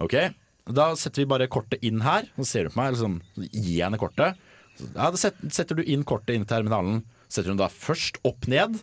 Ok. 0.00 0.16
Da 0.70 0.92
setter 0.98 1.24
vi 1.24 1.30
bare 1.30 1.50
kortet 1.50 1.82
inn 1.84 2.02
her. 2.04 2.28
Så 2.38 2.46
ser 2.48 2.66
du 2.66 2.74
på 2.74 2.80
meg, 2.80 2.94
liksom, 2.94 3.18
gi 3.50 3.80
henne 3.82 4.00
kortet. 4.00 4.38
Ja, 4.94 5.10
da 5.10 5.16
setter 5.18 5.76
du 5.76 5.84
inn 5.84 6.06
kortet 6.08 6.36
inn 6.36 6.46
i 6.46 6.50
terminalen. 6.50 7.02
Setter 7.30 7.52
hun 7.52 7.60
da 7.60 7.68
først 7.72 8.20
opp 8.26 8.48
ned. 8.50 8.78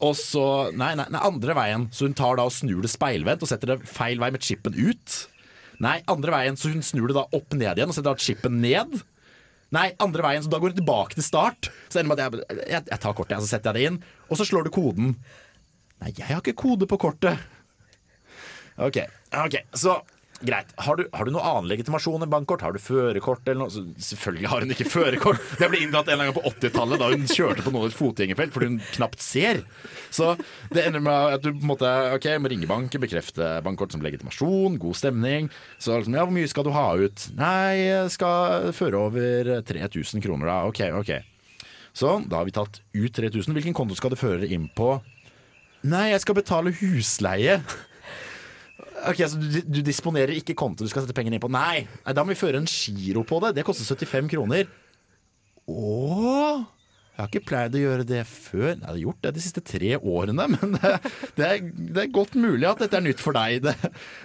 Og 0.00 0.14
så 0.16 0.44
nei, 0.72 0.94
nei, 0.96 1.06
nei, 1.12 1.20
andre 1.20 1.54
veien. 1.56 1.86
Så 1.92 2.08
hun 2.08 2.16
tar 2.16 2.40
da 2.40 2.46
og 2.48 2.54
snur 2.56 2.80
det 2.84 2.92
speilvendt 2.92 3.44
og 3.44 3.50
setter 3.50 3.74
det 3.74 3.90
feil 3.90 4.20
vei 4.22 4.30
med 4.32 4.44
chipen 4.44 4.76
ut. 4.76 5.18
Nei, 5.80 6.00
andre 6.12 6.34
veien, 6.34 6.58
så 6.60 6.72
hun 6.72 6.84
snur 6.84 7.08
det 7.08 7.16
da 7.16 7.26
opp 7.36 7.54
ned 7.56 7.78
igjen 7.78 7.92
og 7.92 7.96
setter 7.96 8.12
da 8.12 8.20
chipen 8.20 8.58
ned. 8.64 8.98
Nei, 9.74 9.90
andre 10.02 10.24
veien, 10.26 10.42
så 10.42 10.50
da 10.50 10.58
går 10.58 10.72
du 10.72 10.80
tilbake 10.80 11.14
til 11.14 11.26
start. 11.26 11.70
Så 11.88 12.00
ender 12.00 12.10
med 12.10 12.22
at 12.22 12.34
jeg, 12.34 12.60
jeg, 12.72 12.86
jeg 12.90 13.02
tar 13.02 13.14
kortet, 13.14 13.42
så 13.44 13.50
setter 13.52 13.70
jeg 13.70 13.78
det 13.78 13.90
inn, 13.92 13.98
og 14.26 14.40
så 14.40 14.46
slår 14.48 14.66
du 14.66 14.72
koden. 14.74 15.12
Nei, 16.00 16.10
jeg 16.16 16.26
har 16.26 16.42
ikke 16.42 16.58
kode 16.58 16.88
på 16.90 16.98
kortet. 17.00 17.38
Ok, 18.80 18.98
ok, 19.36 19.60
så 19.76 20.00
greit. 20.40 20.72
Har 20.80 20.96
du, 20.96 21.04
har 21.12 21.26
du 21.26 21.32
noe 21.34 21.44
annen 21.44 21.68
legitimasjon 21.70 22.24
enn 22.24 22.32
bankkort? 22.32 22.62
Har 22.64 22.74
du 22.74 22.80
førerkort 22.82 23.46
eller 23.46 23.60
noe? 23.64 23.72
Så, 23.72 23.82
selvfølgelig 24.10 24.50
har 24.52 24.64
hun 24.64 24.74
ikke 24.74 24.88
førerkort. 24.88 25.42
Det 25.60 25.68
ble 25.72 25.82
inntatt 25.84 26.10
en 26.12 26.22
gang 26.22 26.34
på 26.36 26.44
80-tallet 26.48 27.02
da 27.02 27.10
hun 27.12 27.26
kjørte 27.30 27.64
på 27.66 27.72
noe 27.74 27.90
fotgjengerfelt 27.94 28.54
fordi 28.54 28.70
hun 28.72 28.78
knapt 28.96 29.24
ser. 29.24 29.62
Så 30.14 30.32
det 30.72 30.86
ender 30.86 31.04
med 31.04 31.36
at 31.36 31.44
du 31.44 31.50
på 31.52 31.60
en 31.60 31.70
måte 31.70 31.90
Ok, 32.16 32.26
må 32.42 32.50
ringe 32.50 32.68
banken, 32.70 33.02
bekrefte 33.02 33.52
bankkort 33.64 33.94
som 33.94 34.04
legitimasjon, 34.04 34.78
god 34.80 34.98
stemning. 34.98 35.50
Så 35.78 35.98
liksom, 35.98 36.16
ja, 36.16 36.24
hvor 36.24 36.34
mye 36.34 36.50
skal 36.50 36.66
du 36.66 36.72
ha 36.74 36.86
ut? 36.98 37.26
Nei, 37.38 37.76
jeg 37.90 38.14
skal 38.16 38.70
føre 38.76 39.04
over 39.10 39.52
3000 39.68 40.24
kroner 40.24 40.50
da. 40.50 40.58
Ok, 40.70 40.82
ok. 41.02 41.12
Så 41.96 42.20
da 42.30 42.40
har 42.40 42.48
vi 42.48 42.54
tatt 42.54 42.80
ut 42.94 43.12
3000. 43.16 43.54
Hvilken 43.56 43.76
konto 43.76 43.98
skal 43.98 44.14
du 44.14 44.18
føre 44.20 44.48
inn 44.48 44.68
på? 44.76 44.94
Nei, 45.90 46.10
jeg 46.12 46.22
skal 46.24 46.36
betale 46.36 46.74
husleie. 46.76 47.60
Ok, 49.08 49.22
så 49.32 49.38
du, 49.40 49.60
du 49.64 49.80
disponerer 49.86 50.34
ikke 50.36 50.56
konto 50.58 50.84
du 50.84 50.90
skal 50.92 51.06
sette 51.06 51.16
pengene 51.16 51.38
inn 51.38 51.42
på? 51.42 51.52
Nei, 51.52 51.86
Nei, 52.04 52.16
da 52.16 52.24
må 52.24 52.34
vi 52.34 52.40
føre 52.40 52.60
en 52.60 52.68
giro 52.68 53.24
på 53.26 53.40
det. 53.44 53.54
Det 53.56 53.64
koster 53.66 53.86
75 53.88 54.28
kroner. 54.32 54.68
Åh, 55.70 56.62
jeg 57.20 57.26
har 57.26 57.28
ikke 57.34 57.48
pleid 57.50 57.74
å 57.76 57.80
gjøre 57.82 58.04
det 58.08 58.20
før. 58.24 58.68
Jeg 58.70 58.86
har 58.86 59.00
gjort 59.02 59.18
det 59.26 59.32
de 59.36 59.42
siste 59.44 59.60
tre 59.66 59.90
årene, 59.98 60.46
men 60.54 60.76
det, 60.78 60.92
det, 61.36 61.48
er, 61.48 61.66
det 61.68 62.04
er 62.06 62.14
godt 62.16 62.36
mulig 62.40 62.64
at 62.70 62.80
dette 62.80 62.96
er 62.96 63.04
nytt 63.04 63.20
for 63.20 63.36
deg. 63.36 63.60
Det, 63.66 63.74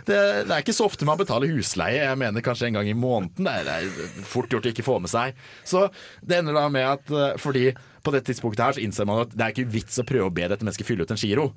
det, 0.08 0.20
er 0.46 0.62
ikke 0.62 0.76
så 0.78 0.88
ofte 0.88 1.08
man 1.08 1.20
betaler 1.20 1.52
husleie. 1.52 2.06
Jeg 2.06 2.22
mener 2.22 2.46
kanskje 2.46 2.70
en 2.70 2.80
gang 2.80 2.88
i 2.88 2.96
måneden. 2.96 3.50
Det 3.50 3.76
er 3.76 4.24
fort 4.24 4.48
gjort 4.54 4.70
å 4.70 4.72
ikke 4.72 4.88
få 4.88 4.96
med 5.04 5.12
seg. 5.12 5.36
Så 5.68 5.90
det 6.24 6.40
ender 6.40 6.56
da 6.56 6.70
med 6.72 6.88
at 6.88 7.12
eh, 7.12 7.36
fordi 7.42 7.68
på 7.76 8.14
dette 8.16 8.30
tidspunktet 8.30 8.64
her 8.64 8.78
så 8.78 8.86
innser 8.86 9.10
man 9.10 9.26
at 9.26 9.36
det 9.36 9.44
er 9.44 9.56
ikke 9.56 9.74
vits 9.76 10.00
å 10.00 10.08
prøve 10.08 10.30
å 10.30 10.36
be 10.36 10.48
dette 10.48 10.64
mennesket 10.64 10.88
fylle 10.88 11.04
ut 11.04 11.12
en 11.12 11.20
giro. 11.20 11.50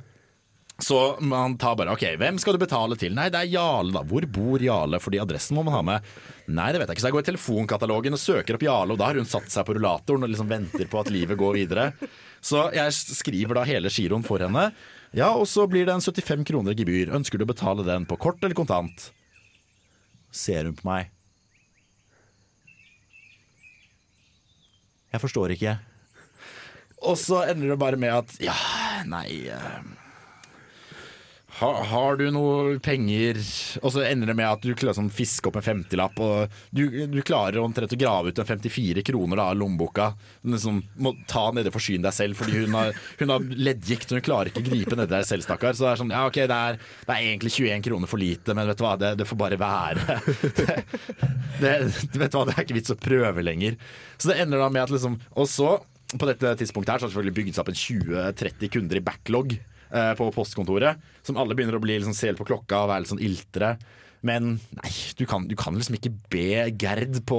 Så 0.78 1.16
man 1.20 1.56
tar 1.58 1.74
bare 1.74 1.90
OK, 1.90 2.04
hvem 2.20 2.36
skal 2.38 2.54
du 2.54 2.60
betale 2.62 2.94
til? 2.98 3.10
Nei, 3.16 3.26
det 3.34 3.40
er 3.40 3.50
Jarle, 3.50 3.90
da. 3.96 4.04
Hvor 4.06 4.22
bor 4.30 4.62
Jarle? 4.62 5.00
Fordi 5.02 5.18
adressen 5.18 5.56
må 5.58 5.64
man 5.66 5.74
ha 5.74 5.80
med. 5.82 6.12
Nei, 6.46 6.68
det 6.70 6.78
vet 6.78 6.92
jeg 6.92 6.94
ikke. 6.94 7.02
Så 7.02 7.08
jeg 7.10 7.16
går 7.16 7.24
i 7.24 7.28
telefonkatalogen 7.32 8.14
og 8.14 8.22
søker 8.22 8.54
opp 8.54 8.62
Jarle, 8.62 8.94
og 8.94 9.00
da 9.00 9.08
har 9.10 9.18
hun 9.18 9.26
satt 9.26 9.50
seg 9.50 9.66
på 9.66 9.74
rullatoren 9.74 10.22
og 10.22 10.30
liksom 10.30 10.52
venter 10.52 10.86
på 10.86 11.00
at 11.02 11.10
livet 11.10 11.40
går 11.40 11.58
videre. 11.58 11.88
Så 12.38 12.68
jeg 12.76 12.94
skriver 12.94 13.58
da 13.58 13.66
hele 13.66 13.90
giroen 13.90 14.22
for 14.26 14.44
henne. 14.46 14.68
Ja, 15.18 15.32
og 15.34 15.48
så 15.50 15.66
blir 15.66 15.88
det 15.88 15.96
en 15.96 16.04
75 16.04 16.46
kroner 16.46 16.78
gebyr. 16.78 17.10
Ønsker 17.18 17.42
du 17.42 17.48
å 17.48 17.50
betale 17.50 17.82
den 17.82 18.06
på 18.06 18.20
kort 18.20 18.38
eller 18.46 18.54
kontant? 18.54 19.10
Ser 20.30 20.70
hun 20.70 20.78
på 20.78 20.86
meg. 20.86 21.10
Jeg 25.10 25.26
forstår 25.26 25.58
ikke. 25.58 25.78
Og 27.02 27.18
så 27.18 27.48
ender 27.50 27.72
det 27.72 27.82
bare 27.82 27.98
med 27.98 28.14
at 28.14 28.38
ja, 28.42 28.54
nei 29.10 29.48
eh, 29.50 29.97
ha, 31.58 31.68
har 31.90 32.18
du 32.20 32.28
noe 32.34 32.76
penger 32.82 33.38
Og 33.82 33.92
så 33.94 34.04
ender 34.06 34.30
det 34.30 34.36
med 34.38 34.46
at 34.46 34.62
du 34.62 34.70
klarer 34.78 34.96
sånn 34.98 35.10
fiske 35.12 35.50
opp 35.50 35.58
en 35.58 35.66
50-lapp, 35.66 36.20
og 36.22 36.60
du, 36.74 36.84
du 37.10 37.18
klarer 37.26 37.58
omtrent 37.62 37.94
å 37.94 37.98
grave 37.98 38.30
ut 38.30 38.38
en 38.38 38.46
54 38.48 39.02
kroner 39.06 39.42
av 39.42 39.56
lommeboka. 39.58 40.12
Liksom, 40.46 40.80
må 41.02 41.14
ta 41.30 41.48
nede 41.54 41.72
og 41.72 41.76
forsyne 41.78 42.06
deg 42.06 42.14
selv, 42.14 42.38
fordi 42.38 42.62
hun 42.62 42.76
har, 42.78 42.92
hun 43.20 43.32
har 43.34 43.48
leddgikt, 43.68 44.12
og 44.12 44.20
hun 44.20 44.26
klarer 44.28 44.52
ikke 44.52 44.62
å 44.62 44.68
gripe 44.68 44.98
nedi 44.98 45.10
der 45.14 45.26
selv, 45.26 45.46
stakkar. 45.46 45.74
Så 45.74 45.86
det 45.86 45.90
er 45.92 46.02
sånn, 46.02 46.14
ja 46.14 46.24
ok, 46.28 46.38
det 46.50 46.58
er, 46.70 46.78
det 46.78 47.16
er 47.16 47.30
egentlig 47.32 47.54
21 47.56 47.86
kroner 47.88 48.12
for 48.12 48.22
lite, 48.22 48.56
men 48.58 48.70
vet 48.70 48.78
du 48.78 48.84
hva, 48.86 48.94
det, 49.00 49.12
det 49.18 49.26
får 49.28 49.42
bare 49.42 49.62
være. 49.62 50.18
Det, 51.58 51.72
det, 52.12 52.18
vet 52.20 52.30
du 52.30 52.36
hva, 52.36 52.44
det 52.46 52.52
er 52.54 52.62
ikke 52.62 52.76
vits 52.76 52.92
å 52.92 52.96
prøve 53.02 53.42
lenger. 53.42 53.74
Så 54.14 54.30
det 54.30 54.36
ender 54.44 54.60
da 54.62 54.68
med 54.70 54.84
at 54.84 54.92
liksom 54.94 55.16
Og 55.40 55.48
så, 55.50 55.72
på 56.12 56.28
dette 56.28 56.52
tidspunktet 56.60 56.92
her, 56.92 57.00
så 57.00 57.06
har 57.06 57.10
det 57.10 57.14
selvfølgelig 57.16 57.36
bygd 57.40 57.56
seg 57.56 57.62
opp 57.64 57.72
en 57.72 57.80
20-30 57.80 58.72
kunder 58.76 59.00
i 59.00 59.02
backlog 59.08 59.56
eh, 59.92 60.12
på 60.18 60.30
postkontoret. 60.36 60.98
Som 61.26 61.36
alle 61.40 61.54
begynner 61.58 61.76
å 61.78 61.82
bli 61.84 61.98
liksom, 61.98 62.16
se 62.16 62.32
på 62.38 62.46
klokka 62.48 62.84
og 62.84 62.92
være 62.92 63.04
litt 63.06 63.12
sånn 63.14 63.24
iltre. 63.24 63.74
Men 64.26 64.56
nei, 64.74 64.90
du 65.14 65.22
kan, 65.30 65.44
du 65.46 65.54
kan 65.54 65.76
liksom 65.78 65.94
ikke 65.94 66.10
be 66.32 66.64
Gerd 66.74 67.20
på 67.28 67.36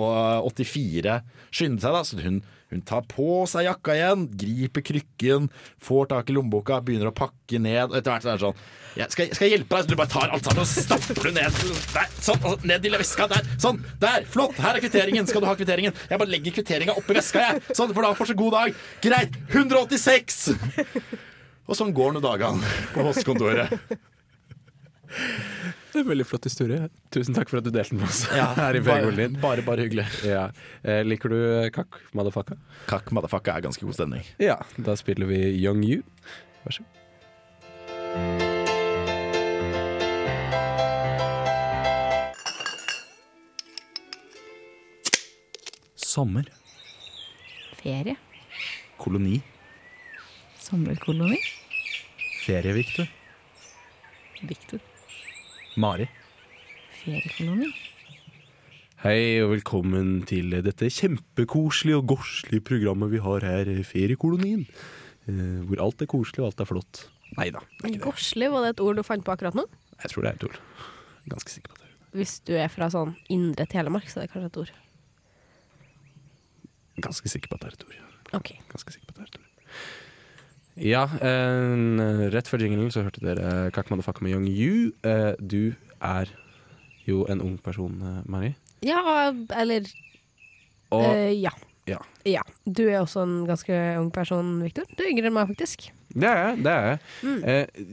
84 0.48 1.18
skynde 1.52 1.84
seg, 1.84 1.92
da. 1.92 2.04
Så 2.08 2.22
hun, 2.24 2.38
hun 2.72 2.84
tar 2.88 3.04
på 3.12 3.42
seg 3.52 3.66
jakka 3.68 3.98
igjen, 3.98 4.24
griper 4.40 4.86
krykken, 4.88 5.50
får 5.84 6.08
tak 6.14 6.32
i 6.32 6.38
lommeboka, 6.38 6.78
begynner 6.86 7.10
å 7.12 7.16
pakke 7.18 7.60
ned. 7.60 7.90
Og 7.92 7.98
etter 8.00 8.14
hvert 8.16 8.24
så 8.24 8.32
er 8.32 8.40
det 8.40 8.46
sånn 8.48 8.62
ja, 8.98 9.06
skal, 9.12 9.28
jeg- 9.28 9.36
skal 9.38 9.46
jeg 9.50 9.54
hjelpe 9.58 9.76
deg? 9.76 9.84
Så 9.86 9.92
du 9.92 10.00
bare 10.00 10.12
tar 10.12 10.32
alt 10.34 10.48
sammen 10.48 10.64
og 10.64 10.68
stapper 10.72 11.28
det 11.30 11.34
ned. 11.36 11.60
Der, 11.94 12.08
sånn, 12.26 12.48
ned 12.68 12.88
i 12.88 12.92
veska. 12.96 13.28
Der. 13.32 13.46
Sånn. 13.62 13.78
Der. 14.02 14.24
Flott. 14.32 14.56
Her 14.60 14.80
er 14.80 14.84
kvitteringen. 14.84 15.28
Skal 15.30 15.44
du 15.44 15.48
ha 15.48 15.54
kvitteringen? 15.60 15.94
Jeg 16.10 16.20
bare 16.20 16.32
legger 16.32 16.56
kvitteringa 16.58 16.96
oppi 16.98 17.16
veska, 17.20 17.44
jeg. 17.44 17.76
Sånn, 17.78 17.94
for 17.94 18.08
da 18.08 18.16
får 18.18 18.32
så 18.32 18.36
god 18.40 18.56
dag. 18.58 18.82
Greit. 19.06 19.38
186! 19.54 20.56
Og 21.70 21.78
sånn 21.78 21.92
går 21.96 22.16
nå 22.16 22.22
dagene 22.24 22.66
på 22.96 23.04
postkontoret. 23.06 23.76
Det 25.10 25.98
er 25.98 26.04
en 26.04 26.10
veldig 26.10 26.26
flott 26.30 26.46
historie. 26.46 26.88
Tusen 27.14 27.34
takk 27.38 27.50
for 27.50 27.62
at 27.62 27.66
du 27.66 27.72
delte 27.74 27.94
den 27.96 28.02
med 28.02 28.10
oss 28.10 28.24
Ja, 28.34 28.48
her 28.60 28.78
i 28.78 28.82
bare, 28.86 29.10
din. 29.18 29.38
bare, 29.42 29.66
bare 29.66 29.86
hyggelig. 29.86 30.06
Ja. 30.26 30.48
Eh, 30.86 31.02
liker 31.06 31.34
du 31.34 31.40
kakk, 31.76 31.98
motherfucker? 32.18 32.60
Kakk 32.90 33.10
motherfucker 33.18 33.56
er 33.58 33.66
ganske 33.70 33.86
god 33.86 33.98
stemning. 33.98 34.26
Ja, 34.42 34.60
da 34.78 34.98
spiller 35.00 35.30
vi 35.30 35.42
Young 35.62 35.82
You. 35.86 36.02
Vær 36.66 36.78
så 36.80 36.86
god. 36.86 36.96
Sommer. 45.96 46.46
Ferie. 47.82 48.16
Koloni. 48.98 49.42
Sommerkoloni. 50.60 51.38
Ferie, 52.50 52.72
Victor. 52.74 53.06
Victor. 54.42 54.80
Mari. 55.78 56.08
Feriekoloni. 56.98 57.68
Hei 59.04 59.20
og 59.44 59.52
velkommen 59.52 60.24
til 60.26 60.56
dette 60.66 60.90
kjempekoselige 60.90 62.00
og 62.00 62.08
godslige 62.16 62.66
programmet 62.66 63.14
vi 63.14 63.22
har 63.22 63.46
her, 63.46 63.70
Feriekolonien. 63.86 64.66
Eh, 65.30 65.60
hvor 65.70 65.84
alt 65.86 66.02
er 66.02 66.10
koselig 66.10 66.42
og 66.42 66.50
alt 66.50 66.66
er 66.66 66.72
flott. 66.72 67.04
Nei 67.38 67.52
da. 67.54 67.62
Gorslig, 68.02 68.50
var 68.50 68.66
det 68.66 68.74
et 68.74 68.84
ord 68.88 68.98
du 68.98 69.06
fant 69.06 69.28
på 69.30 69.38
akkurat 69.38 69.62
nå? 69.62 69.68
Jeg 70.00 70.16
tror 70.16 70.26
det 70.26 70.34
er 70.34 70.42
et 70.42 70.50
ord. 70.50 70.60
Ganske 71.30 71.54
sikker 71.54 71.76
på 71.76 71.84
det. 71.84 71.94
Hvis 72.18 72.38
du 72.50 72.56
er 72.58 72.74
fra 72.74 72.90
sånn 72.90 73.14
indre 73.30 73.70
Telemark, 73.70 74.10
så 74.10 74.24
er 74.24 74.26
det 74.26 74.34
kanskje 74.34 74.50
et 74.56 74.62
ord. 74.66 74.76
Ganske 76.98 77.38
sikker 77.38 77.54
på 77.54 77.62
at 77.62 77.68
det 77.68 77.76
er 77.76 77.78
et 77.78 77.90
ord. 77.92 78.22
Ok. 78.42 78.56
Ganske 78.74 78.98
sikker 78.98 79.14
på 79.14 79.20
at 79.20 79.22
det 79.22 79.28
er 79.28 79.36
et 79.36 79.44
ord. 79.44 79.50
Ja, 80.80 81.04
eh, 81.20 82.30
rett 82.34 82.48
før 82.48 82.62
jinglen 82.64 82.92
så 82.94 83.04
hørte 83.04 83.20
dere 83.24 83.70
Kak 83.76 83.90
Motherfucker 83.92 84.24
med 84.24 84.32
Young 84.36 84.48
You. 84.48 84.92
Eh, 85.04 85.34
du 85.40 85.74
er 86.00 86.32
jo 87.08 87.26
en 87.30 87.42
ung 87.44 87.58
person, 87.64 87.98
Marie 88.00 88.24
Mari. 88.30 88.52
Ja, 88.86 89.32
eller 89.60 89.90
Og 90.96 91.04
eh, 91.12 91.34
ja. 91.42 91.52
ja. 92.26 92.42
Du 92.66 92.84
er 92.88 93.02
også 93.02 93.24
en 93.26 93.38
ganske 93.50 93.76
ung 94.00 94.10
person, 94.14 94.60
Victor. 94.64 94.86
Du 94.96 95.04
er 95.04 95.12
yngre 95.12 95.28
enn 95.30 95.36
meg, 95.36 95.50
faktisk. 95.52 95.90
det 96.16 96.30
er 96.30 96.40
jeg. 96.44 96.64
Det 96.64 96.72
er 96.74 96.88
jeg. 96.88 97.00
Mm. 97.24 97.40
Eh, 97.44 97.86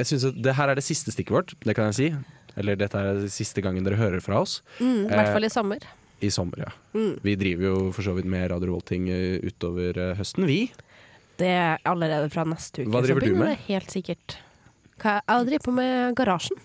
jeg 0.00 0.06
synes 0.06 0.24
at 0.30 0.36
det 0.46 0.54
her 0.56 0.70
er 0.70 0.78
det 0.78 0.84
siste 0.86 1.10
stikket 1.12 1.34
vårt, 1.34 1.54
det 1.66 1.74
kan 1.76 1.90
jeg 1.90 1.98
si. 1.98 2.10
Eller 2.58 2.76
dette 2.78 2.98
er 2.98 3.18
det 3.24 3.30
siste 3.34 3.62
gangen 3.62 3.84
dere 3.86 3.98
hører 3.98 4.22
fra 4.22 4.40
oss. 4.42 4.60
Mm, 4.80 5.04
I 5.04 5.10
Eh, 5.10 5.16
hvert 5.18 5.32
fall 5.34 5.44
i 5.46 5.50
sommer. 5.52 5.84
I 6.22 6.30
sommer, 6.30 6.64
ja. 6.66 6.70
Mm. 6.94 7.14
Vi 7.24 7.34
driver 7.40 7.64
jo 7.66 7.76
for 7.96 8.02
så 8.06 8.14
vidt 8.16 8.26
med 8.30 8.50
Radio 8.52 8.68
Revolt-ting 8.70 9.08
eh, 9.10 9.38
utover 9.46 9.96
eh, 9.98 10.14
høsten, 10.18 10.46
vi. 10.46 10.70
Det 11.40 11.48
er 11.48 11.78
allerede 11.88 12.28
fra 12.32 12.44
neste 12.48 12.84
uke. 12.84 12.92
Hva 12.92 13.02
driver 13.04 13.24
du 13.24 13.34
med? 13.38 13.52
det 13.54 13.58
Helt 13.70 13.94
sikkert. 13.94 14.36
Jeg 15.00 15.46
driver 15.48 15.64
på 15.64 15.72
med 15.72 16.14
Garasjen. 16.18 16.58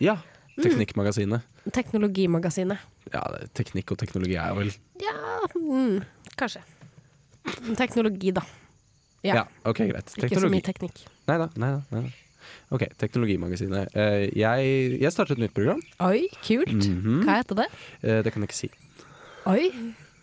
Ja. 0.00 0.18
Mm. 0.56 0.64
Teknikkmagasinet. 0.66 1.46
Teknologimagasinet. 1.72 2.88
Ja, 3.12 3.22
teknikk 3.56 3.92
og 3.94 4.00
teknologi 4.00 4.36
er 4.38 4.52
vel 4.56 4.70
Ja, 5.00 5.14
mm, 5.56 6.02
kanskje. 6.36 6.60
Teknologi, 7.78 8.32
da. 8.36 8.42
Ja. 9.24 9.34
Ja, 9.40 9.44
ok, 9.68 9.82
greit. 9.90 10.12
Ikke 10.16 10.40
så 10.40 10.50
mye 10.52 10.64
teknikk. 10.64 11.02
Nei 11.28 11.38
da. 11.40 11.48
Nei 11.60 11.72
da. 11.76 12.02
Ok, 12.74 12.84
Teknologimagasinet. 13.00 13.90
Eh, 13.98 14.28
jeg, 14.38 15.00
jeg 15.00 15.12
startet 15.12 15.36
et 15.38 15.44
nytt 15.44 15.56
program. 15.56 15.80
Oi, 16.06 16.28
kult. 16.44 16.72
Mhm. 16.76 17.24
Hva 17.26 17.40
heter 17.40 17.62
det? 17.62 17.68
Eh, 18.02 18.20
det 18.24 18.32
kan 18.32 18.44
jeg 18.44 18.52
ikke 18.52 18.60
si. 18.60 18.70
Oi. 19.50 19.70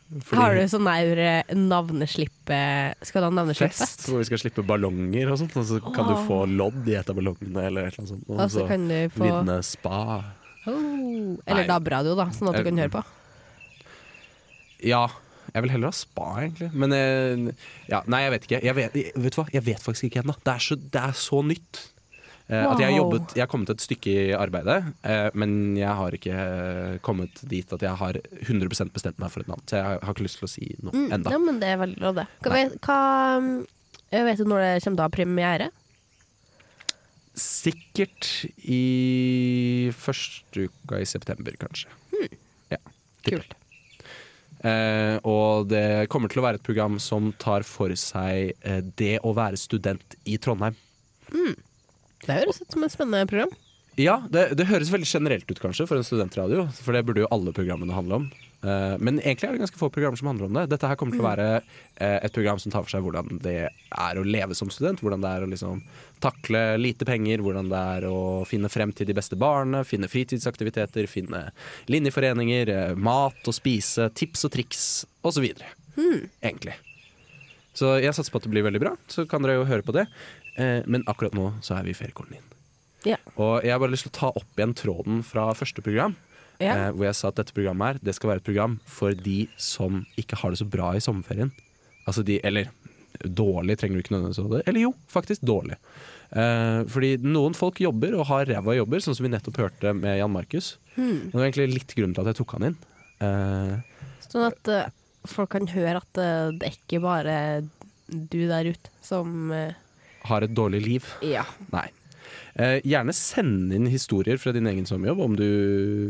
Fordi- 0.07 0.39
Har 0.39 0.55
du 0.55 0.61
sånn 0.71 0.87
eh, 0.87 1.43
navneslippe 1.53 2.95
Skal 3.03 3.25
du 3.27 3.37
ha 3.37 3.53
fest, 3.53 4.05
hvor 4.07 4.21
vi 4.21 4.23
skal 4.29 4.39
slippe 4.39 4.63
ballonger 4.63 5.31
og 5.33 5.37
sånt. 5.41 5.55
Og 5.59 5.65
så 5.67 5.79
kan 5.83 6.07
du 6.07 6.15
få 6.23 6.45
lodd 6.47 6.87
i 6.87 6.95
et 6.95 7.09
av 7.09 7.15
ballongene 7.15 7.65
eller 7.67 7.87
et 7.89 7.93
eller 7.99 8.05
annet 8.05 8.13
sånt. 8.13 8.29
Og 8.29 8.49
så 8.49 8.67
kan 8.67 8.87
du 8.87 9.09
få 9.09 9.23
vinne 9.25 9.57
spa. 9.63 10.23
oh. 10.67 11.37
Eller. 11.45 11.67
DAB-radio, 11.67 12.15
da, 12.15 12.29
sånn 12.31 12.49
at 12.53 12.55
du 12.55 12.63
kan 12.63 12.77
høre 12.77 12.89
på. 12.89 13.03
Ja, 14.87 15.07
jeg 15.53 15.63
vil 15.63 15.71
heller 15.71 15.91
ha 15.91 15.95
spa, 15.95 16.25
egentlig. 16.39 16.71
Men 16.73 16.93
eh, 16.93 17.53
ja, 17.89 18.01
nei, 18.07 18.23
jeg 18.23 18.31
vet 18.31 18.47
ikke. 18.47 18.63
Jeg 18.63 18.75
vet, 18.75 18.93
vet 19.15 19.33
du 19.35 19.41
hva? 19.41 19.47
Jeg 19.51 19.63
vet 19.63 19.83
faktisk 19.83 20.07
ikke 20.09 20.23
ennå. 20.23 20.35
Det, 20.43 20.55
det 20.91 21.01
er 21.01 21.15
så 21.17 21.43
nytt. 21.43 21.83
Eh, 22.49 22.63
At 22.63 22.79
jeg 22.79 22.87
har, 22.93 22.97
jobbet, 22.97 23.33
jeg 23.35 23.43
har 23.43 23.49
kommet 23.51 23.69
et 23.73 23.81
stykke 23.83 24.11
i 24.29 24.35
arbeidet, 24.37 24.77
eh, 25.03 25.29
men 25.35 25.75
jeg 25.75 25.91
har 25.99 26.15
ikke 26.15 26.31
eh, 26.31 26.97
kommet 27.03 27.41
dit 27.51 27.73
at 27.75 27.81
jeg 27.83 27.99
har 27.99 28.19
100 28.47 28.69
bestemt 28.95 29.19
meg 29.19 29.33
for 29.33 29.43
et 29.43 29.49
navn. 29.51 29.63
Så 29.67 29.75
jeg 29.81 29.83
har 30.05 30.13
ikke 30.15 30.23
lyst 30.27 30.39
til 30.39 30.47
å 30.47 30.51
si 30.53 30.69
noe 30.79 30.93
Mm, 30.95 31.09
enda. 31.17 31.33
ja, 31.35 31.41
men 31.43 31.59
det 31.59 31.67
er 31.73 31.81
veldig 31.81 31.99
lov, 32.05 32.15
det. 32.21 32.27
Hva, 32.47 32.61
hva 32.87 34.25
vet 34.29 34.39
du 34.39 34.45
når 34.47 34.63
det 34.63 34.71
kommer 34.85 35.01
da 35.03 35.09
premiere? 35.11 35.67
Sikkert 37.37 38.29
i 38.65 39.91
første 39.93 40.69
uka 40.71 40.97
i 41.03 41.05
september, 41.05 41.53
kanskje. 41.61 41.91
Ja. 42.73 42.79
Kult. 43.27 43.53
Eh, 44.65 45.19
og 45.27 45.67
det 45.69 46.07
kommer 46.09 46.31
til 46.33 46.41
å 46.41 46.47
være 46.47 46.57
et 46.57 46.65
program 46.65 46.95
som 47.03 47.29
tar 47.37 47.61
for 47.67 47.93
seg 47.99 48.55
eh, 48.65 48.79
det 48.97 49.19
å 49.21 49.35
være 49.37 49.59
student 49.61 50.15
i 50.25 50.39
Trondheim. 50.41 50.79
Det 52.25 52.41
høres 52.41 52.61
ut 52.63 52.73
som 52.73 52.85
et 52.85 52.93
spennende 52.93 53.29
program. 53.29 53.53
Ja, 53.97 54.19
det, 54.29 54.51
det 54.59 54.67
høres 54.69 54.91
veldig 54.93 55.07
generelt 55.09 55.49
ut 55.49 55.59
kanskje 55.61 55.87
for 55.89 55.97
en 55.97 56.05
studentradio, 56.05 56.67
for 56.83 56.93
det 56.93 57.01
burde 57.07 57.23
jo 57.23 57.29
alle 57.33 57.53
programmene 57.55 57.95
handle 57.97 58.19
om. 58.19 58.27
Uh, 58.61 58.93
men 59.01 59.17
egentlig 59.23 59.47
er 59.47 59.55
det 59.55 59.61
ganske 59.63 59.79
få 59.79 59.89
programmer 59.93 60.17
som 60.17 60.29
handler 60.29 60.47
om 60.47 60.57
det. 60.57 60.67
Dette 60.69 60.89
her 60.89 60.97
kommer 60.97 61.17
til 61.17 61.23
å 61.23 61.27
være 61.27 61.47
uh, 61.63 62.19
et 62.21 62.33
program 62.33 62.61
som 62.61 62.73
tar 62.73 62.85
for 62.85 62.93
seg 62.93 63.05
hvordan 63.05 63.41
det 63.41 63.55
er 63.69 64.21
å 64.21 64.25
leve 64.25 64.57
som 64.57 64.69
student. 64.73 65.01
Hvordan 65.01 65.25
det 65.25 65.33
er 65.33 65.45
å 65.45 65.49
liksom 65.49 65.81
takle 66.21 66.63
lite 66.77 67.09
penger, 67.09 67.41
hvordan 67.45 67.73
det 67.73 67.83
er 67.97 68.09
å 68.09 68.19
finne 68.49 68.69
frem 68.69 68.93
til 68.93 69.09
de 69.09 69.17
beste 69.17 69.37
barna, 69.37 69.81
finne 69.85 70.09
fritidsaktiviteter, 70.09 71.09
finne 71.09 71.47
linjeforeninger, 71.89 72.73
uh, 72.73 72.97
mat 73.01 73.49
å 73.49 73.55
spise, 73.55 74.11
tips 74.17 74.45
og 74.45 74.57
triks 74.57 74.83
osv. 75.25 75.49
Egentlig. 75.97 76.77
Så 77.77 77.97
jeg 78.01 78.13
satser 78.13 78.33
på 78.33 78.41
at 78.41 78.45
det 78.45 78.53
blir 78.53 78.65
veldig 78.65 78.81
bra, 78.81 78.93
så 79.09 79.25
kan 79.29 79.41
dere 79.45 79.59
jo 79.59 79.69
høre 79.69 79.85
på 79.85 79.93
det. 79.93 80.07
Eh, 80.57 80.81
men 80.89 81.05
akkurat 81.09 81.35
nå 81.37 81.51
så 81.65 81.77
er 81.77 81.87
vi 81.87 81.93
i 81.93 81.97
feriekolonien. 81.97 82.45
Ja. 83.05 83.19
Og 83.37 83.61
jeg 83.63 83.71
har 83.71 83.81
bare 83.81 83.93
lyst 83.93 84.07
til 84.07 84.13
å 84.13 84.17
ta 84.17 84.31
opp 84.35 84.57
igjen 84.57 84.75
tråden 84.77 85.21
fra 85.25 85.51
første 85.57 85.83
program. 85.85 86.17
Ja. 86.57 86.73
Eh, 86.73 86.89
hvor 86.95 87.05
jeg 87.05 87.17
sa 87.19 87.29
at 87.29 87.37
dette 87.37 87.53
programmet 87.53 87.85
her 87.85 87.97
Det 88.01 88.15
skal 88.17 88.31
være 88.31 88.41
et 88.41 88.47
program 88.47 88.79
for 88.89 89.13
de 89.13 89.43
som 89.61 89.99
ikke 90.17 90.39
har 90.41 90.49
det 90.49 90.57
så 90.63 90.65
bra 90.65 90.95
i 90.97 91.03
sommerferien. 91.03 91.51
Altså 92.09 92.23
de, 92.25 92.39
Eller 92.47 92.71
dårlig 93.21 93.77
trenger 93.77 93.97
du 93.97 94.03
ikke 94.03 94.15
nødvendigvis 94.15 94.41
å 94.41 94.49
det. 94.55 94.63
Eller 94.69 94.87
jo, 94.87 94.93
faktisk 95.11 95.45
dårlig. 95.45 95.77
Eh, 96.33 96.81
fordi 96.89 97.15
noen 97.23 97.55
folk 97.57 97.79
jobber 97.81 98.17
og 98.17 98.27
har 98.31 98.49
ræva 98.49 98.75
jobber, 98.77 99.03
sånn 99.03 99.15
som 99.17 99.27
vi 99.27 99.31
nettopp 99.33 99.61
hørte 99.61 99.93
med 99.97 100.17
Jan 100.19 100.33
Markus. 100.33 100.75
Hmm. 100.97 101.29
Det 101.29 101.37
var 101.37 101.45
egentlig 101.45 101.69
litt 101.77 101.95
grunnen 101.97 102.17
til 102.17 102.25
at 102.25 102.33
jeg 102.33 102.41
tok 102.41 102.57
han 102.57 102.71
inn. 102.71 102.79
Eh, 103.21 103.75
Sånn 104.27 104.43
at 104.49 104.69
uh, 104.71 104.89
folk 105.29 105.53
kan 105.55 105.69
høre 105.71 106.01
at 106.01 106.19
uh, 106.19 106.51
det 106.51 106.67
er 106.67 106.75
ikke 106.75 106.99
bare 107.03 107.35
du 108.07 108.39
der 108.47 108.69
ute 108.71 108.91
som 109.03 109.51
eh, 109.51 109.75
har 110.29 110.45
et 110.45 110.53
dårlig 110.57 110.81
liv. 110.85 111.07
Ja. 111.25 111.45
Nei. 111.73 111.87
Eh, 112.57 112.79
gjerne 112.89 113.13
send 113.13 113.73
inn 113.75 113.85
historier 113.91 114.39
fra 114.41 114.51
din 114.55 114.65
egen 114.69 114.85
sommerjobb 114.89 115.19
om 115.27 115.35
du 115.37 115.45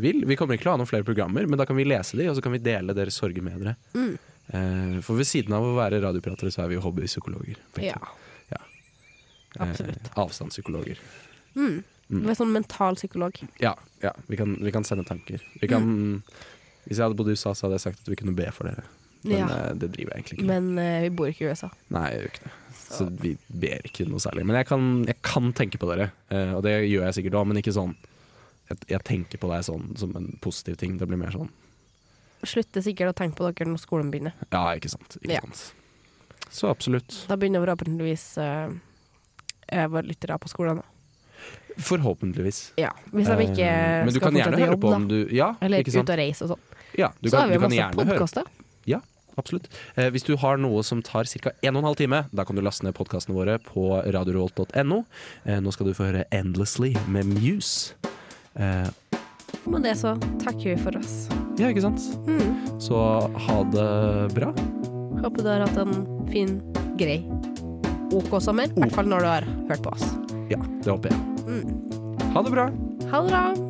vil. 0.04 0.22
Vi 0.30 0.38
kommer 0.40 0.56
ikke 0.56 0.64
til 0.68 0.72
å 0.72 0.76
ha 0.78 0.82
noen 0.82 0.90
flere 0.90 1.04
programmer, 1.08 1.46
men 1.48 1.60
da 1.60 1.66
kan 1.68 1.76
vi 1.76 1.84
lese 1.88 2.16
de, 2.20 2.30
og 2.32 2.38
så 2.38 2.44
kan 2.46 2.54
vi 2.56 2.62
dele 2.64 2.96
deres 2.96 3.18
sorger 3.20 3.44
med 3.44 3.60
dere. 3.60 3.76
Mm. 3.98 4.14
Eh, 4.48 5.02
for 5.04 5.20
ved 5.20 5.28
siden 5.28 5.52
av 5.58 5.66
å 5.68 5.74
være 5.76 6.00
radiopratere, 6.06 6.54
så 6.56 6.64
er 6.64 6.72
vi 6.72 6.78
jo 6.80 6.86
hobbypsykologer. 6.88 7.60
ja. 7.84 8.00
Ja. 8.54 8.62
Absolutt. 9.60 10.06
Eh, 10.08 10.20
avstandspsykologer. 10.24 11.00
Mm. 11.56 11.84
Mm. 12.08 12.22
Vi 12.24 12.30
er 12.32 12.38
sånn 12.40 12.54
mentalpsykolog. 12.56 13.42
Ja, 13.60 13.74
ja 14.04 14.14
vi, 14.30 14.38
kan, 14.40 14.54
vi 14.64 14.72
kan 14.72 14.86
sende 14.88 15.04
tanker. 15.08 15.42
Vi 15.60 15.68
kan, 15.68 16.24
Hvis 16.88 16.96
jeg 17.02 17.04
hadde 17.04 17.18
bodd 17.20 17.28
i 17.28 17.36
USA, 17.36 17.52
så 17.52 17.66
hadde 17.68 17.76
jeg 17.82 17.84
sagt 17.90 18.06
at 18.06 18.12
vi 18.14 18.16
kunne 18.16 18.36
be 18.38 18.48
for 18.56 18.70
dere. 18.70 18.86
Men 19.28 19.34
Ja. 19.42 19.48
eh, 19.50 19.74
det 19.76 19.90
driver 19.92 20.14
jeg 20.16 20.22
egentlig 20.24 20.38
ikke 20.40 20.48
med. 20.48 20.64
Men 20.64 20.80
eh, 20.86 21.02
vi 21.04 21.10
bor 21.10 21.28
ikke 21.28 21.44
i 21.44 21.50
USA. 21.52 21.70
Nei, 21.92 22.06
jeg 22.14 22.22
gjør 22.22 22.32
ikke 22.32 22.44
det. 22.46 22.52
Så 22.88 23.08
vi 23.22 23.34
ber 23.52 23.84
ikke 23.88 24.06
noe 24.08 24.22
særlig. 24.24 24.46
Men 24.48 24.60
jeg 24.62 24.68
kan, 24.70 24.84
jeg 25.10 25.18
kan 25.26 25.50
tenke 25.58 25.80
på 25.82 25.90
dere, 25.92 26.12
eh, 26.32 26.54
og 26.56 26.62
det 26.64 26.76
gjør 26.88 27.08
jeg 27.08 27.18
sikkert 27.20 27.40
òg, 27.42 27.48
men 27.50 27.60
ikke 27.62 27.76
sånn 27.76 27.96
jeg, 28.68 28.78
jeg 28.92 29.04
tenker 29.08 29.40
på 29.42 29.50
deg 29.52 29.64
sånn 29.68 29.90
som 30.00 30.14
en 30.20 30.30
positiv 30.44 30.78
ting. 30.80 30.98
Det 31.00 31.08
blir 31.10 31.20
mer 31.20 31.36
sånn 31.36 31.52
Slutter 32.48 32.84
sikkert 32.86 33.10
å 33.10 33.18
tenke 33.18 33.40
på 33.40 33.48
dere 33.48 33.66
når 33.66 33.82
skolen 33.82 34.12
begynner. 34.14 34.36
ja, 34.54 34.64
ikke 34.78 34.92
sant. 34.94 35.18
Ikke 35.24 35.34
Ja. 35.34 35.42
sant. 35.42 35.74
Så 36.54 36.70
absolutt. 36.70 37.26
Da 37.28 37.36
begynner 37.36 37.64
forhåpentligvis 37.66 38.38
uh, 38.38 38.70
våre 39.90 40.06
lyttere 40.08 40.38
på 40.40 40.48
skolen. 40.48 40.80
da. 40.80 40.86
Forhåpentligvis. 41.78 42.74
Ja, 42.78 42.92
Hvis 43.12 43.28
de 43.28 43.50
ikke 43.50 43.68
uh, 43.68 44.06
Men 44.06 44.14
du 44.14 44.20
skal 44.20 44.32
kan 44.32 44.40
gjerne 44.40 44.62
høre 44.62 44.72
jobb, 44.72 44.82
på 44.82 44.94
om 44.94 45.08
du 45.10 45.18
Ja, 45.36 45.50
Eller 45.62 45.82
ut 45.82 45.98
og 45.98 46.18
reise 46.18 46.46
og 46.46 46.54
sånn. 46.54 46.64
Ja, 46.98 47.12
Så 47.22 47.34
kan, 47.34 47.40
har 47.42 47.48
vi 47.50 47.58
jo 47.58 47.62
masse 47.66 47.90
podkaster. 48.00 48.48
Ja, 48.88 49.02
absolutt. 49.38 49.68
Eh, 49.96 50.10
hvis 50.14 50.24
du 50.28 50.36
har 50.38 50.58
noe 50.58 50.84
som 50.84 51.02
tar 51.02 51.24
ca. 51.26 51.52
1 51.62 51.74
12 51.82 51.96
time, 51.96 52.26
da 52.34 52.44
kan 52.44 52.56
du 52.56 52.62
laste 52.62 52.84
ned 52.86 52.96
podkastene 52.98 53.36
våre 53.38 53.58
på 53.64 54.02
radiorolt.no. 54.06 55.04
Eh, 55.46 55.60
nå 55.62 55.74
skal 55.74 55.88
du 55.88 55.94
få 55.94 56.10
høre 56.12 56.26
'Endlessly' 56.32 56.96
med 57.08 57.26
Muse. 57.26 57.94
Eh, 58.56 58.88
Med 59.68 59.84
det 59.84 59.96
så 59.98 60.16
takker 60.44 60.76
vi 60.76 60.78
for 60.78 60.98
oss. 60.98 61.28
ja, 61.58 61.68
ikke 61.70 61.82
sant? 61.82 62.00
Mm. 62.28 62.80
Så 62.80 62.96
ha 63.48 63.64
det 63.64 64.34
bra. 64.36 64.52
Håper 65.24 65.44
du 65.44 65.50
har 65.50 65.60
hatt 65.68 65.78
en 65.78 66.28
fin, 66.32 66.62
grei 66.98 67.24
OK 68.14 68.40
sommer. 68.42 68.66
I 68.66 68.80
hvert 68.80 68.94
fall 68.94 69.06
når 69.06 69.20
du 69.20 69.26
har 69.26 69.42
hørt 69.70 69.82
på 69.84 69.92
oss. 69.92 70.06
Ja, 70.50 70.58
det 70.84 70.88
håper 70.92 71.10
jeg. 71.12 71.20
Mm. 71.48 72.32
Ha 72.34 72.42
det 72.44 72.52
bra. 72.52 72.70
Ha 73.12 73.22
det 73.22 73.30
bra! 73.32 73.67